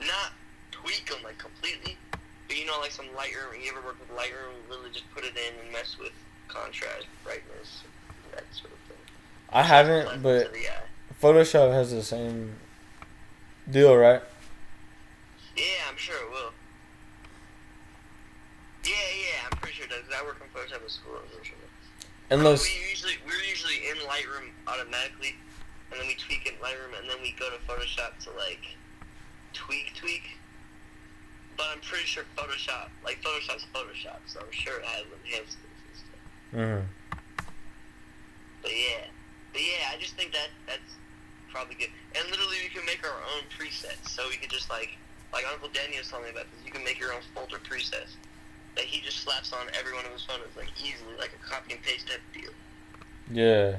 [0.00, 0.32] Not
[0.70, 3.62] tweak them like completely, but you know, like some Lightroom.
[3.62, 4.54] You ever work with Lightroom?
[4.68, 6.12] Really, just put it in and mess with
[6.48, 7.82] contrast, brightness,
[8.32, 8.96] that sort of thing.
[9.50, 10.87] I haven't, but to the eye.
[11.22, 12.54] Photoshop has the same
[13.70, 14.22] deal, right?
[15.56, 16.52] Yeah, I'm sure it will.
[18.84, 20.02] Yeah, yeah, I'm pretty sure it does.
[20.06, 21.20] 'cause I work in Photoshop at school.
[21.42, 21.56] Sure.
[22.30, 25.34] Unless we usually we're usually in Lightroom automatically,
[25.90, 28.76] and then we tweak in Lightroom, and then we go to Photoshop to like
[29.52, 30.22] tweak tweak.
[31.56, 35.56] But I'm pretty sure Photoshop, like Photoshop's Photoshop, so I'm sure it has enhancements
[35.88, 36.60] and stuff.
[36.60, 36.86] mhm.
[38.62, 39.06] But yeah,
[39.52, 40.94] but yeah, I just think that that's
[41.50, 41.90] probably good.
[42.16, 44.96] And literally, we can make our own presets, so we could just like
[45.32, 46.64] like Uncle Danny was telling me about this.
[46.64, 48.16] You can make your own folder presets
[48.76, 51.74] that he just slaps on every one of his photos, like easily, like a copy
[51.74, 52.52] and paste type deal.
[53.32, 53.76] yeah,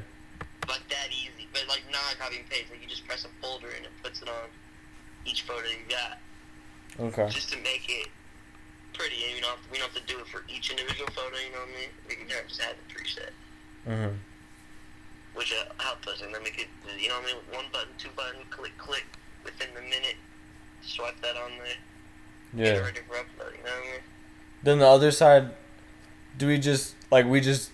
[0.67, 2.69] like that easy, but like not copy and paste.
[2.69, 4.49] Like you just press a folder and it puts it on
[5.25, 6.19] each photo you got,
[6.99, 8.07] okay, just to make it
[8.93, 9.15] pretty.
[9.25, 11.35] And we don't have to, we don't have to do it for each individual photo.
[11.37, 11.89] You know what I mean?
[12.07, 13.31] We can kind of just add the preset,
[13.87, 14.17] mhm,
[15.39, 16.67] which uh, help us, and then we could,
[16.99, 17.35] you know what I mean?
[17.53, 19.05] One button, two button, click, click
[19.45, 20.15] within the minute.
[20.81, 22.75] Swipe that on there.
[22.75, 22.79] Yeah.
[22.79, 23.51] ready for upload.
[23.57, 24.01] You know what I mean?
[24.63, 25.51] Then the other side,
[26.37, 27.71] do we just like we just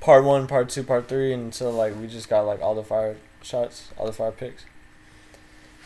[0.00, 3.16] part one, part two, part three until like we just got like all the fire
[3.42, 4.64] shots, all the fire picks?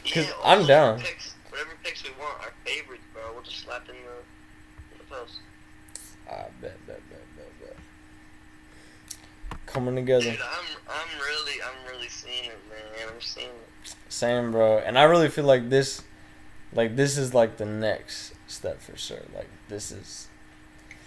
[0.04, 1.00] 'Cause Yeah, I'm down.
[1.00, 3.22] Picks, whatever picks we want, our favorites, bro.
[3.34, 5.34] We'll just slap in the, in the post.
[6.30, 6.78] I bet.
[9.72, 13.08] Coming together, Dude, I'm I'm really I'm really seeing it, man.
[13.14, 13.94] I'm seeing it.
[14.08, 14.78] same, bro.
[14.78, 16.02] And I really feel like this,
[16.72, 19.22] like this is like the next step for sure.
[19.34, 20.26] Like this is.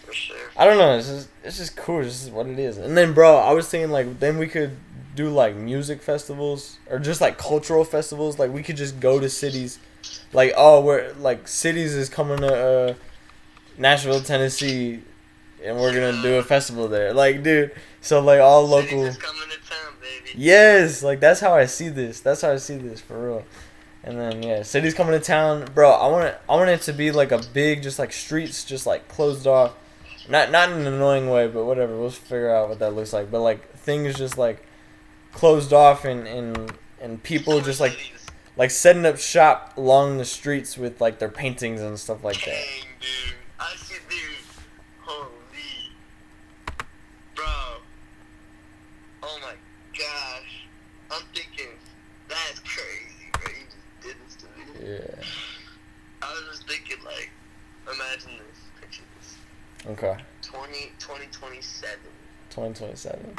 [0.06, 0.38] For sure.
[0.56, 0.98] I don't know.
[0.98, 2.02] It's just it's just cool.
[2.04, 2.78] This is what it is.
[2.78, 4.78] And then, bro, I was thinking like then we could
[5.16, 8.40] do like music festivals or just like cultural festivals.
[8.40, 9.80] Like we could just go to cities,
[10.32, 12.94] like oh, we're like cities is coming to uh,
[13.78, 15.02] Nashville, Tennessee,
[15.64, 17.14] and we're gonna do a festival there.
[17.14, 19.12] Like, dude, so like all local.
[19.12, 20.32] to town, baby.
[20.36, 22.20] Yes, like that's how I see this.
[22.20, 23.46] That's how I see this for real.
[24.04, 25.92] And then yeah, cities coming to town, bro.
[25.92, 26.42] I want it.
[26.50, 29.74] I want it to be like a big, just like streets, just like closed off.
[30.30, 31.98] Not not in an annoying way, but whatever.
[31.98, 33.32] We'll figure out what that looks like.
[33.32, 34.66] But like things just like
[35.32, 37.98] closed off and and and people just like
[38.56, 42.46] like setting up shop along the streets with like their paintings and stuff like that.
[42.46, 43.36] Dang, dude.
[43.60, 44.20] I see, dude.
[45.02, 45.92] Holy.
[47.36, 47.46] Bro.
[49.24, 49.54] Oh my
[50.04, 50.68] gosh.
[51.12, 51.72] I'm thinking,
[52.28, 53.52] that's crazy, bro.
[53.52, 54.98] You just did this to me.
[54.98, 55.24] Yeah.
[56.22, 57.30] I was just thinking, like,
[57.86, 58.60] imagine this.
[58.82, 59.36] Picture this.
[59.88, 60.18] Okay.
[60.42, 62.00] 20, 2027.
[62.50, 63.34] Twenty twenty seven.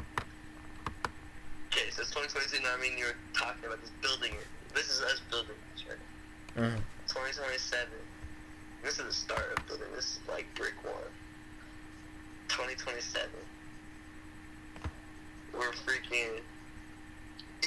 [1.70, 2.74] Okay, so it's 2022 now.
[2.76, 4.32] I mean, you're talking about this building.
[4.74, 6.74] This is us building this, right?
[6.74, 6.78] Mm.
[7.06, 7.88] 2027.
[8.82, 9.86] This is the start of building.
[9.94, 10.94] This is like brick one.
[12.48, 13.30] 2027.
[15.52, 16.42] We're freaking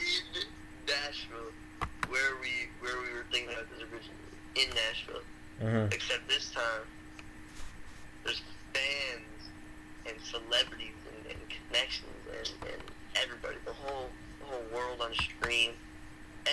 [0.02, 0.44] in
[0.88, 1.52] Nashville,
[2.10, 4.14] where we where we were thinking about this originally.
[4.56, 5.22] In Nashville,
[5.62, 5.94] Mhm.
[5.94, 6.86] except this time
[8.24, 8.42] there's
[8.74, 9.50] fans
[10.06, 12.82] and celebrities and, and connections and, and
[13.16, 15.74] everybody, the whole the whole world on stream.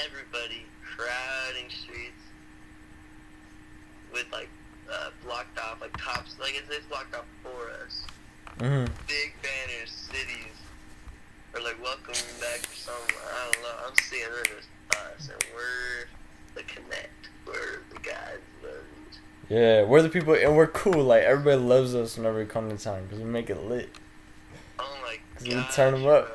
[0.07, 0.67] Everybody
[0.97, 2.21] crowding streets
[4.13, 4.49] with like
[4.93, 8.05] uh, blocked off, like cops, like it's, it's blocked off for us.
[8.59, 8.89] Mhm.
[9.07, 10.53] Big banners, cities,
[11.55, 13.17] or like welcome back or something.
[13.25, 13.69] I don't know.
[13.89, 16.07] I'm seeing it as us, and we're
[16.55, 17.29] the connect.
[17.47, 18.39] We're the guys.
[19.51, 21.05] Yeah, we're the people, and we're cool.
[21.05, 23.91] Like everybody loves us whenever we come to town because we make it lit.
[24.79, 26.31] Oh my 'Cause we turn them up.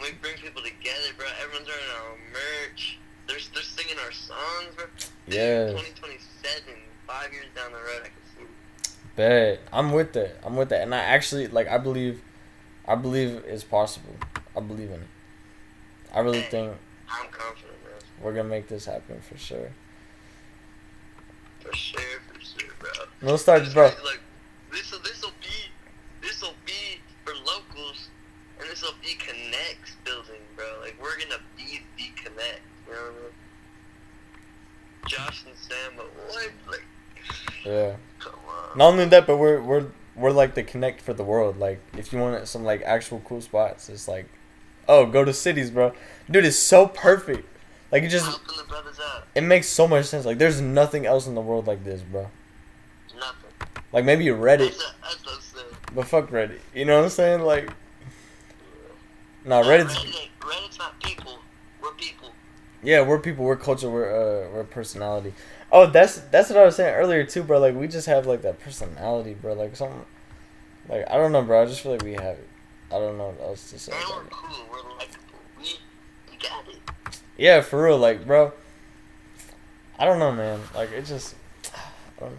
[0.00, 1.26] We bring people together, bro.
[1.40, 2.98] Everyone's wearing our merch.
[3.28, 4.86] They're, they're singing our songs, bro.
[5.28, 5.68] Yeah.
[5.68, 6.74] 2027,
[7.06, 8.92] five years down the road, I can see.
[9.14, 10.38] Bet I'm with that.
[10.44, 11.68] I'm with that, and I actually like.
[11.68, 12.20] I believe,
[12.86, 14.14] I believe it's possible.
[14.56, 15.08] I believe in it.
[16.12, 16.50] I really Hey.
[16.50, 16.76] think
[17.08, 17.92] I'm confident, man.
[18.20, 19.70] we're gonna make this happen for sure.
[21.60, 22.00] For sure,
[22.32, 22.90] for sure, bro.
[23.22, 23.84] No start, bro.
[24.04, 24.20] Like,
[24.72, 25.70] this'll, this'll be,
[26.20, 28.08] this'll be for locals,
[28.60, 30.66] and this'll be Connects building, bro.
[30.80, 33.32] Like, we're gonna be the Connect, you know what I mean?
[35.06, 36.50] Josh and Sam, but what?
[36.68, 36.84] Like,
[37.64, 37.96] Yeah.
[38.18, 38.78] come on.
[38.78, 39.86] Not only that, but we're we're
[40.22, 41.58] we're like the connect for the world.
[41.58, 44.26] Like if you want some like actual cool spots, it's like,
[44.88, 45.92] oh, go to cities, bro.
[46.30, 47.48] Dude, it's so perfect.
[47.90, 49.24] Like it just Helping the brothers out.
[49.34, 50.24] it makes so much sense.
[50.24, 52.30] Like there's nothing else in the world like this, bro.
[53.14, 53.50] Nothing.
[53.92, 55.66] Like maybe Reddit, That's, that's what I'm saying.
[55.94, 56.60] but fuck Reddit.
[56.74, 57.42] You know what I'm saying?
[57.42, 57.70] Like,
[59.44, 61.38] nah, No, Reddit's Reddit, Reddit's not people.
[61.82, 62.30] We're people.
[62.82, 65.34] yeah, we're people, we're culture, we're uh, we're personality.
[65.74, 67.58] Oh, that's that's what I was saying earlier too, bro.
[67.58, 69.54] Like we just have like that personality, bro.
[69.54, 70.04] Like something,
[70.86, 71.62] like I don't know, bro.
[71.62, 72.48] I just feel like we have it.
[72.90, 73.92] I don't know what else to say.
[73.94, 74.66] Cool.
[74.70, 75.40] We're likable.
[75.58, 75.78] We,
[76.30, 77.22] we got it.
[77.38, 78.52] Yeah, for real, like, bro.
[79.98, 80.60] I don't know, man.
[80.74, 81.34] Like, it just.
[81.74, 82.36] I don't know.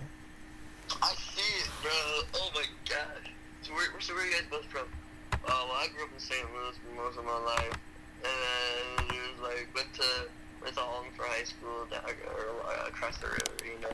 [1.02, 1.92] I see it, bro.
[2.36, 3.32] Oh my gosh.
[3.64, 4.86] So where, so where are you guys both from?
[5.34, 6.46] Uh, well, I grew up in St.
[6.54, 7.78] Louis for most of my life,
[8.24, 10.30] and then it was like went to
[10.64, 13.92] went to Alton for high school, down, or uh, across the river, you know.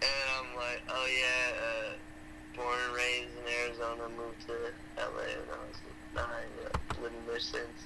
[0.00, 1.92] And I'm like, oh yeah, uh,
[2.56, 5.78] born and raised in Arizona, moved to LA when I was
[6.14, 7.78] nine, you know, living there since.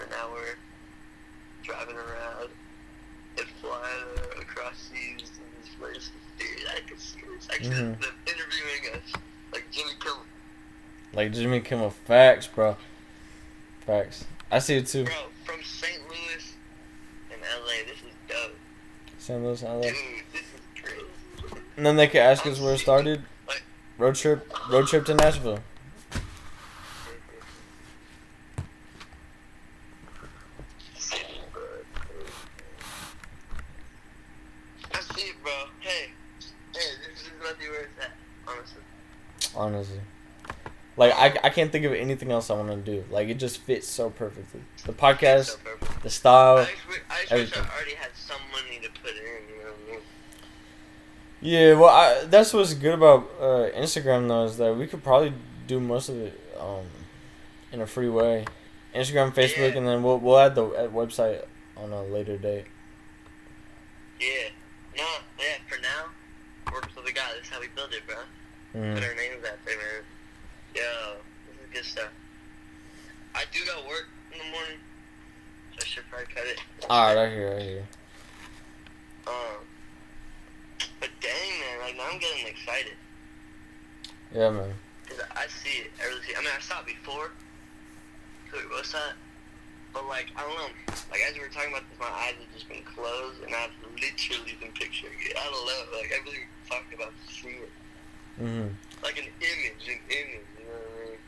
[0.00, 0.56] And now we're
[1.62, 2.48] driving around
[3.38, 6.10] and flying uh, across seas to these places.
[6.38, 7.48] Dude, I can see this.
[7.52, 8.00] Actually, Mhm.
[8.00, 9.12] them interviewing us,
[9.52, 10.24] like Jimmy Kimmel.
[11.12, 12.76] Like, Jimmy Kimmel, facts, bro.
[13.86, 14.24] Facts.
[14.50, 15.04] I see it too.
[15.04, 15.14] Bro,
[15.44, 16.00] from St.
[16.08, 16.42] Louis and
[17.46, 18.56] LA, this is dope.
[19.18, 19.42] St.
[19.42, 19.80] Louis, LA.
[19.80, 19.94] Dude,
[20.32, 21.06] this is crazy.
[21.76, 23.22] And then they could ask us where it started.
[23.98, 25.60] Road trip, road trip to Nashville.
[34.92, 35.52] I see it, bro.
[35.80, 36.10] Hey,
[36.74, 38.10] hey, this is not the where it's at,
[38.46, 38.82] honestly.
[39.54, 40.00] Honestly,
[41.08, 43.04] like I, I can't think of anything else I want to do.
[43.10, 44.60] Like it just fits so perfectly.
[44.84, 46.02] The podcast, So perfect.
[46.02, 46.56] the I style.
[46.64, 47.62] just, wi- I just wish everything.
[47.62, 50.00] I already had some money to put in, you know what I mean?
[51.40, 55.32] Yeah, well, I, that's what's good about uh, Instagram though is that we could probably
[55.66, 56.84] do most of it um,
[57.72, 58.44] in a free way.
[58.94, 59.78] Instagram, Facebook, Yeah.
[59.78, 61.44] and then we'll we'll add the uh, website
[61.76, 62.64] on a later date.
[64.18, 64.48] Yeah.
[64.96, 65.04] No,
[65.38, 67.28] yeah, for now, works with the guy.
[67.36, 68.16] This is how we build it, bro.
[68.72, 68.94] Put Mm.
[69.08, 70.04] our names out there, man.
[70.76, 70.82] Yo,
[71.48, 72.12] this is good stuff.
[73.34, 74.76] I do got work in the morning,
[75.72, 76.60] so I should probably cut it.
[76.90, 77.84] All right, I hear, I hear.
[79.26, 79.64] Um,
[81.00, 82.92] but dang, man, like now I'm getting excited.
[84.34, 84.74] Yeah, man.
[85.08, 85.92] Cause I see it.
[85.98, 86.38] I really see it.
[86.38, 87.30] I mean, I saw it before.
[88.52, 88.98] Both saw.
[89.94, 90.92] But like, I don't know.
[91.10, 93.72] Like as we were talking about this, my eyes have just been closed, and I've
[93.96, 95.36] literally been picturing it.
[95.40, 95.96] I don't know.
[95.96, 97.72] Like I really talked about seeing it,
[98.36, 98.68] hmm
[99.02, 100.46] like an image, an image.
[100.58, 101.18] You know what I mean?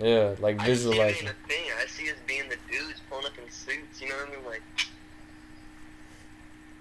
[0.00, 1.22] Yeah, like I see visualizing.
[1.22, 1.70] being a thing.
[1.82, 4.00] I see us being the dudes pulling up in suits.
[4.00, 4.44] You know what I mean?
[4.44, 4.62] Like,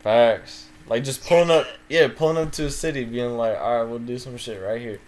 [0.06, 0.68] Facts.
[0.88, 3.98] Like just pulling up, yeah, pulling up to a city, being like, all right, we'll
[4.00, 5.00] do some shit right here,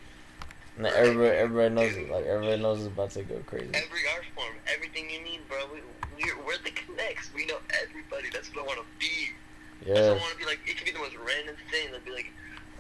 [0.76, 2.10] and then everybody, everybody knows it.
[2.10, 3.70] Like everybody knows it's about to go crazy.
[3.76, 5.60] every art form, everything you need, bro.
[5.72, 5.82] We,
[6.18, 7.30] we're, we're the connects.
[7.36, 8.30] We know everybody.
[8.34, 9.30] That's what I want to be.
[9.86, 10.60] Yeah, I want to be like.
[10.66, 11.92] It could be the most random thing.
[11.92, 12.32] They'll be like,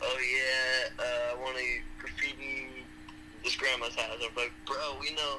[0.01, 1.63] oh yeah, uh, I want to
[1.99, 2.83] graffiti
[3.43, 4.17] this grandma's house.
[4.21, 5.37] I'm like, bro, we know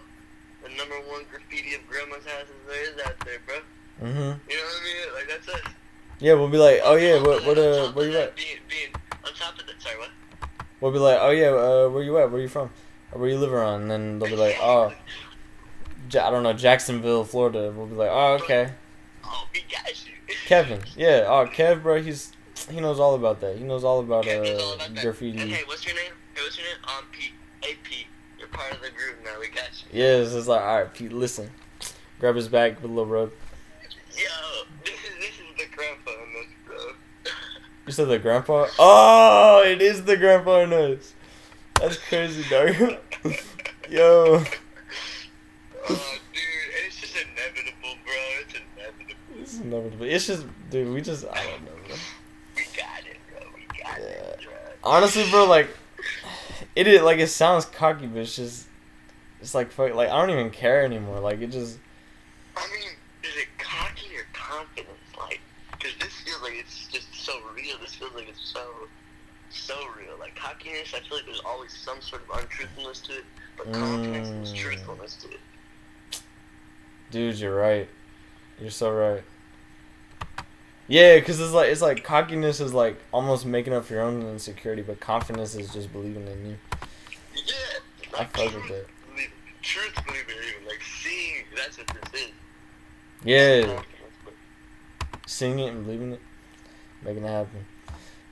[0.63, 3.57] the number one graffiti of grandma's houses there is out there, bro.
[4.03, 4.15] mhm.
[4.15, 5.15] You know what I mean?
[5.15, 5.73] Like that's us.
[6.21, 8.35] Yeah, we'll be like, oh yeah, what, what, uh, where you at?
[8.37, 8.89] Being, being
[9.25, 10.11] on top of that, sorry, what?
[10.81, 12.31] We'll be like, oh yeah, uh, where you at?
[12.31, 12.71] Where you from?
[13.13, 13.83] Or where you live around?
[13.83, 14.93] And then they'll be like, oh,
[16.11, 17.73] Ja- I don't know, Jacksonville, Florida.
[17.75, 18.73] We'll be like, oh okay,
[19.25, 20.13] Oh, we got you.
[20.47, 20.81] Kevin.
[20.97, 22.33] Yeah, oh Kev, bro, he's
[22.69, 23.57] he knows all about that.
[23.57, 25.39] He knows all about it's all uh about graffiti.
[25.39, 26.13] And hey, what's your name?
[26.35, 26.77] Hey, what's your name?
[26.85, 27.33] Um, Pete.
[27.63, 28.07] Hey, Pete.
[28.39, 29.39] You're part of the group now.
[29.41, 30.01] We got you.
[30.01, 31.51] Yeah, it's just like, all right, Pete, listen.
[32.21, 33.31] Grab his back, put a little rub.
[34.13, 34.25] Yo,
[34.85, 36.77] this is this is the grandpa in this, bro.
[37.87, 38.67] You said the grandpa?
[38.79, 41.15] Oh, it is the grandpa in noise.
[41.81, 42.99] That's crazy, dog.
[43.91, 44.45] Yo,
[45.91, 46.43] Oh, dude,
[46.87, 48.15] it's just inevitable, bro.
[48.43, 49.15] It's inevitable.
[49.41, 50.05] it's inevitable.
[50.07, 51.97] It's just, dude, we just, I don't know, bro.
[52.57, 53.49] We got it, bro.
[53.55, 54.39] We got it.
[54.43, 54.45] Yeah.
[54.45, 54.53] Bro.
[54.85, 55.69] honestly, bro, like
[56.79, 58.69] it is like it sounds cocky, but it's just
[59.41, 61.19] it's like fuck, like I don't even care anymore.
[61.19, 61.79] Like it just
[62.57, 62.91] I mean,
[63.25, 64.89] is it cocky or confidence?
[65.19, 65.41] Like,
[65.73, 67.77] because this feels like it's just so real.
[67.81, 68.65] This feels like it's so,
[69.51, 70.17] so real.
[70.21, 73.25] Like cockiness, I feel like there's always some sort of untruthfulness to it,
[73.57, 74.43] but confidence Mm.
[74.45, 76.21] is truthfulness to it.
[77.11, 77.89] dude, you're right.
[78.61, 79.23] You're so right.
[80.89, 84.23] Yeah, cause it's like it's like cockiness is like almost making up for your own
[84.23, 86.57] insecurity, but confidence is just believing in you.
[88.19, 88.87] I fuck with that.
[89.15, 91.45] believe- Truth believing even like seeing.
[91.57, 92.31] That's what this is.
[93.25, 93.83] Yeah,
[95.27, 96.21] seeing it and believing it,
[97.03, 97.67] making it happen.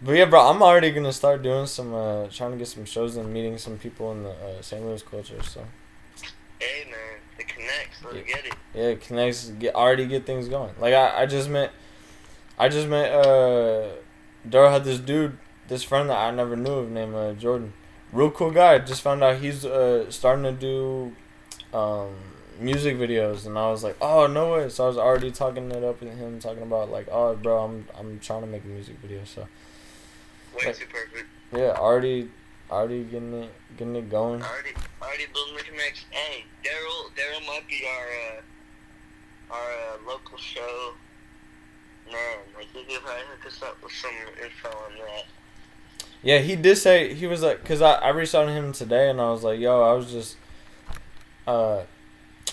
[0.02, 3.16] But yeah, bro, I'm already gonna start doing some, uh, trying to get some shows
[3.16, 4.84] and meeting some people in the uh, St.
[4.84, 5.42] Louis culture.
[5.42, 5.64] So
[6.58, 8.02] Hey man, it connects.
[8.04, 8.22] Let's Yeah.
[8.34, 8.54] get it.
[8.74, 10.74] yeah, it connects, get already get things going.
[10.78, 11.72] Like I, I just met,
[12.58, 13.10] I just met.
[13.12, 13.88] uh
[14.48, 17.72] Daryl had this dude, this friend that I never knew of named uh, Jordan.
[18.12, 18.78] Real cool guy.
[18.78, 21.14] Just found out he's uh starting to do,
[21.76, 22.14] um,
[22.58, 24.68] music videos, and I was like, oh no way.
[24.68, 27.86] So I was already talking it up with him, talking about like, oh bro, I'm
[27.98, 29.22] I'm trying to make a music video.
[29.24, 29.42] So
[30.56, 31.26] Way Like- too perfect.
[31.52, 32.30] yeah, already,
[32.70, 34.42] already getting it, getting it going.
[34.42, 34.70] Already,
[35.02, 36.08] already building the connection.
[36.10, 40.94] Hey, Daryl, Daryl might be our, uh, our uh, local show.
[42.06, 42.16] Man,
[42.56, 44.10] like he could probably hook us up with some
[44.42, 45.24] info on that.
[46.22, 49.10] Yeah, he did say he was like, cause I, I reached out to him today
[49.10, 50.36] and I was like, yo, I was just,
[51.46, 51.82] uh,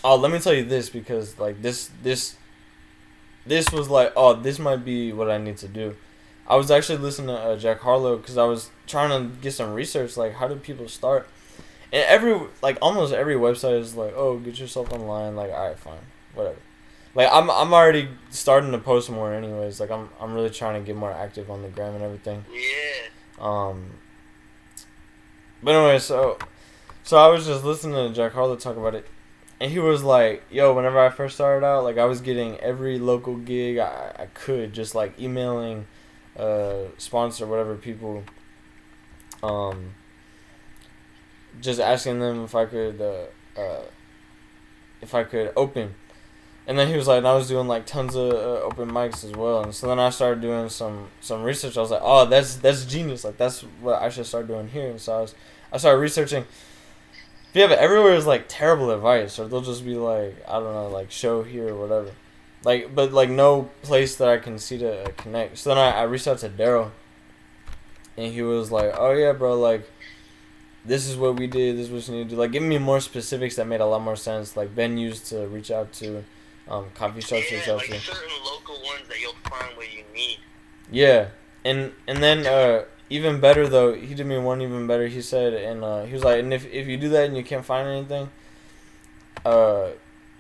[0.04, 2.36] oh, let me tell you this because like this this,
[3.46, 5.96] this was like, oh, this might be what I need to do.
[6.48, 9.74] I was actually listening to uh, Jack Harlow because I was trying to get some
[9.74, 11.28] research, like how do people start,
[11.92, 15.36] and every like almost every website is like, oh, get yourself online.
[15.36, 16.00] Like, all right, fine,
[16.36, 16.58] whatever.
[17.16, 19.80] Like I'm I'm already starting to post more anyways.
[19.80, 22.44] Like I'm I'm really trying to get more active on the gram and everything.
[22.52, 23.10] Yeah.
[23.40, 23.92] Um,
[25.62, 26.38] but anyway, so
[27.04, 29.08] so I was just listening to Jack Harlow talk about it,
[29.60, 33.00] and he was like, "Yo, whenever I first started out, like I was getting every
[33.00, 35.88] local gig I, I could, just like emailing,
[36.38, 38.24] uh, sponsor whatever people,
[39.42, 39.96] um,
[41.62, 43.84] just asking them if I could, uh, uh,
[45.02, 45.96] if I could open."
[46.66, 49.26] And then he was like, and I was doing like tons of uh, open mics
[49.26, 49.64] as well.
[49.64, 51.78] And so then I started doing some some research.
[51.78, 53.26] I was like, oh, that's that's genius.
[53.26, 54.90] Like that's what I should start doing here.
[54.90, 55.36] And so I was
[55.74, 56.46] I started researching.
[57.54, 60.88] Yeah, but everywhere is like terrible advice, or they'll just be like, I don't know,
[60.88, 62.12] like show here or whatever.
[62.64, 65.58] Like, but like no place that I can see to connect.
[65.58, 66.92] So then I, I reached out to Daryl,
[68.18, 69.90] and he was like, oh yeah, bro, like.
[70.86, 71.78] This is what we did.
[71.78, 72.36] This is what you need to do.
[72.36, 74.58] Like, give me more specifics that made a lot more sense.
[74.58, 76.26] Like venues to reach out to,
[76.68, 80.04] um, coffee shops to reach Yeah, like certain local ones that you'll find what you
[80.14, 80.40] need.
[80.92, 81.30] Yeah,
[81.66, 85.08] and and then uh, even better though, he did me one even better.
[85.08, 87.44] He said, and uh, he was like, and if if you do that and you
[87.44, 88.30] can't find anything,
[89.46, 89.90] uh,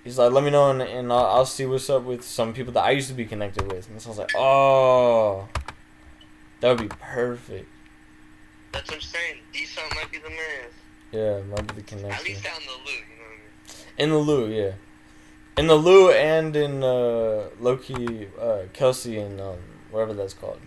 [0.03, 2.73] he's like, let me know and and I'll, I'll see what's up with some people
[2.73, 3.89] that I used to be connected with.
[3.89, 5.47] And so I was like, oh,
[6.61, 7.67] that would be perfect.
[8.71, 9.35] That's what I'm saying.
[9.51, 10.69] D-Song might be the man.
[11.11, 13.83] Yeah, might be the At least out in the loop, you know what I mean?
[13.97, 14.47] in the Lou.
[14.47, 14.71] Yeah,
[15.57, 19.57] in the Lou and in uh, Loki, uh, Kelsey and um,
[19.91, 20.59] whatever that's called.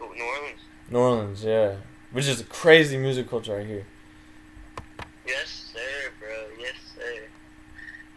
[0.00, 0.60] Oh, New Orleans.
[0.90, 1.76] New Orleans, yeah,
[2.12, 3.86] which is a crazy music culture right here.
[5.26, 6.28] Yes, sir, bro.
[6.58, 7.22] Yes, sir.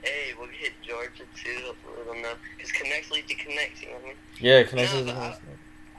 [0.03, 1.57] Hey, we'll hit Georgia too.
[1.65, 2.34] Hopefully they'll know.
[2.56, 4.15] Because connects lead to connects, you know what I mean?
[4.40, 4.64] Yeah.
[4.74, 5.40] Yeah, but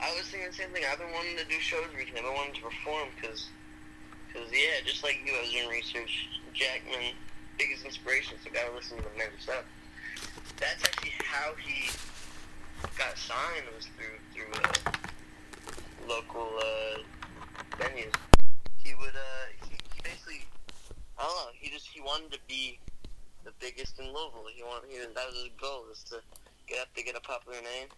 [0.01, 0.83] I was thinking the same thing.
[0.89, 2.21] I've been wanting to do shows recently.
[2.21, 3.49] I've been wanting to perform because,
[4.33, 6.29] cause, yeah, just like you, I was doing research.
[6.53, 7.13] Jackman,
[7.59, 9.67] biggest inspiration, so gotta listen to the man's stuff.
[10.57, 11.91] That's actually how he
[12.97, 14.95] got signed was through through uh,
[16.07, 17.03] local uh,
[17.75, 18.15] venues.
[18.79, 20.47] He would uh, he, he basically,
[21.19, 21.51] I don't know.
[21.53, 22.79] He just he wanted to be
[23.43, 24.47] the biggest in Louisville.
[24.55, 26.23] He wanted he that was his goal was to
[26.65, 27.91] get up to get a popular name.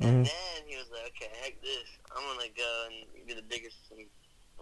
[0.00, 0.08] Mhm.
[0.08, 1.84] And then he was like, okay, heck this.
[2.16, 4.08] I'm to go and be the biggest in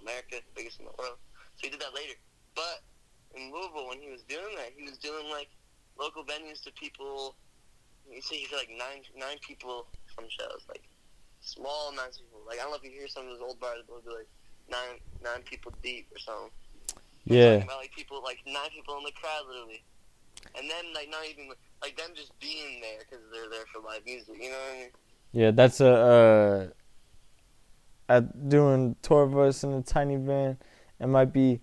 [0.02, 1.22] America, biggest in the world.
[1.54, 2.18] So he did that later.
[2.56, 2.82] But
[3.36, 5.48] in Louisville, when he was doing that, he was doing like
[5.98, 7.34] local venues to people.
[8.10, 10.82] You see, he's like nine nine people from shows, like
[11.40, 12.40] small nine people.
[12.46, 14.16] Like I don't know if you hear some of those old bars, but it'll be
[14.16, 14.30] like
[14.70, 16.50] nine nine people deep or something.
[17.24, 19.82] Yeah, about like people, like nine people in the crowd, literally.
[20.56, 21.50] And then like not even
[21.82, 24.36] like them just being there because they're there for live music.
[24.40, 24.90] You know what I mean?
[25.32, 25.50] yeah.
[25.50, 26.66] That's a uh,
[28.08, 30.56] at doing tour bus in a tiny van.
[31.00, 31.60] It might be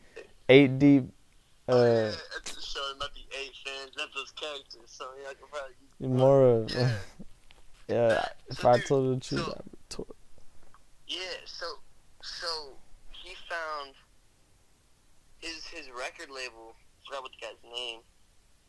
[0.50, 1.06] eight deep.
[1.68, 2.94] Oh, yeah, Uh, it's a show.
[3.00, 4.82] Might be eight fans, those characters.
[4.86, 6.08] So yeah, I could probably.
[6.08, 6.72] more of.
[6.72, 6.98] Yeah.
[7.88, 10.06] Yeah, if So, I dude, told the truth, so- I would tour.
[11.08, 11.66] Yeah, so
[12.24, 12.78] So
[13.12, 13.94] he found
[15.40, 16.76] his his record label.
[17.06, 18.00] Forgot what the guy's name.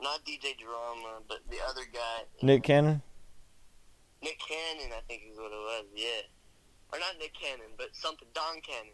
[0.01, 2.25] Not DJ Drama, but the other guy.
[2.43, 3.01] Nick Cannon.
[4.23, 5.85] Nick Cannon, I think is what it was.
[5.95, 6.23] Yeah,
[6.93, 8.93] or not Nick Cannon, but something Don Cannon.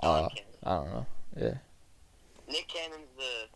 [0.00, 0.54] Don Uh, Cannon.
[0.62, 1.06] I don't know.
[1.36, 1.58] Yeah.
[2.48, 3.48] Nick Cannon's the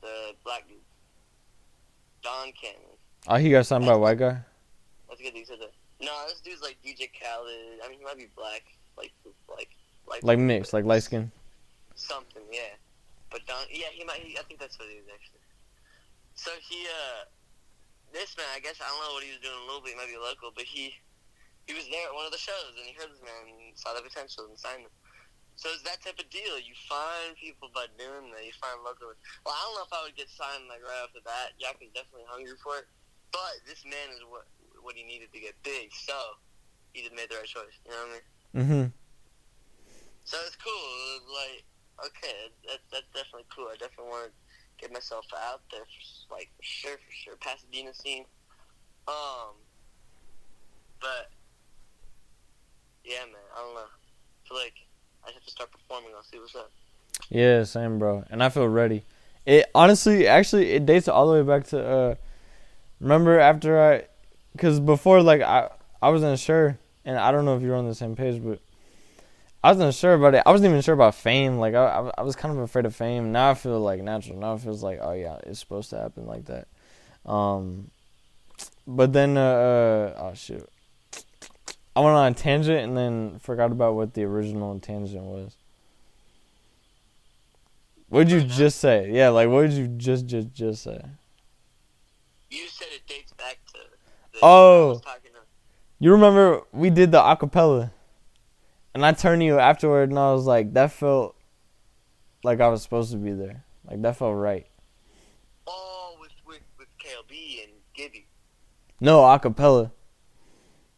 [0.00, 0.78] the black dude.
[2.22, 2.96] Don Cannon.
[3.28, 4.38] Oh, he got signed by a white guy.
[5.08, 5.72] That's good that you said that.
[6.00, 7.80] No, this dude's like DJ Khaled.
[7.84, 8.64] I mean, he might be black,
[8.96, 9.12] like
[9.48, 9.70] like
[10.06, 11.30] like Like mixed, like light skin.
[11.94, 12.76] something, yeah.
[13.30, 14.20] But Don, yeah, he might.
[14.20, 15.40] He, I think that's what he is actually.
[16.34, 17.24] So he, uh,
[18.12, 19.94] this man, I guess I don't know what he was doing in Louisville.
[19.94, 20.90] He might be local, but he,
[21.66, 23.94] he was there at one of the shows and he heard this man and saw
[23.94, 24.94] the potential and signed him.
[25.54, 26.58] So it's that type of deal.
[26.58, 28.42] You find people by doing that.
[28.42, 29.14] You find local.
[29.46, 31.54] Well, I don't know if I would get signed like right off the bat.
[31.62, 32.86] Jack is definitely hungry for it,
[33.30, 34.50] but this man is what
[34.82, 35.94] what he needed to get big.
[35.94, 36.14] So
[36.92, 37.78] he just made the right choice.
[37.86, 38.26] You know what I mean?
[38.54, 38.86] Mm-hmm.
[40.24, 40.86] So it's cool.
[41.16, 41.62] It like,
[42.10, 43.70] okay, that, that's definitely cool.
[43.70, 44.32] I definitely want to
[44.80, 47.36] get myself out there, for, like for sure, for sure.
[47.40, 48.24] Pasadena scene.
[49.06, 49.56] Um,
[51.00, 51.30] but
[53.04, 53.88] yeah, man, I don't know.
[53.88, 54.76] I feel like
[55.26, 56.10] I have to start performing.
[56.16, 56.70] I'll see what's up.
[57.30, 58.24] Yeah, same, bro.
[58.30, 59.04] And I feel ready.
[59.46, 61.86] It honestly, actually, it dates all the way back to.
[61.86, 62.14] uh
[63.00, 64.04] Remember after I,
[64.52, 65.68] because before like I,
[66.00, 68.60] I wasn't sure, and I don't know if you're on the same page, but
[69.62, 70.42] I wasn't sure about it.
[70.46, 71.58] I wasn't even sure about fame.
[71.58, 73.32] Like I, I, I was kind of afraid of fame.
[73.32, 74.38] Now I feel like natural.
[74.38, 76.68] Now it feels like, oh yeah, it's supposed to happen like that.
[77.26, 77.90] Um,
[78.86, 80.66] but then, uh, uh oh shoot,
[81.96, 85.56] I went on a tangent and then forgot about what the original tangent was.
[88.08, 89.10] What did you just say?
[89.12, 91.00] Yeah, like what did you just just just say?
[92.50, 93.72] You said it dates back to.
[94.32, 94.84] The, Oh.
[94.84, 95.38] I was talking to,
[95.98, 97.90] You remember we did the acapella,
[98.94, 101.34] and I turned to you afterward, and I was like, that felt
[102.44, 103.64] like I was supposed to be there.
[103.88, 104.66] Like that felt right.
[105.66, 108.26] oh, with with with KLB and Gibby.
[109.00, 109.90] No acapella.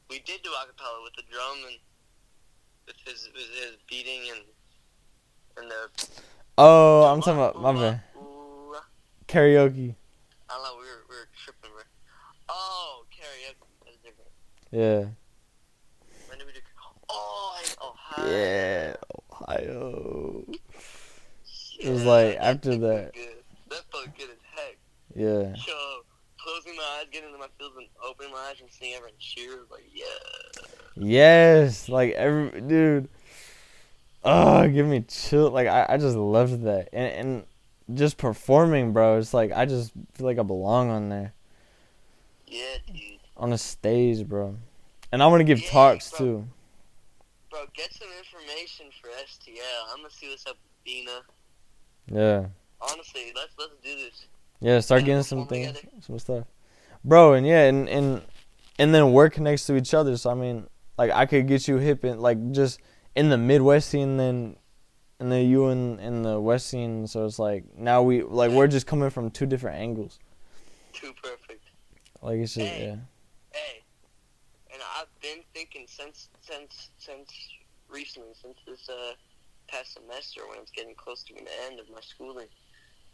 [0.08, 1.78] We did do acapella with the drum and
[2.86, 4.44] with his with his beating and
[5.58, 6.08] and the.
[6.58, 8.00] Oh, I'm talking about my bad.
[9.26, 9.94] Karaoke.
[10.48, 10.74] I don't know.
[10.78, 11.70] We were we were tripping.
[11.76, 11.84] Right?
[12.48, 13.66] Oh, karaoke.
[13.84, 14.30] That's different.
[14.70, 15.10] Yeah.
[16.28, 16.60] When did we do?
[17.08, 18.30] Oh, Ohio.
[18.30, 18.96] Yeah.
[19.32, 20.44] Ohio.
[21.80, 23.12] It was like after that.
[23.12, 23.42] Good.
[23.70, 24.78] That felt good as heck.
[25.14, 25.54] Yeah.
[25.56, 26.04] So
[26.46, 29.58] closing my eyes, getting into my fields, and opening my eyes and seeing everyone cheer.
[29.70, 30.62] Like yeah.
[30.96, 31.88] Yes.
[31.88, 33.08] Like every dude.
[34.24, 35.50] Oh, give me chill.
[35.50, 37.46] Like I, I just loved that, and
[37.88, 39.18] and just performing, bro.
[39.18, 41.32] It's like I just feel like I belong on there.
[42.46, 43.18] Yeah, dude.
[43.36, 44.56] on a stage, bro.
[45.12, 46.18] And I want to give Yeah, talks bro.
[46.18, 46.46] too.
[47.50, 49.92] Bro, get some information for STL.
[49.92, 51.20] I'm gonna see what's up with Dina.
[52.08, 52.46] Yeah,
[52.80, 54.26] Honestly, let's let's do this.
[54.60, 54.80] Yeah.
[54.80, 55.88] Start getting some things, together.
[56.00, 56.44] some stuff,
[57.04, 57.34] bro.
[57.34, 58.22] And yeah, and and
[58.78, 60.16] and then work connects to each other.
[60.16, 60.66] So I mean,
[60.98, 62.80] like I could get you hip in like just
[63.14, 64.56] in the Midwest scene, then
[65.18, 67.06] and then you in in the West scene.
[67.06, 70.18] So it's like now we like we're just coming from two different angles.
[70.92, 71.64] Too perfect.
[72.22, 72.86] Like it's just Hey.
[72.86, 72.96] yeah,
[73.52, 73.82] Hey,
[74.72, 77.30] and I've been thinking since since since
[77.88, 79.12] recently, since this uh
[79.68, 82.46] past semester when it's getting close to the end of my schooling.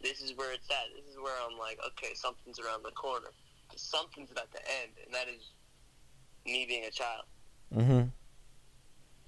[0.03, 0.91] This is where it's at.
[0.95, 3.29] This is where I'm like, okay, something's around the corner.
[3.75, 5.51] Something's about to end, and that is
[6.45, 7.23] me being a child.
[7.73, 8.11] mhm,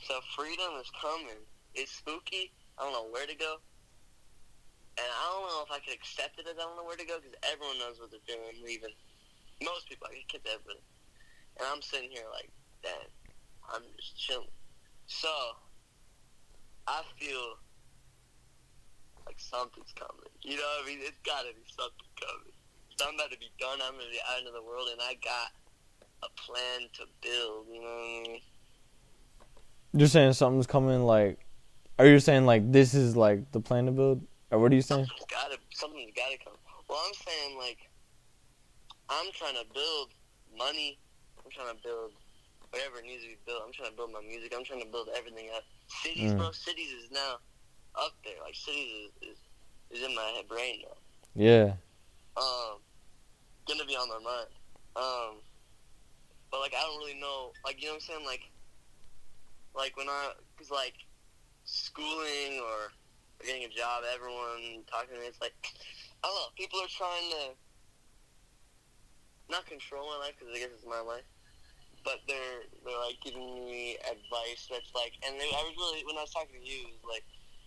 [0.06, 1.40] So freedom is coming.
[1.74, 2.52] It's spooky.
[2.78, 3.58] I don't know where to go.
[4.98, 7.06] And I don't know if I could accept it as I don't know where to
[7.06, 8.94] go because everyone knows what they're doing, leaving.
[9.64, 10.76] Most people, I get that, but
[11.58, 12.52] and I'm sitting here like,
[12.84, 13.08] damn,
[13.74, 14.52] I'm just chilling.
[15.08, 15.32] So
[16.88, 17.56] I feel
[19.26, 20.30] like something's coming.
[20.42, 21.00] You know what I mean?
[21.02, 22.54] It's gotta be something coming.
[22.98, 23.80] So I'm about to be done.
[23.84, 25.52] I'm gonna be out into the world, and I got
[26.24, 27.68] a plan to build.
[27.72, 28.42] You know what I mean?
[29.94, 31.04] you're saying something's coming.
[31.04, 31.40] Like,
[32.00, 34.22] are you saying like this is like the plan to build,
[34.52, 35.06] or what are you saying?
[35.06, 36.54] Something's gotta something's gotta come.
[36.90, 37.90] Well, I'm saying like
[39.10, 40.14] I'm trying to build
[40.58, 41.00] money.
[41.44, 42.12] I'm trying to build
[42.72, 43.62] whatever needs to be built.
[43.66, 44.54] I'm trying to build my music.
[44.56, 45.64] I'm trying to build everything up.
[46.04, 46.38] Cities, Mm.
[46.38, 46.52] bro.
[46.52, 47.38] Cities is now
[47.98, 48.36] up there.
[48.44, 49.38] Like cities is, is
[50.00, 50.98] is in my head brain now.
[51.36, 51.74] Yeah,
[52.38, 52.80] Um,
[53.68, 54.52] gonna be on my mind.
[54.96, 55.42] Um,
[56.52, 57.52] but like I don't really know.
[57.66, 58.26] Like you know what I'm saying?
[58.26, 58.50] Like,
[59.76, 60.96] like when I, cause like
[61.66, 62.92] schooling or,
[63.40, 65.28] or getting a job, everyone talking to me.
[65.28, 65.56] It's like
[66.24, 66.52] I don't know.
[66.58, 67.44] People are trying to
[69.52, 71.28] not control my life because I guess it's my life.
[72.04, 76.18] but they're they're like giving me advice that's like, and they, I was really when
[76.18, 77.26] I was talking to you, it was like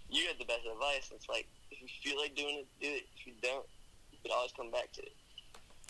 [0.08, 1.10] you had the best advice.
[1.14, 3.04] It's like if you feel like doing it, do it.
[3.16, 3.66] If you don't,
[4.12, 5.14] you can always come back to it.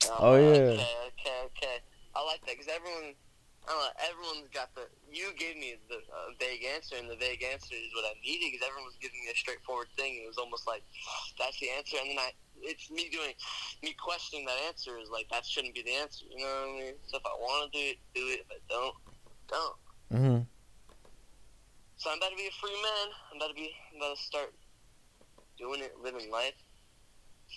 [0.07, 0.75] I'm Oh, yeah.
[0.75, 1.77] Okay, okay, okay.
[2.15, 3.15] I like that because everyone,
[3.67, 4.87] I don't know, everyone's got the.
[5.11, 8.51] You gave me the uh, vague answer, and the vague answer is what I needed
[8.53, 10.83] because everyone was giving me a straightforward thing, and it was almost like
[11.39, 12.33] that's the answer, and then I.
[12.61, 13.35] It's me doing,
[13.85, 16.25] me questioning that answer is like that shouldn't be the answer.
[16.29, 16.95] You know what I mean?
[17.07, 18.41] So if I want to do it, do it.
[18.43, 18.95] If I don't,
[19.47, 19.77] don't.
[20.11, 20.47] Mhm.
[21.99, 23.09] So I'm about to be a free man.
[23.31, 24.55] I'm about to be, I'm about to start
[25.59, 26.55] doing it, living life.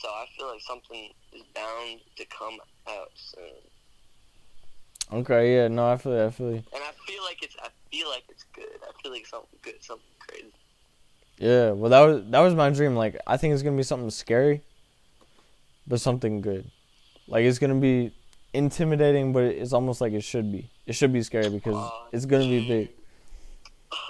[0.01, 2.57] So I feel like something is bound to come
[2.89, 3.43] out soon,
[5.13, 6.63] Okay, yeah, no, I feel you, I feel you.
[6.73, 8.63] and I feel like it's, I feel like it's good.
[8.81, 10.53] I feel like something good, something crazy.
[11.37, 12.95] Yeah, well, that was that was my dream.
[12.95, 14.61] Like, I think it's gonna be something scary,
[15.87, 16.69] but something good.
[17.27, 18.13] Like, it's gonna be
[18.53, 20.69] intimidating, but it's almost like it should be.
[20.85, 22.89] It should be scary because it's gonna be big.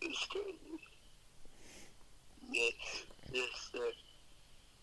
[0.00, 0.54] it's crazy.
[2.52, 2.72] Yes,
[3.32, 3.88] yes, sir.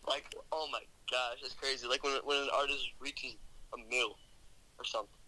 [0.08, 0.80] Like, oh my
[1.12, 1.88] gosh, that's crazy.
[1.88, 3.36] Like when when an artist reaches
[3.74, 4.16] a mil
[4.80, 5.20] or something,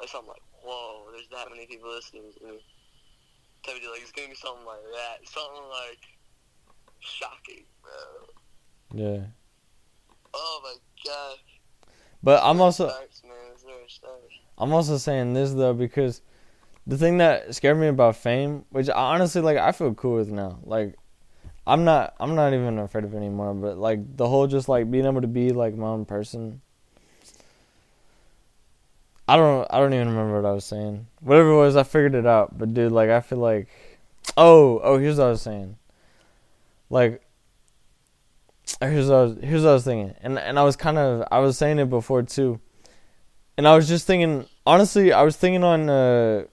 [0.00, 2.58] like something like, whoa, there's that many people listening to me.
[3.62, 3.90] Type of deal.
[3.92, 6.02] Like it's gonna be something like that, something like
[7.00, 8.98] shocking, bro.
[8.98, 9.26] Yeah,
[10.34, 10.74] Oh my
[11.04, 11.38] gosh.
[12.22, 13.32] but I'm also starts, man.
[13.52, 14.30] It's where it.
[14.56, 16.22] I'm also saying this though because
[16.86, 20.30] the thing that scared me about fame, which I honestly like, I feel cool with
[20.30, 20.58] now.
[20.62, 20.96] Like,
[21.68, 23.54] I'm not, I'm not even afraid of it anymore.
[23.54, 26.62] But like the whole just like being able to be like my own person.
[29.28, 31.06] I don't, I don't even remember what I was saying.
[31.20, 32.56] Whatever it was, I figured it out.
[32.56, 33.68] But dude, like, I feel like,
[34.38, 35.76] oh, oh, here's what I was saying.
[36.88, 37.22] Like,
[38.80, 41.26] here's what I was, here's what I was thinking, and and I was kind of,
[41.30, 42.60] I was saying it before too.
[43.58, 46.44] And I was just thinking, honestly, I was thinking on, uh,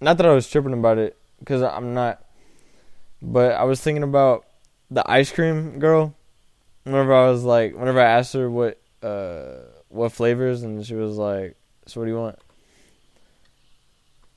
[0.00, 2.22] not that I was tripping about it, because I'm not,
[3.20, 4.44] but I was thinking about
[4.90, 6.14] the ice cream girl.
[6.84, 9.58] Whenever I was like, whenever I asked her what, uh,
[9.88, 12.38] what flavors, and she was like, "So what do you want?"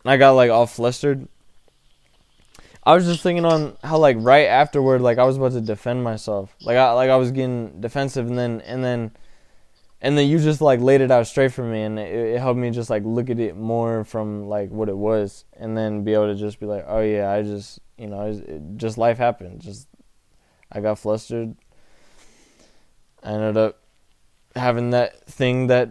[0.04, 1.28] And I got like all flustered.
[2.84, 6.04] I was just thinking on how like right afterward, like I was about to defend
[6.04, 9.12] myself, like I like I was getting defensive, and then and then
[10.02, 12.60] and then you just like laid it out straight for me and it, it helped
[12.60, 16.14] me just like look at it more from like what it was and then be
[16.14, 19.18] able to just be like oh yeah i just you know it, it, just life
[19.18, 19.88] happened just
[20.72, 21.56] i got flustered
[23.24, 23.80] i ended up
[24.56, 25.90] having that thing that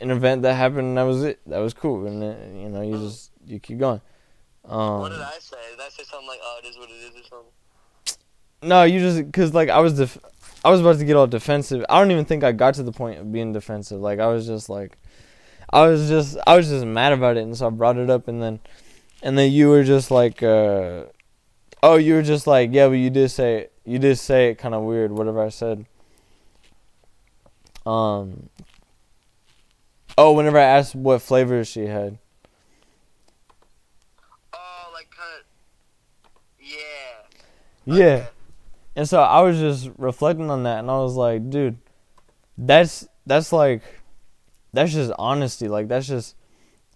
[0.00, 2.82] an event that happened and that was it that was cool and then you know
[2.82, 4.00] you just you keep going
[4.64, 5.56] um what did I say?
[5.72, 7.52] Did I say something like, "Oh, it is what it is" or something?
[8.62, 10.18] No, you just because like I was def-
[10.64, 11.84] I was about to get all defensive.
[11.88, 14.00] I don't even think I got to the point of being defensive.
[14.00, 14.96] Like I was just like,
[15.70, 18.28] I was just I was just mad about it, and so I brought it up,
[18.28, 18.60] and then
[19.22, 21.04] and then you were just like, uh,
[21.82, 23.72] oh, you were just like, yeah, but you did say it.
[23.84, 25.86] you did say it kind of weird, whatever I said.
[27.84, 28.48] Um.
[30.16, 32.18] Oh, whenever I asked what flavors she had.
[34.52, 35.46] Oh, like kind of.
[36.60, 37.96] Yeah.
[37.96, 38.04] Yeah.
[38.04, 38.26] Okay.
[38.94, 41.78] And so I was just reflecting on that and I was like, dude,
[42.58, 43.82] that's that's like
[44.72, 45.68] that's just honesty.
[45.68, 46.36] Like that's just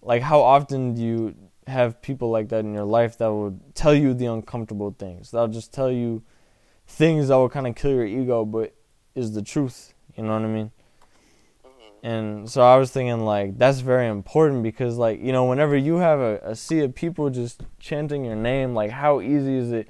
[0.01, 3.93] like how often do you have people like that in your life that will tell
[3.93, 5.31] you the uncomfortable things.
[5.31, 6.23] That'll just tell you
[6.87, 8.73] things that will kind of kill your ego but
[9.15, 10.71] is the truth, you know what I mean?
[11.65, 11.69] Mhm.
[12.03, 15.95] And so I was thinking like that's very important because like you know whenever you
[15.95, 19.89] have a, a sea of people just chanting your name, like how easy is it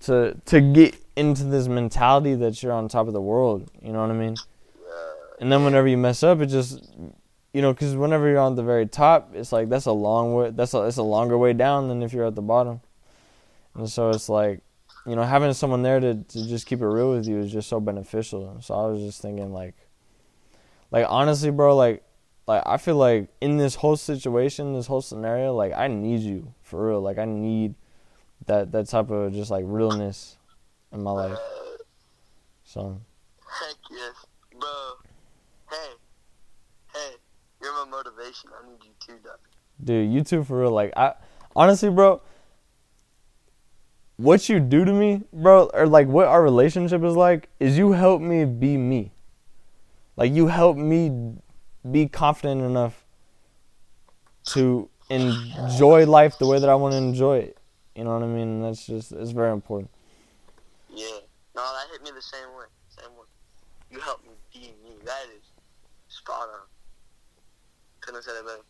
[0.00, 3.70] to to get into this mentality that you're on top of the world?
[3.80, 4.36] You know what I mean?
[5.40, 6.82] And then whenever you mess up, it just
[7.52, 10.50] you know because whenever you're on the very top, it's like that's a long way.
[10.50, 12.80] That's a it's a longer way down than if you're at the bottom.
[13.74, 14.60] And so it's like
[15.06, 17.68] you know having someone there to to just keep it real with you is just
[17.68, 18.58] so beneficial.
[18.60, 19.74] So I was just thinking like
[20.92, 22.04] like honestly, bro, like
[22.46, 26.54] like I feel like in this whole situation, this whole scenario, like I need you
[26.62, 27.00] for real.
[27.00, 27.74] Like I need
[28.46, 30.36] that that type of just like realness
[30.92, 31.38] in my life.
[32.64, 33.00] So
[33.60, 34.26] Heck yes,
[34.58, 34.68] bro.
[35.70, 35.92] Hey,
[36.94, 37.16] hey,
[37.60, 38.50] you're my motivation.
[38.58, 39.38] I need you too, dog.
[39.82, 40.70] dude, you too for real.
[40.70, 41.14] Like I
[41.54, 42.22] honestly, bro,
[44.16, 47.92] what you do to me, bro, or like what our relationship is like, is you
[47.92, 49.12] help me be me.
[50.16, 51.34] Like you help me
[51.90, 53.04] be confident enough
[54.44, 57.58] to enjoy life the way that I want to enjoy it.
[57.94, 58.48] You know what I mean?
[58.48, 59.90] And that's just it's very important.
[60.88, 61.20] Yeah.
[61.54, 62.64] No, that hit me the same way.
[62.88, 63.28] Same way.
[63.90, 64.96] You helped me be me.
[65.04, 65.44] That is
[66.08, 66.66] spot on.
[68.00, 68.64] Couldn't have said it better.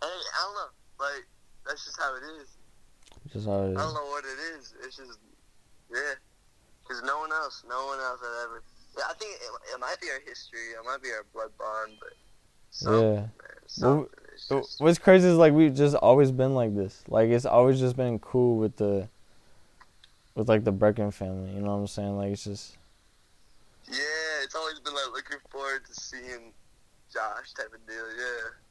[0.00, 0.70] Hey, I don't know.
[1.04, 1.26] Like
[1.66, 2.48] that's just how it is.
[3.32, 4.74] Just how it I don't know what it is.
[4.84, 5.18] It's just
[5.90, 6.14] yeah.
[6.86, 8.62] Cause no one else, no one else had ever.
[8.96, 10.70] Yeah, I think it, it might be our history.
[10.70, 12.14] It might be our blood bond, but
[12.92, 13.26] Yeah.
[13.82, 14.06] man.
[14.36, 17.02] It's just, What's crazy is like we've just always been like this.
[17.08, 19.08] Like it's always just been cool with the,
[20.34, 21.50] with like the Brecken family.
[21.52, 22.16] You know what I'm saying?
[22.16, 22.76] Like it's just
[23.90, 26.52] yeah, it's always been like looking forward to seeing
[27.12, 28.04] Josh type of deal.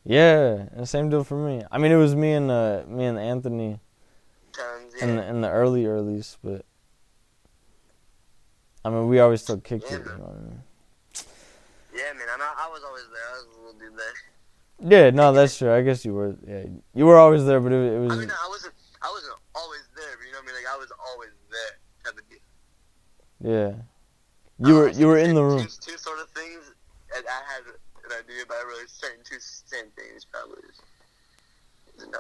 [0.05, 0.65] Yeah, yeah.
[0.73, 1.63] And same deal for me.
[1.71, 3.79] I mean, it was me and uh me and Anthony
[4.53, 4.93] times.
[4.97, 6.63] Yeah, in the, in the early earlys, but
[8.83, 9.99] I mean we always still kicked Yeah, it.
[10.03, 10.19] You man.
[10.19, 10.61] know I mean?
[11.95, 12.27] yeah, man.
[12.39, 13.23] I, I was always there.
[13.29, 14.13] I was a little dude there.
[14.87, 15.73] Yeah, no, that's true.
[15.73, 16.37] I guess you were.
[16.47, 18.13] Yeah, you were always there, but it, it was.
[18.13, 18.73] I mean, I wasn't.
[19.01, 20.63] I wasn't always there, but you know what I mean.
[20.63, 21.79] Like I was always there
[23.45, 23.73] yeah.
[24.57, 25.61] You were Uh, you were in the room.
[25.61, 26.71] Two, two sort of things.
[27.15, 30.63] And I had an idea, but I really certain two same things probably.
[30.69, 30.81] Is,
[32.09, 32.19] no.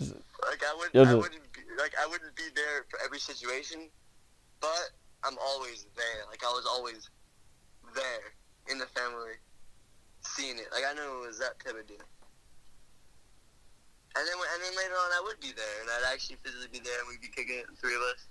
[0.48, 3.90] like I wouldn't, I wouldn't be like I wouldn't be there for every situation,
[4.60, 4.90] but
[5.24, 6.24] I'm always there.
[6.28, 7.10] Like I was always
[7.94, 8.32] there
[8.70, 9.34] in the family,
[10.40, 10.68] seeing it.
[10.72, 12.00] Like I knew it was that type of deal.
[14.16, 16.80] And then, and then later on, I would be there, and I'd actually physically be
[16.80, 18.26] there, and we'd be kicking it, the three of us,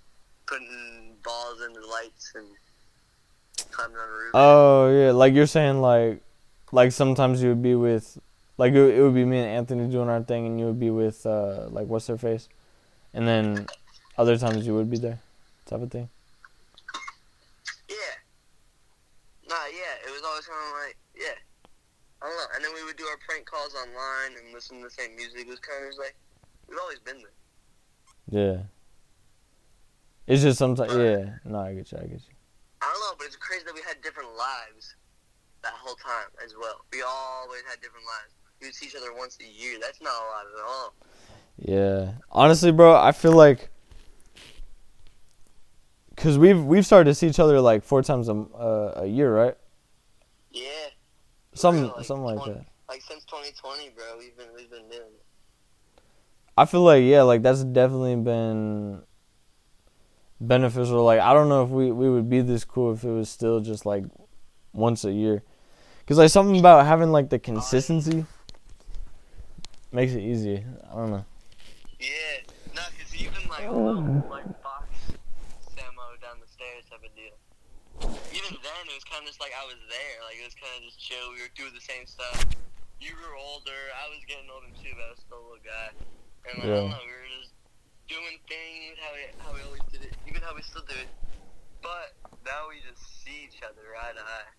[0.46, 2.46] putting balls in the lights and
[3.70, 4.30] climbing on the roof.
[4.34, 6.20] Oh yeah, like you're saying, like,
[6.70, 8.18] like sometimes you would be with,
[8.58, 11.24] like it, would be me and Anthony doing our thing, and you would be with,
[11.24, 12.50] uh, like what's her face,
[13.14, 13.66] and then
[14.18, 15.20] other times you would be there,
[15.64, 16.10] type of thing.
[17.88, 17.96] Yeah.
[19.48, 19.96] Nah, yeah.
[20.06, 20.96] It was always kind of like.
[22.22, 22.46] I don't know.
[22.54, 25.40] And then we would do our prank calls online and listen to the same music.
[25.40, 26.16] It was kind of like,
[26.68, 27.32] we've always been there.
[28.30, 28.62] Yeah.
[30.26, 31.38] It's just sometimes, yeah.
[31.44, 31.98] No, I get you.
[31.98, 32.34] I get you.
[32.82, 34.94] I don't know, but it's crazy that we had different lives
[35.62, 36.84] that whole time as well.
[36.92, 38.34] We always had different lives.
[38.60, 39.78] We would see each other once a year.
[39.80, 40.94] That's not a lot at all.
[41.56, 42.12] Yeah.
[42.30, 43.70] Honestly, bro, I feel like
[46.16, 49.34] cuz we've we've started to see each other like four times a uh, a year,
[49.34, 49.56] right?
[50.50, 50.88] Yeah.
[51.60, 52.66] Something Real, like, something like 20 that.
[52.88, 56.02] Like since 2020, bro, we've been we've been doing it.
[56.56, 59.02] I feel like yeah, like that's definitely been
[60.40, 61.04] beneficial.
[61.04, 63.60] Like I don't know if we we would be this cool if it was still
[63.60, 64.04] just like
[64.72, 65.42] once a year.
[66.06, 68.24] Cuz like something about having like the consistency
[69.92, 70.64] makes it easier.
[70.90, 71.24] I don't know.
[72.00, 72.08] Yeah.
[72.74, 74.86] No, because even like little like Fox
[75.76, 77.99] Samo down the stairs type of deal.
[78.30, 80.16] Even then, it was kind of just like I was there.
[80.26, 81.30] Like it was kind of just chill.
[81.34, 82.46] We were doing the same stuff.
[83.00, 83.80] You were older.
[83.96, 85.88] I was getting older too, but I was still a little guy.
[86.46, 86.94] And like, I don't Yeah.
[86.94, 87.52] know, we were just
[88.08, 91.08] doing things how we how we always did it, even how we still do it.
[91.82, 92.12] But
[92.44, 94.50] now we just see each other eye to eye.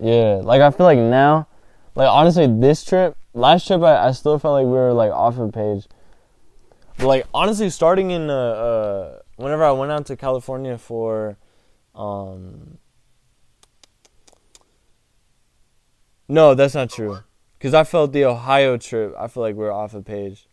[0.00, 1.46] Yeah, like I feel like now,
[1.94, 5.38] like honestly, this trip, last trip, I, I still felt like we were like off
[5.38, 5.86] a page.
[6.98, 11.36] But like honestly, starting in uh, uh, whenever I went out to California for,
[11.94, 12.78] um,
[16.28, 17.18] no, that's not true.
[17.60, 20.48] Cause I felt the Ohio trip, I feel like we are off a page.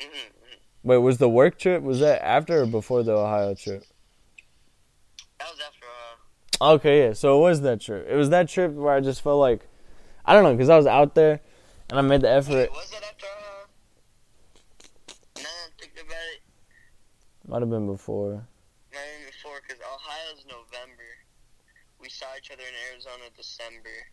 [0.00, 1.82] hmm hmm Wait, was the work trip?
[1.82, 3.84] Was that after or before the Ohio trip?
[5.38, 5.86] That was after.
[6.60, 7.12] Uh, Okay, yeah.
[7.12, 8.06] So it was that trip.
[8.08, 9.66] It was that trip where I just felt like,
[10.24, 11.40] I don't know, because I was out there,
[11.90, 12.54] and I made the effort.
[12.54, 13.26] wait, was that after?
[15.36, 16.40] Now that I think about it,
[17.48, 18.46] Might have been before.
[20.24, 21.10] Not even before, because Ohio's November.
[22.00, 24.12] We saw each other in Arizona December.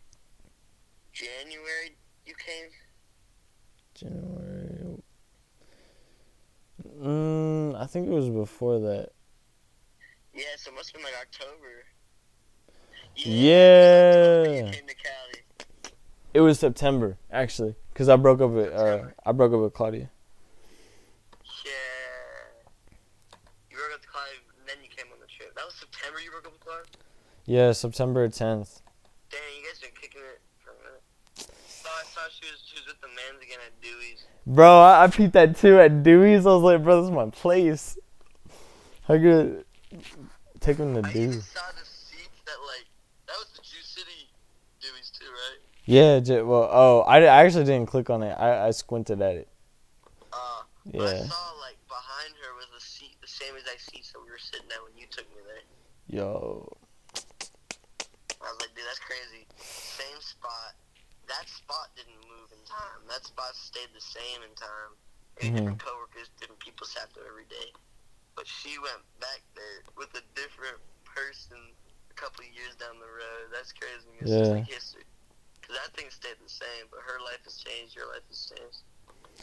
[1.12, 2.70] January, you came.
[3.94, 5.02] January.
[7.00, 9.10] Mm, I think it was before that.
[10.34, 11.84] Yeah, so it must have been like October.
[13.16, 14.44] Yeah.
[14.44, 15.92] October you came to Cali.
[16.32, 20.10] It was September actually, because I broke up with uh, I broke up with Claudia.
[21.64, 21.72] Yeah.
[23.70, 25.54] You broke up with Clive, and then you came on the trip.
[25.54, 26.86] That was September you broke up with Clive?
[27.44, 28.80] Yeah, September tenth.
[29.30, 31.02] Dang, you guys kicking it for a minute.
[31.66, 34.24] So I saw she was, she was with the mans again at Dewey's.
[34.46, 36.46] Bro, I, I peeped that too at Dewey's.
[36.46, 37.98] I was like, bro, this is my place.
[39.08, 39.64] How good?
[40.60, 41.44] Take him to I Dewey's.
[41.46, 42.86] saw the seats that, like,
[43.26, 44.28] that was the Jew City
[44.80, 45.58] Dewey's too, right?
[45.84, 48.32] Yeah, j- well, oh, I, I actually didn't click on it.
[48.38, 49.48] I, I squinted at it.
[50.32, 51.24] Uh, but I Yeah.
[51.26, 54.68] saw, like, behind her was the seat, the same exact seat that we were sitting
[54.70, 55.62] at when you took me there.
[56.06, 56.76] Yo.
[57.14, 59.48] I was like, dude, that's crazy.
[59.56, 60.76] Same spot.
[61.24, 63.00] That spot didn't move in time.
[63.08, 64.92] That spot stayed the same in time.
[65.40, 65.56] Maybe Mhm.
[65.56, 67.72] different coworkers, different people sat there every day.
[68.36, 70.76] But she went back there with a different
[71.08, 71.56] person
[72.10, 73.48] a couple of years down the road.
[73.48, 74.12] That's crazy.
[74.20, 75.04] It's just like history.
[75.56, 77.96] Because 'Cause that thing stayed the same, but her life has changed.
[77.96, 78.84] Your life has changed.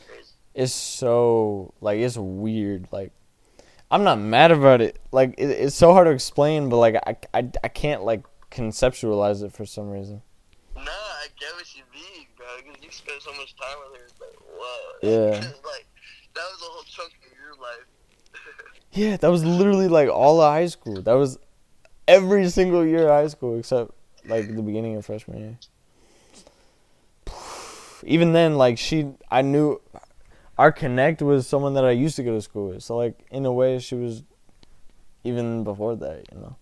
[0.06, 0.34] Crazy.
[0.54, 2.88] It's so like it's weird.
[2.92, 3.14] Like
[3.90, 5.00] I'm not mad about it.
[5.12, 9.44] Like it, it's so hard to explain, but like I, I, I can't like conceptualize
[9.44, 10.22] it for some reason.
[10.76, 12.46] Nah, I get what you mean, bro.
[12.58, 14.06] Because you spent so much time with her.
[14.06, 15.00] It's like, whoa.
[15.02, 15.32] Yeah.
[15.66, 15.88] like,
[16.36, 17.86] that was a whole chunk of your life.
[18.92, 21.04] Yeah, that was literally like all of high school.
[21.04, 21.38] That was
[22.08, 23.92] every single year of high school except
[24.26, 25.58] like the beginning of freshman year.
[28.04, 29.80] Even then, like she, I knew
[30.58, 32.84] our connect was someone that I used to go to school with.
[32.84, 34.24] So like in a way, she was
[35.24, 36.56] even before that, you know.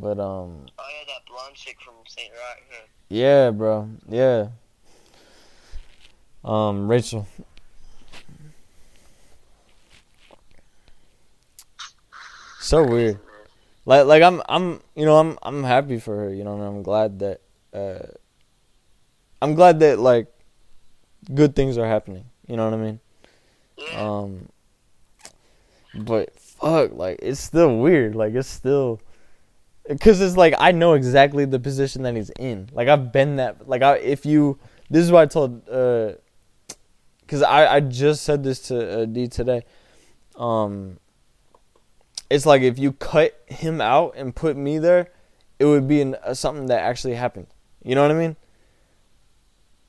[0.00, 2.30] But um, Oh, yeah, that blonde chick from St.
[2.32, 2.86] Rock, huh?
[3.08, 4.48] yeah, bro, yeah.
[6.44, 7.26] Um, Rachel.
[12.60, 13.20] So weird.
[13.84, 16.82] Like like I'm I'm you know I'm I'm happy for her you know and I'm
[16.82, 17.40] glad that
[17.72, 18.06] uh
[19.40, 20.26] I'm glad that like
[21.32, 23.00] good things are happening you know what I mean
[23.78, 24.00] Yeah.
[24.02, 24.48] um
[25.94, 29.00] but fuck like it's still weird like it's still
[29.88, 33.68] because it's like I know exactly the position that he's in like I've been that
[33.68, 34.58] like I if you
[34.90, 36.12] this is what I told uh
[37.20, 39.64] because I I just said this to uh, D today
[40.36, 40.98] um
[42.30, 45.08] it's like if you cut him out and put me there,
[45.58, 47.46] it would be an, uh, something that actually happened.
[47.84, 48.36] You know what I mean?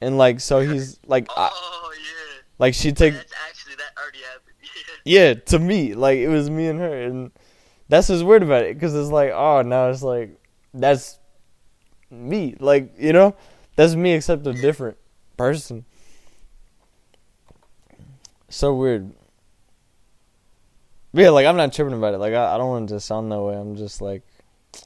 [0.01, 2.41] And like so he's like I, oh, yeah.
[2.59, 4.43] like she take That's actually, that already happened.
[5.05, 7.31] yeah to me like it was me and her and
[7.89, 10.39] that's what's weird about it because it's like oh now it's like
[10.73, 11.19] that's
[12.11, 13.35] me like you know
[13.75, 14.97] that's me except a different
[15.37, 15.85] person.
[18.49, 19.11] So weird.
[21.13, 22.17] But yeah, like I'm not tripping about it.
[22.19, 23.55] Like I, I don't want it to sound that way.
[23.55, 24.23] I'm just like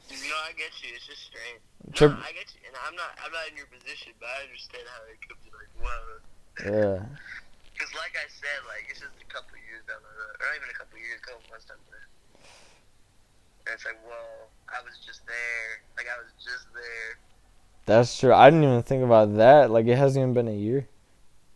[0.10, 0.90] You know, I get you.
[0.96, 1.62] It's just strange.
[1.94, 3.12] Trip- No, I get you, and I'm not.
[3.24, 6.24] I'm not in your position, but I understand how it could be like, whoa.
[6.64, 7.00] yeah.
[7.74, 10.56] Because, like I said, like it's just a couple years down the road, or not
[10.62, 11.91] even a couple years, a couple months down the road.
[13.72, 15.82] And it's like, whoa, I was just there.
[15.96, 17.20] Like I was just there.
[17.86, 18.34] That's true.
[18.34, 19.72] I didn't even think about that.
[19.72, 20.88] Like it hasn't even been a year.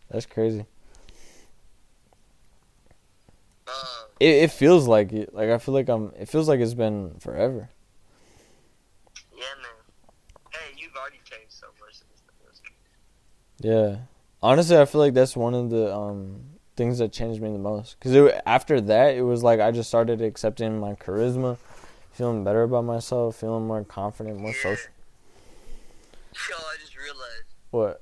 [0.10, 0.66] That's crazy.
[3.68, 5.34] Um, It it feels like it.
[5.34, 6.14] Like I feel like I'm.
[6.18, 7.70] It feels like it's been forever.
[9.36, 9.76] yeah, man.
[10.54, 12.02] Hey, you've already changed so much.
[13.60, 13.98] Yeah.
[14.42, 16.44] Honestly, I feel like that's one of the um
[16.78, 18.00] things that changed me the most.
[18.00, 21.58] Cause it, after that, it was like I just started accepting my charisma,
[22.16, 24.64] feeling better about myself, feeling more confident, more Yeah.
[24.64, 24.92] social.
[26.50, 27.44] Yo, I just realized.
[27.72, 28.02] What?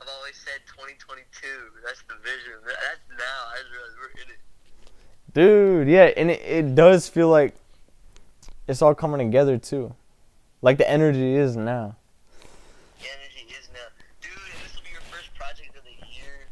[0.00, 1.46] I've always said 2022.
[1.84, 2.60] That's the vision.
[2.64, 3.48] That's now.
[3.50, 4.38] I just realized we're in it.
[5.32, 7.54] Dude, yeah, and it, it does feel like
[8.68, 9.94] it's all coming together too.
[10.60, 11.96] Like the energy is now.
[13.00, 13.80] The energy is now.
[14.20, 14.30] Dude,
[14.62, 16.48] this will be your first project of the year.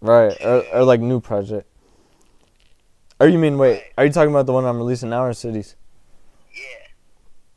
[0.00, 0.36] Right.
[0.44, 1.68] Or, or like new project.
[3.20, 3.82] Or you mean wait, Right.
[3.98, 5.74] are you talking about the one I'm releasing now or cities?
[6.52, 6.60] Yeah.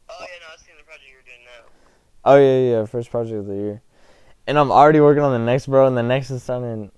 [0.09, 1.69] Oh, yeah, no, I was seeing the project you're doing now.
[2.25, 3.81] Oh yeah, yeah, first project of the year.
[4.47, 6.91] And I'm already working on the next bro and the next is sounding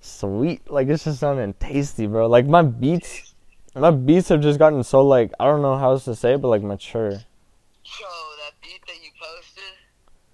[0.00, 0.70] sweet.
[0.70, 2.28] Like it's just sounding tasty, bro.
[2.28, 3.34] Like my beats
[3.74, 6.40] my beats have just gotten so like I don't know how else to say it,
[6.40, 7.10] but like mature.
[7.10, 9.74] Yo, that beat that you posted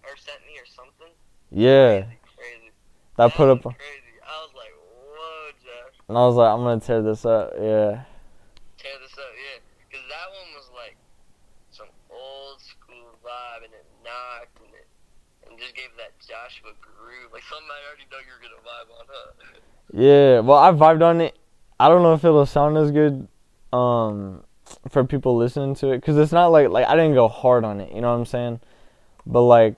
[0.05, 1.13] or sent me or something.
[1.51, 2.03] Yeah.
[2.03, 2.71] Crazy, crazy.
[3.17, 3.77] That I put up Crazy.
[4.25, 4.73] I was like,
[5.09, 5.93] whoa, Jeff.
[6.09, 8.07] And I was like, I'm gonna tear this up, yeah.
[8.79, 9.59] Tear this up, yeah.
[9.83, 10.97] Because that one was like
[11.71, 14.87] some old school vibe and it knocked and it
[15.49, 17.33] and just gave that Joshua groove.
[17.33, 19.61] Like something I already know you're gonna vibe on, huh?
[19.93, 21.39] Yeah, well, I vibed on it.
[21.79, 23.29] I don't know if it'll sound as good
[23.73, 24.43] um
[24.89, 27.81] for people listening to it cuz it's not like like I didn't go hard on
[27.81, 28.61] it, you know what I'm saying?
[29.25, 29.77] But like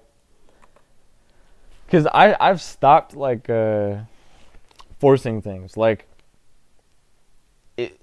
[1.91, 3.97] cuz I I've stopped like uh
[4.99, 5.77] forcing things.
[5.77, 6.08] Like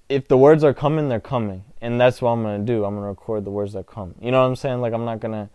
[0.09, 1.63] if the words are coming, they're coming.
[1.81, 2.85] And that's what I'm going to do.
[2.85, 4.15] I'm going to record the words that come.
[4.19, 4.81] You know what I'm saying?
[4.81, 5.49] Like I'm not going to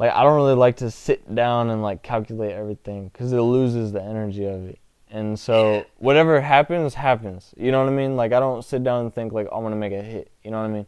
[0.00, 3.92] like I don't really like to sit down and like calculate everything cuz it loses
[3.92, 4.78] the energy of it.
[5.10, 7.52] And so whatever happens, happens.
[7.56, 8.16] You know what I mean?
[8.16, 10.30] Like I don't sit down and think like I'm gonna make a hit.
[10.42, 10.86] You know what I mean?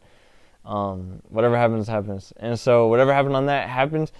[0.65, 2.33] Um, whatever happens, happens.
[2.37, 4.11] And so whatever happened on that happens.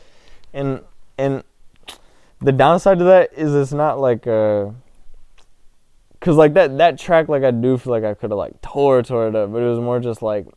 [0.54, 0.82] And
[1.18, 1.44] and
[2.40, 4.70] the downside to that is it's not like uh
[6.24, 9.04] Cause like that that track like I do feel like I could have like tore
[9.04, 10.48] tore it up, but it was more just like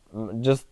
[0.40, 0.66] just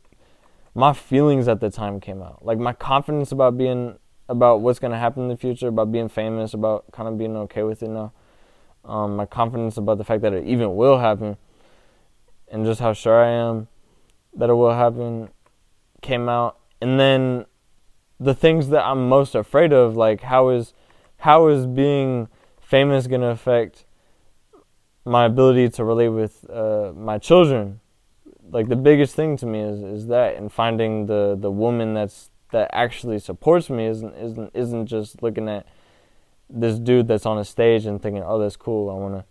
[0.75, 2.45] my feelings at the time came out.
[2.45, 3.99] Like my confidence about being
[4.29, 7.65] about what's gonna happen in the future, about being famous, about kind of being okay
[7.65, 8.13] with it now
[8.85, 11.37] um, my confidence about the fact that it even will happen,
[12.49, 13.69] and just how sure I am
[14.37, 15.31] that it will happen,
[16.03, 17.47] came out, and then
[18.19, 20.75] the things that I'm most afraid of, like how is
[21.19, 22.29] how is being
[22.61, 23.85] famous gonna affect
[25.05, 27.81] my ability to relate with uh, my children?
[28.51, 32.31] Like the biggest thing to me is is that, and finding the the woman that's
[32.53, 35.67] that actually supports me isn't isn't isn't just looking at
[36.49, 38.91] this dude that's on a stage and thinking, oh, that's cool.
[38.91, 39.25] I wanna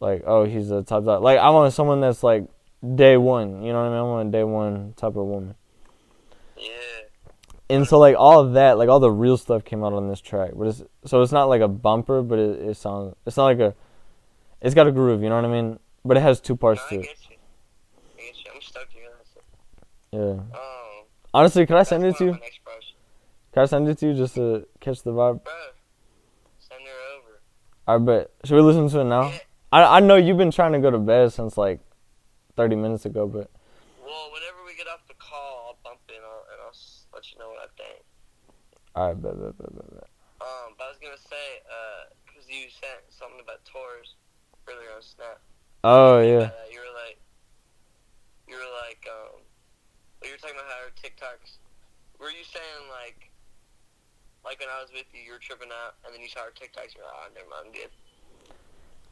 [0.00, 1.22] like, oh, he's a top dog.
[1.22, 2.44] Like I want someone that's like
[2.94, 3.62] day one.
[3.62, 3.98] You know what I mean?
[3.98, 5.54] I want a day one type of woman.
[6.56, 6.68] Yeah.
[7.70, 10.20] And so like all of that, like all the real stuff came out on this
[10.20, 10.50] track.
[10.54, 13.60] But it's so it's not like a bumper, but it, it sounds it's not like
[13.60, 13.74] a
[14.62, 15.78] it's got a groove, you know what I mean?
[16.04, 17.02] But it has two parts No, to I it.
[17.02, 17.36] get you.
[18.18, 18.50] I get you.
[18.54, 19.26] I'm stoked to hear that.
[19.26, 19.44] stuff.
[20.12, 20.58] Yeah.
[20.58, 22.32] Um, Honestly, can I send it to you?
[22.32, 22.94] my next bros.
[23.52, 25.44] Can I send it to you just to catch the vibe?
[25.44, 25.52] Bro,
[26.58, 27.40] send her over.
[27.86, 28.30] I bet.
[28.44, 29.28] Should we listen to it now?
[29.28, 29.38] Yeah.
[29.72, 31.80] I I know you've been trying to go to bed since like
[32.56, 33.50] thirty minutes ago, but
[34.04, 36.76] Well, whenever we get off the call, I'll bump in I'll, and I'll
[37.14, 38.04] let you know what I think.
[38.96, 40.08] alright, bet, bet, bet, bet, bet.
[40.44, 44.16] Um, but I was gonna say, uh, cause you sent something about tours
[44.72, 45.40] earlier on Snap.
[45.84, 46.50] Oh yeah.
[46.70, 47.18] You were like,
[48.48, 49.40] you were like, um,
[50.24, 51.58] you were talking about how TikToks.
[52.18, 53.30] Were you saying like,
[54.44, 56.50] like when I was with you, you were tripping out, and then you saw our
[56.50, 57.90] TikToks, you're like, oh, never mind, I'm good.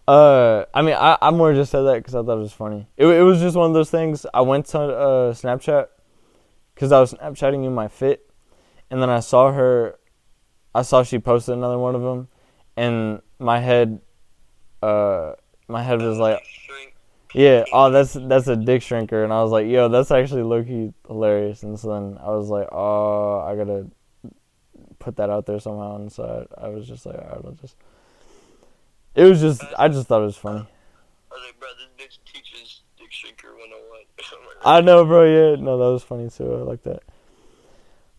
[0.08, 2.88] Uh, I mean, I I more just said that because I thought it was funny.
[2.96, 4.26] It it was just one of those things.
[4.32, 5.86] I went to uh Snapchat
[6.74, 8.28] because I was Snapchatting you my fit,
[8.90, 9.98] and then I saw her.
[10.74, 12.28] I saw she posted another one of them,
[12.76, 14.00] and my head,
[14.82, 15.32] uh,
[15.70, 16.42] my head was like,
[17.32, 20.64] yeah, oh, that's that's a dick shrinker, and I was like, yo, that's actually low
[20.64, 23.86] key hilarious, and so then I was like, oh, I gotta
[24.98, 27.76] put that out there somehow, and so I, I was just like, alright, I'll just.
[29.14, 30.60] It was just, I just thought it was funny.
[30.60, 34.00] I was like, bro, this bitch teaches Dick Shrinker 101.
[34.62, 35.24] Like, I know, bro.
[35.24, 36.54] Yeah, no, that was funny too.
[36.54, 37.02] I like that.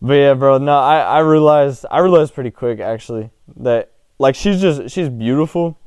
[0.00, 0.58] But yeah, bro.
[0.58, 5.78] No, I I realized I realized pretty quick actually that like she's just she's beautiful,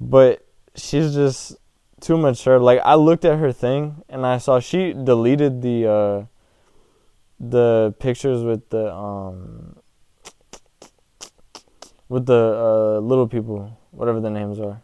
[0.00, 1.56] but she's just
[2.00, 2.58] too mature.
[2.58, 6.24] Like I looked at her thing and I saw she deleted the uh
[7.38, 9.76] the pictures with the um
[12.08, 14.82] with the uh little people, whatever the names are.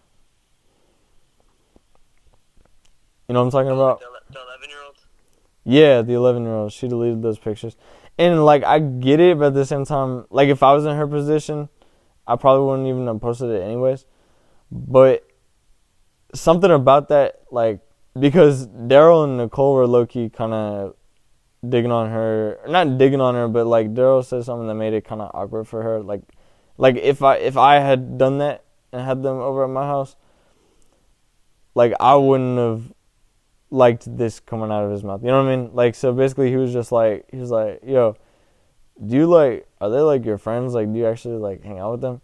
[3.28, 4.00] You know what I'm talking about?
[4.00, 4.76] The 11 year?
[5.64, 6.72] Yeah, the 11 year old.
[6.72, 7.76] She deleted those pictures.
[8.18, 10.96] And, like, I get it, but at the same time, like, if I was in
[10.96, 11.68] her position,
[12.26, 14.06] I probably wouldn't even have posted it anyways.
[14.70, 15.26] But
[16.35, 17.81] something about that, like,
[18.19, 20.97] because Daryl and Nicole were low key kind of
[21.66, 22.59] digging on her.
[22.69, 25.65] Not digging on her, but, like, Daryl said something that made it kind of awkward
[25.66, 26.03] for her.
[26.03, 26.23] Like,
[26.78, 30.16] like if I if I had done that and had them over at my house,
[31.74, 32.93] like, I wouldn't have
[33.70, 35.23] liked this coming out of his mouth.
[35.23, 35.70] You know what I mean?
[35.74, 38.16] Like so basically he was just like he was like, "Yo,
[39.05, 40.74] do you like are they like your friends?
[40.74, 42.20] Like do you actually like hang out with them?"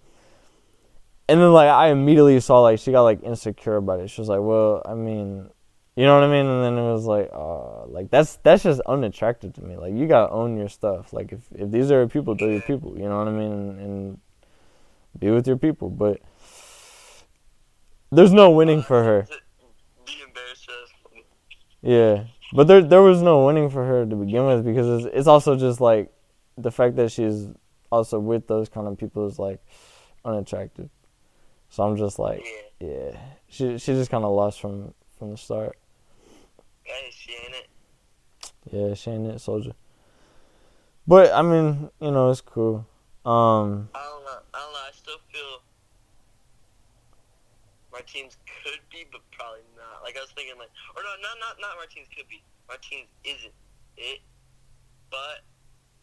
[1.28, 4.11] And then like I immediately saw like she got like insecure about it.
[4.11, 5.49] She was like, "Well, I mean,
[5.97, 8.81] you know what I mean?" And then it was like, "Oh, like that's that's just
[8.82, 9.77] unattractive to me.
[9.77, 11.12] Like you got to own your stuff.
[11.12, 12.99] Like if if these are your people, they're your people.
[12.99, 13.53] You know what I mean?
[13.53, 14.19] And, and
[15.19, 16.20] be with your people, but
[18.11, 19.27] there's no winning for her.
[21.82, 25.27] Yeah, but there there was no winning for her to begin with because it's, it's
[25.27, 26.12] also just like
[26.57, 27.49] the fact that she's
[27.90, 29.61] also with those kind of people is like
[30.24, 30.89] unattractive.
[31.73, 32.86] So I'm just like, Yeah.
[32.86, 33.16] yeah,
[33.49, 35.78] she she just kind of lost from from the start.
[36.85, 37.69] Hey, she ain't it.
[38.70, 39.73] Yeah, she ain't it, soldier.
[41.09, 42.85] But I mean, you know, it's cool.
[43.24, 44.40] Um, I don't know.
[44.53, 44.85] I don't know.
[44.85, 45.65] I still feel
[47.90, 50.05] my teams could be, but probably not.
[50.05, 52.44] Like I was thinking, like, or no, not not not Martins could be.
[52.69, 53.57] Martins isn't
[53.97, 54.20] it,
[55.09, 55.40] but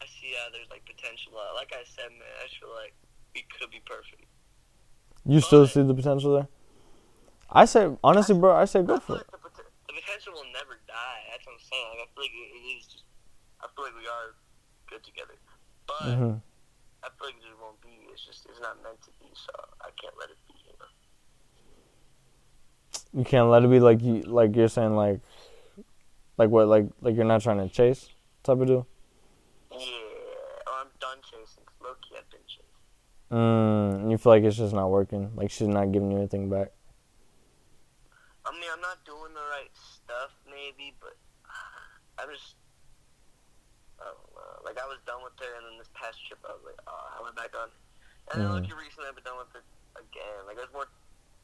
[0.02, 1.38] I see how there's like potential.
[1.38, 2.90] Uh, Like I said, man, I just feel like
[3.38, 4.26] we could be perfect.
[5.26, 6.48] You still see the potential there?
[7.50, 9.26] I say honestly, bro, I say go I for it.
[9.32, 11.20] like the, the potential will never die.
[11.30, 11.86] That's what I'm saying.
[11.90, 12.86] Like I feel like it, it is.
[12.86, 13.04] Just,
[13.60, 14.34] I feel like we are
[14.88, 15.34] good together,
[15.86, 16.34] but mm-hmm.
[17.02, 18.06] I feel like it just won't be.
[18.12, 19.26] It's just it's not meant to be.
[19.34, 19.52] So
[19.82, 20.54] I can't let it be.
[20.62, 20.90] You know.
[23.18, 25.20] You can't let it be like you like you're saying like
[26.38, 28.08] like what like like you're not trying to chase
[28.42, 28.86] type of deal.
[29.72, 29.78] Yeah,
[30.66, 31.64] or I'm done chasing.
[31.66, 32.64] 'cause low-key, I've been chasing.
[33.30, 35.30] Mm, you feel like it's just not working.
[35.36, 36.72] Like she's not giving you anything back.
[38.44, 41.14] I mean, I'm not doing the right stuff, maybe, but
[42.18, 42.56] I'm just.
[44.00, 44.64] I don't know.
[44.64, 47.04] Like, I was done with her, and then this past trip, I was like, oh,
[47.12, 47.68] I went back on.
[48.32, 48.56] And then, Mhm.
[48.56, 49.60] looking recently, I've been done with her
[50.00, 50.40] again.
[50.48, 50.88] Like, I was more.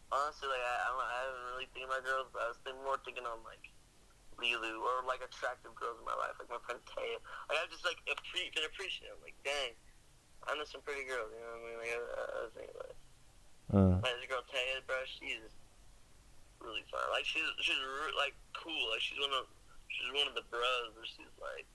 [0.08, 2.80] Honestly, like, I, I, don't, I haven't really thinking about girls, but I was thinking,
[2.82, 3.60] more thinking on, like,
[4.38, 7.16] Lilu or like attractive girls in my life, like my friend Taya.
[7.48, 9.16] Like I've just like appre- been appreciative.
[9.24, 9.72] Like dang,
[10.46, 11.30] I know some pretty girls.
[11.34, 11.78] You know what I mean?
[11.82, 12.96] Like I, I, was thinking like,
[13.66, 13.98] Mm.
[13.98, 14.94] like this girl Taya, bro.
[15.10, 15.42] She's
[16.62, 17.02] really fun.
[17.10, 18.90] Like she's she's re- like cool.
[18.94, 19.46] Like she's one of
[19.90, 21.66] she's one of the bros, but she's like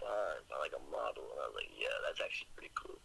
[0.00, 1.24] fine, not like a model.
[1.32, 2.98] And I was like, yeah, that's actually pretty cool.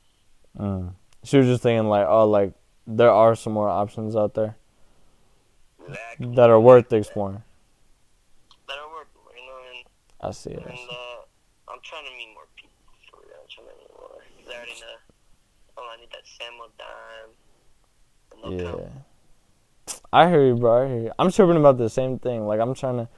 [0.57, 0.93] Mm.
[1.23, 2.53] She was just thinking like, oh, like
[2.87, 4.55] there are some more options out there
[5.87, 6.35] Exactly.
[6.35, 7.43] that are worth exploring.
[8.67, 9.85] That are worth, you know, and
[10.21, 10.63] I see it.
[10.63, 11.27] And uh,
[11.67, 12.71] I'm trying to meet more people
[13.11, 13.35] for real.
[13.41, 14.09] I'm trying to meet more.
[14.09, 14.88] 'Cause I already know.
[15.77, 17.31] Oh, I need that Samuel dime.
[18.59, 18.89] Yeah.
[20.11, 20.84] I hear you, bro.
[20.84, 21.11] I hear you.
[21.17, 22.45] I'm tripping about the same thing.
[22.45, 23.09] Like I'm trying to,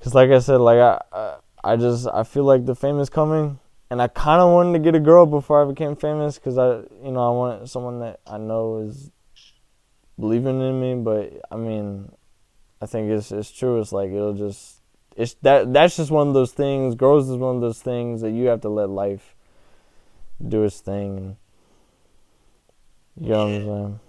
[0.00, 3.08] cause like I said, like I, I, I just I feel like the fame is
[3.08, 3.58] coming,
[3.90, 6.78] and I kind of wanted to get a girl before I became famous, cause I,
[7.04, 9.10] you know, I want someone that I know is
[10.18, 10.94] believing in me.
[10.96, 12.10] But I mean,
[12.82, 13.80] I think it's it's true.
[13.80, 14.80] It's like it'll just
[15.16, 16.94] it's that that's just one of those things.
[16.96, 19.34] Girls is one of those things that you have to let life
[20.46, 21.18] do his thing.
[21.18, 21.36] And,
[23.20, 24.00] you know what I'm saying?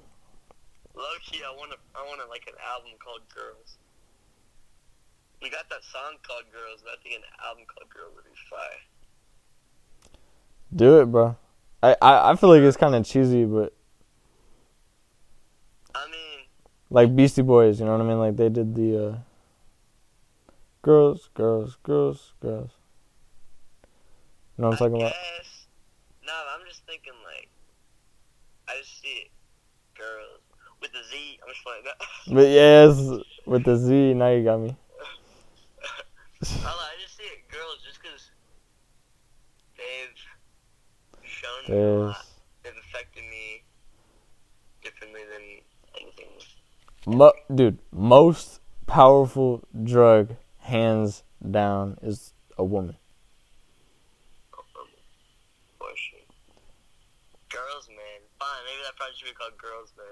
[0.95, 1.77] Low key, I want to.
[1.95, 3.77] I want to like an album called Girls.
[5.41, 8.31] We got that song called Girls, but I think an album called Girls would be
[8.49, 8.81] fire.
[10.73, 11.35] Do it, bro.
[11.84, 13.73] I, I, I feel like it's kind of cheesy, but
[15.93, 16.45] I mean,
[16.89, 18.19] like Beastie Boys, you know what I mean?
[18.19, 19.18] Like they did the uh,
[20.81, 22.72] girls, girls, girls, girls.
[24.57, 25.15] You know what I'm talking I about?
[26.26, 27.49] No, I'm just thinking like.
[28.68, 29.31] I just see it.
[29.97, 30.41] Girls
[30.81, 31.39] with the Z.
[31.41, 31.97] I'm just playing that.
[32.34, 32.97] But yes,
[33.45, 34.76] with the Z, now you got me.
[36.41, 38.30] I, I just see it, girls, just because
[39.77, 42.26] they've shown me a lot.
[42.64, 43.64] They've affected me
[44.84, 46.27] differently than anything.
[47.07, 52.97] mo- dude, most powerful drug, hands down, is a woman.
[54.53, 54.88] Um,
[55.80, 56.19] for sure.
[57.49, 58.22] Girls, man.
[58.39, 60.06] Fine, maybe that project should be called Girls, man.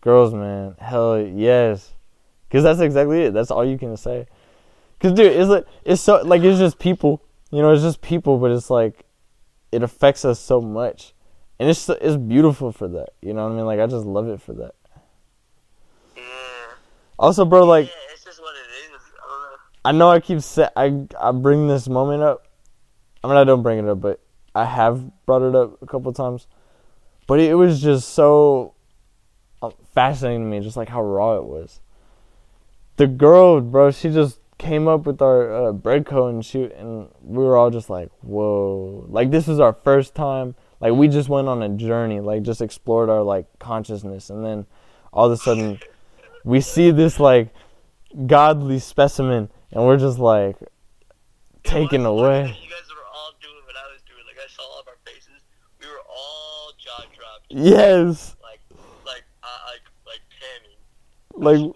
[0.00, 1.92] Girls, man, hell yes,
[2.50, 3.34] cause that's exactly it.
[3.34, 4.26] That's all you can say.
[4.98, 8.38] Cause dude, it's like it's so like it's just people, you know, it's just people,
[8.38, 9.04] but it's like
[9.72, 11.14] it affects us so much,
[11.58, 13.10] and it's it's beautiful for that.
[13.20, 13.66] You know what I mean?
[13.66, 14.74] Like I just love it for that.
[16.16, 16.22] Yeah.
[17.18, 19.00] Also, bro, like yeah, it's just what it is.
[19.22, 19.56] I know.
[19.84, 22.46] I know I keep sa- I I bring this moment up.
[23.22, 24.20] I mean, I don't bring it up, but
[24.54, 26.46] I have brought it up a couple times.
[27.30, 28.74] But it was just so
[29.62, 31.80] uh, fascinating to me, just like how raw it was.
[32.96, 37.06] The girl, bro, she just came up with our uh, bread code and shoot, and
[37.22, 40.56] we were all just like, "Whoa!" Like this was our first time.
[40.80, 44.66] Like we just went on a journey, like just explored our like consciousness, and then
[45.12, 45.78] all of a sudden,
[46.44, 47.54] we see this like
[48.26, 50.56] godly specimen, and we're just like
[51.62, 52.42] taken away.
[52.42, 54.26] that You guys were all doing what I was doing.
[54.26, 55.46] Like, I saw all of our faces.
[55.80, 57.39] We were all jaw dropped.
[57.50, 58.60] Yes, Like,
[59.04, 61.64] like, like, like panning.
[61.66, 61.74] like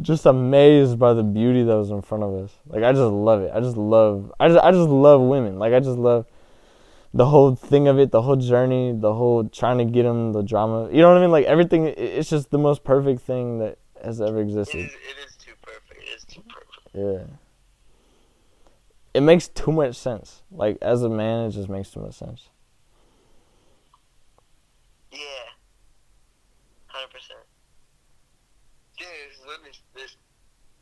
[0.00, 2.52] just amazed by the beauty that was in front of us.
[2.66, 3.50] Like I just love it.
[3.54, 4.32] I just love.
[4.38, 5.58] I just I just love women.
[5.58, 6.26] Like I just love
[7.14, 10.42] the whole thing of it, the whole journey, the whole trying to get them, the
[10.42, 10.90] drama.
[10.90, 11.30] You know what I mean?
[11.30, 11.86] Like everything.
[11.86, 14.78] It's just the most perfect thing that has ever existed.
[14.80, 16.02] is, it is too perfect.
[16.02, 16.88] It is too perfect.
[16.92, 17.36] Yeah.
[19.14, 20.42] It makes too much sense.
[20.50, 22.48] Like as a man, it just makes too much sense.
[25.12, 25.18] Yeah.
[26.88, 27.38] Hundred percent.
[29.66, 30.16] It's.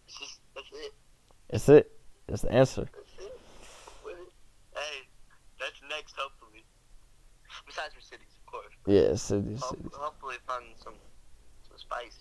[0.08, 0.92] It's just that's it.
[1.50, 1.92] It's it.
[2.28, 2.88] It's the answer.
[2.92, 3.38] That's it.
[4.74, 5.08] Hey,
[5.60, 6.14] that's next.
[6.16, 6.64] Hopefully.
[7.66, 8.72] Besides for cities, of course.
[8.86, 10.94] Yeah, city, Ho- hopefully, find some
[11.68, 12.18] some spice.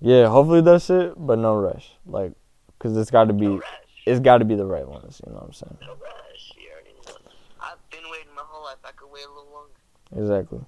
[0.00, 1.94] Yeah, hopefully that's it, but no rush.
[2.06, 2.32] Like,
[2.78, 3.62] cause it's got to be, No
[4.06, 5.20] it's got to be the right ones.
[5.24, 5.78] You know what I'm saying?
[5.80, 6.52] No rush.
[6.58, 7.30] You already know.
[7.60, 8.82] I've been waiting my whole life.
[8.84, 9.80] I could wait a little longer.
[10.12, 10.60] Exactly.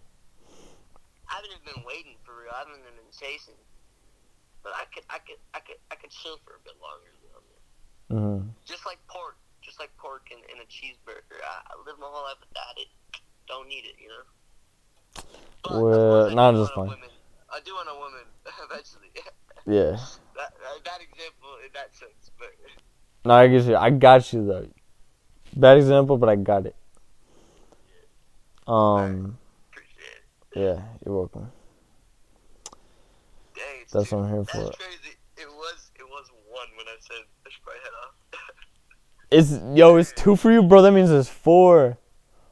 [1.28, 2.54] I haven't even been waiting for real.
[2.54, 3.58] I haven't even been chasing.
[4.66, 7.14] But I could, I could, I could, I could chill for a bit longer.
[7.22, 8.42] You know?
[8.42, 11.38] hmm Just like pork, just like pork in, in a cheeseburger.
[11.38, 12.90] I, I live my whole life without it.
[13.46, 14.26] Don't need it, you know.
[15.62, 16.98] But, Well, not I no, I'm do just woman-
[17.46, 18.26] I do want a woman
[18.66, 19.06] eventually.
[19.70, 20.02] Yeah.
[20.34, 20.50] that,
[20.82, 22.50] that example in that sense, but
[23.24, 23.76] No, I get you.
[23.76, 24.66] I got you though.
[25.54, 26.74] Bad example, but I got it.
[28.66, 29.38] Um.
[29.70, 30.58] appreciate it.
[30.58, 31.52] Yeah, you're welcome.
[33.92, 34.64] That's what I'm here for.
[34.64, 35.16] That's crazy.
[35.36, 38.14] It was it was one when I said I should probably head off.
[39.28, 40.82] It's yo, it's two for you, bro.
[40.82, 41.98] That means it's four.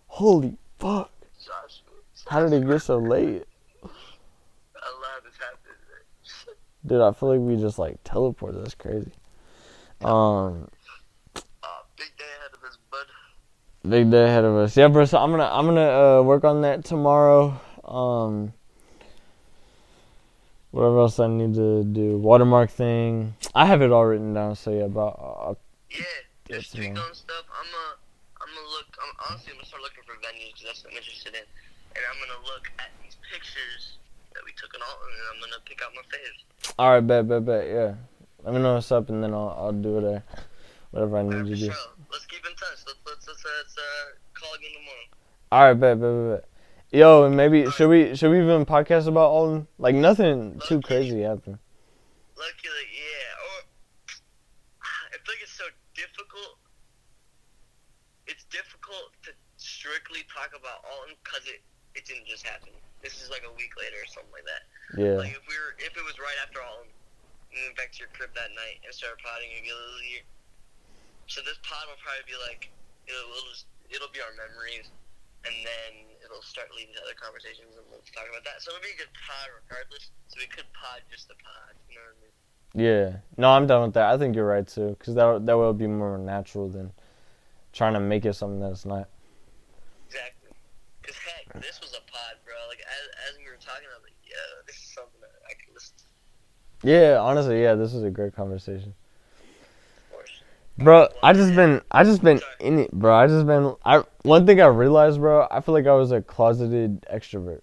[0.09, 1.11] Holy fuck!
[1.45, 1.83] Josh,
[2.27, 3.45] How did it get so late,
[3.85, 6.57] I love this happening.
[6.85, 7.01] dude?
[7.01, 8.63] I feel like we just like teleported.
[8.63, 9.13] That's crazy.
[10.03, 10.69] Um,
[11.63, 13.89] Uh, big day ahead of us, bud.
[13.89, 14.77] big day ahead of us.
[14.77, 15.05] Yeah, bro.
[15.05, 17.61] So I'm gonna I'm gonna uh, work on that tomorrow.
[17.85, 18.53] Um,
[20.75, 23.35] whatever else I need to do, watermark thing.
[23.55, 24.57] I have it all written down.
[24.57, 25.55] So yeah, about uh,
[25.91, 26.03] Yeah,
[26.51, 27.47] just tweak on stuff.
[27.55, 27.95] I'm gonna,
[28.43, 28.91] I'm gonna look.
[28.99, 31.47] I'm, honestly, I'm gonna start looking for venues because that's what I'm interested in,
[31.95, 34.03] and I'm gonna look at these pictures
[34.35, 36.75] that we took in Alton, and I'm gonna pick out my faves.
[36.77, 37.71] all right, bet, bet, bet.
[37.71, 37.95] Yeah,
[38.43, 40.05] let me know what's up, and then I'll I'll do it.
[40.05, 40.21] Uh,
[40.91, 41.71] whatever I need Alright, to do.
[41.71, 41.95] sure.
[42.11, 42.83] Let's keep in touch.
[42.83, 45.07] Let's let's let's, uh, let's uh, call again tomorrow.
[45.55, 46.43] All right, bet, bet, bet, bet.
[46.95, 51.27] Yo, and maybe should we should we even podcast about all like nothing too crazy
[51.27, 51.59] happened.
[52.39, 53.35] Luckily, yeah.
[53.51, 53.59] Or
[55.11, 55.67] I feel like it's so
[55.99, 56.63] difficult.
[58.31, 61.67] It's difficult to strictly talk about Alton because it
[61.99, 62.71] it didn't just happen.
[63.03, 64.63] This is like a week later or something like that.
[64.95, 66.95] Yeah, Like if we were, if it was right after Alton,
[67.51, 70.23] we went back to your crib that night and started potting regularly.
[71.27, 72.71] So this pod will probably be like
[73.11, 74.95] it'll it'll, just, it'll be our memories,
[75.43, 78.65] and then it'll start leading to other conversations and we'll talk about that.
[78.65, 80.11] So it'll be a good pod regardless.
[80.29, 81.77] So we could pod just the pod.
[81.89, 82.35] You know what I mean?
[82.75, 83.07] yeah.
[83.37, 84.11] No, I'm done with that.
[84.11, 86.93] I think you're right too, because that that will be more natural than
[87.73, 89.09] trying to make it something that's not.
[90.09, 90.51] Exactly.
[91.03, 92.55] Cause heck, this was a pod, bro.
[92.69, 95.55] Like as, as we were talking, I was like, yeah, this is something that I
[95.55, 96.05] can listen to.
[96.89, 98.95] Yeah, honestly, yeah, this is a great conversation.
[100.79, 101.09] Bro.
[101.23, 103.15] I just been I just been in it, bro.
[103.15, 105.47] I just been I one thing I realized, bro.
[105.51, 107.61] I feel like I was a closeted extrovert,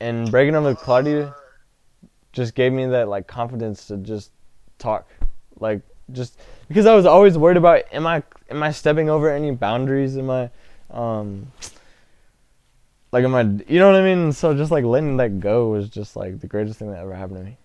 [0.00, 1.34] and breaking up with Claudia.
[2.32, 4.30] Just gave me that like confidence to just
[4.78, 5.08] talk
[5.58, 5.80] like
[6.12, 6.38] just
[6.68, 10.30] because I was always worried about am I am I stepping over any boundaries am
[10.30, 10.50] I
[10.90, 11.50] um
[13.12, 15.88] like am I you know what I mean so just like letting that go was
[15.88, 17.56] just like the greatest thing that ever happened to me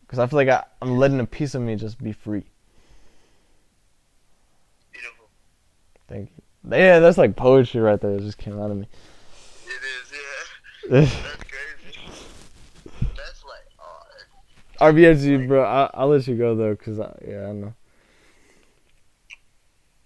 [0.00, 2.44] because I feel like I, I'm letting a piece of me just be free
[4.92, 5.28] beautiful.
[6.08, 8.88] Thank you yeah that's like poetry right there it just came out of me
[9.66, 11.00] It is, yeah.
[11.00, 11.98] That's crazy.
[13.16, 17.52] That's like, oh, RBFG bro I, I'll let you go though because I, yeah I
[17.52, 17.74] know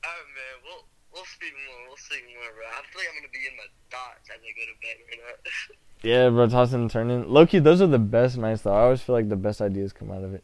[0.01, 0.57] Alright, man.
[0.65, 1.81] We'll we'll speak more.
[1.89, 2.65] We'll speak more, bro.
[2.65, 5.21] I feel like I'm gonna be in my thoughts as I go to bed right
[5.21, 5.77] now.
[6.03, 7.29] Yeah, bro, tossing and turning.
[7.29, 8.73] Loki, those are the best nights though.
[8.73, 10.43] I always feel like the best ideas come out of it.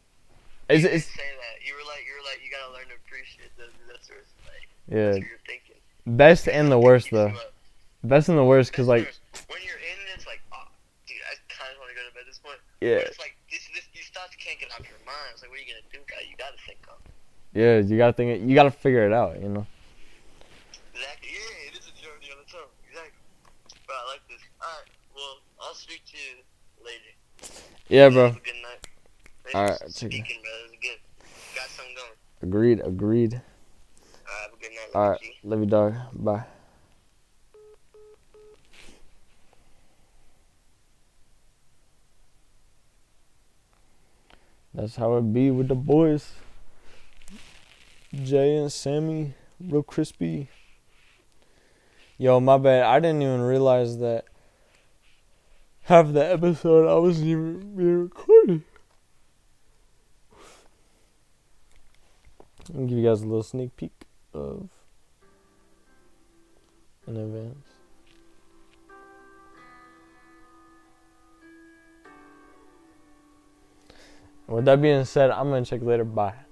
[0.69, 1.65] It's, you it's say that.
[1.65, 3.73] You were like, you were like, you gotta learn to appreciate those.
[3.89, 4.69] That's what it's like.
[4.85, 5.81] yeah, That's what you're thinking.
[6.07, 7.33] Best and the worst though.
[8.03, 9.13] Best and the worst, cause like
[9.47, 10.63] when you're in it's like, oh,
[11.05, 12.57] dude, I kind of want to go to bed at this point.
[12.79, 15.33] yeah, But it's like this, this, these thoughts can't get out of your mind.
[15.33, 16.23] It's like, what are you gonna do, guy?
[16.23, 16.97] You gotta think of.
[17.53, 18.47] yeah, you gotta think it.
[18.47, 19.41] You gotta figure it out.
[19.41, 19.65] You know.
[20.93, 21.29] Exactly.
[21.29, 22.71] Yeah, it is a journey on its own.
[22.87, 23.21] Exactly.
[23.85, 24.41] But I like this.
[24.61, 26.41] Alright, well, I'll speak to you
[26.85, 27.11] later.
[27.89, 28.31] Yeah, bro.
[28.31, 28.81] Have a good night.
[29.51, 30.53] For take speaking, bro.
[30.53, 30.99] It was good.
[31.55, 32.15] Got something going.
[32.41, 32.79] Agreed.
[32.85, 33.41] Agreed.
[34.57, 34.95] A good night.
[34.95, 35.95] All right, love you, dog.
[36.13, 36.45] Bye.
[44.73, 46.33] That's how it be with the boys.
[48.13, 50.49] Jay and Sammy, real crispy.
[52.17, 52.83] Yo, my bad.
[52.83, 54.25] I didn't even realize that
[55.83, 58.63] half the episode I wasn't even being recorded.
[62.75, 64.67] I'll give you guys a little sneak peek of
[67.07, 67.67] an advance.
[74.47, 76.05] With that being said, I'm gonna check later.
[76.05, 76.46] Bye.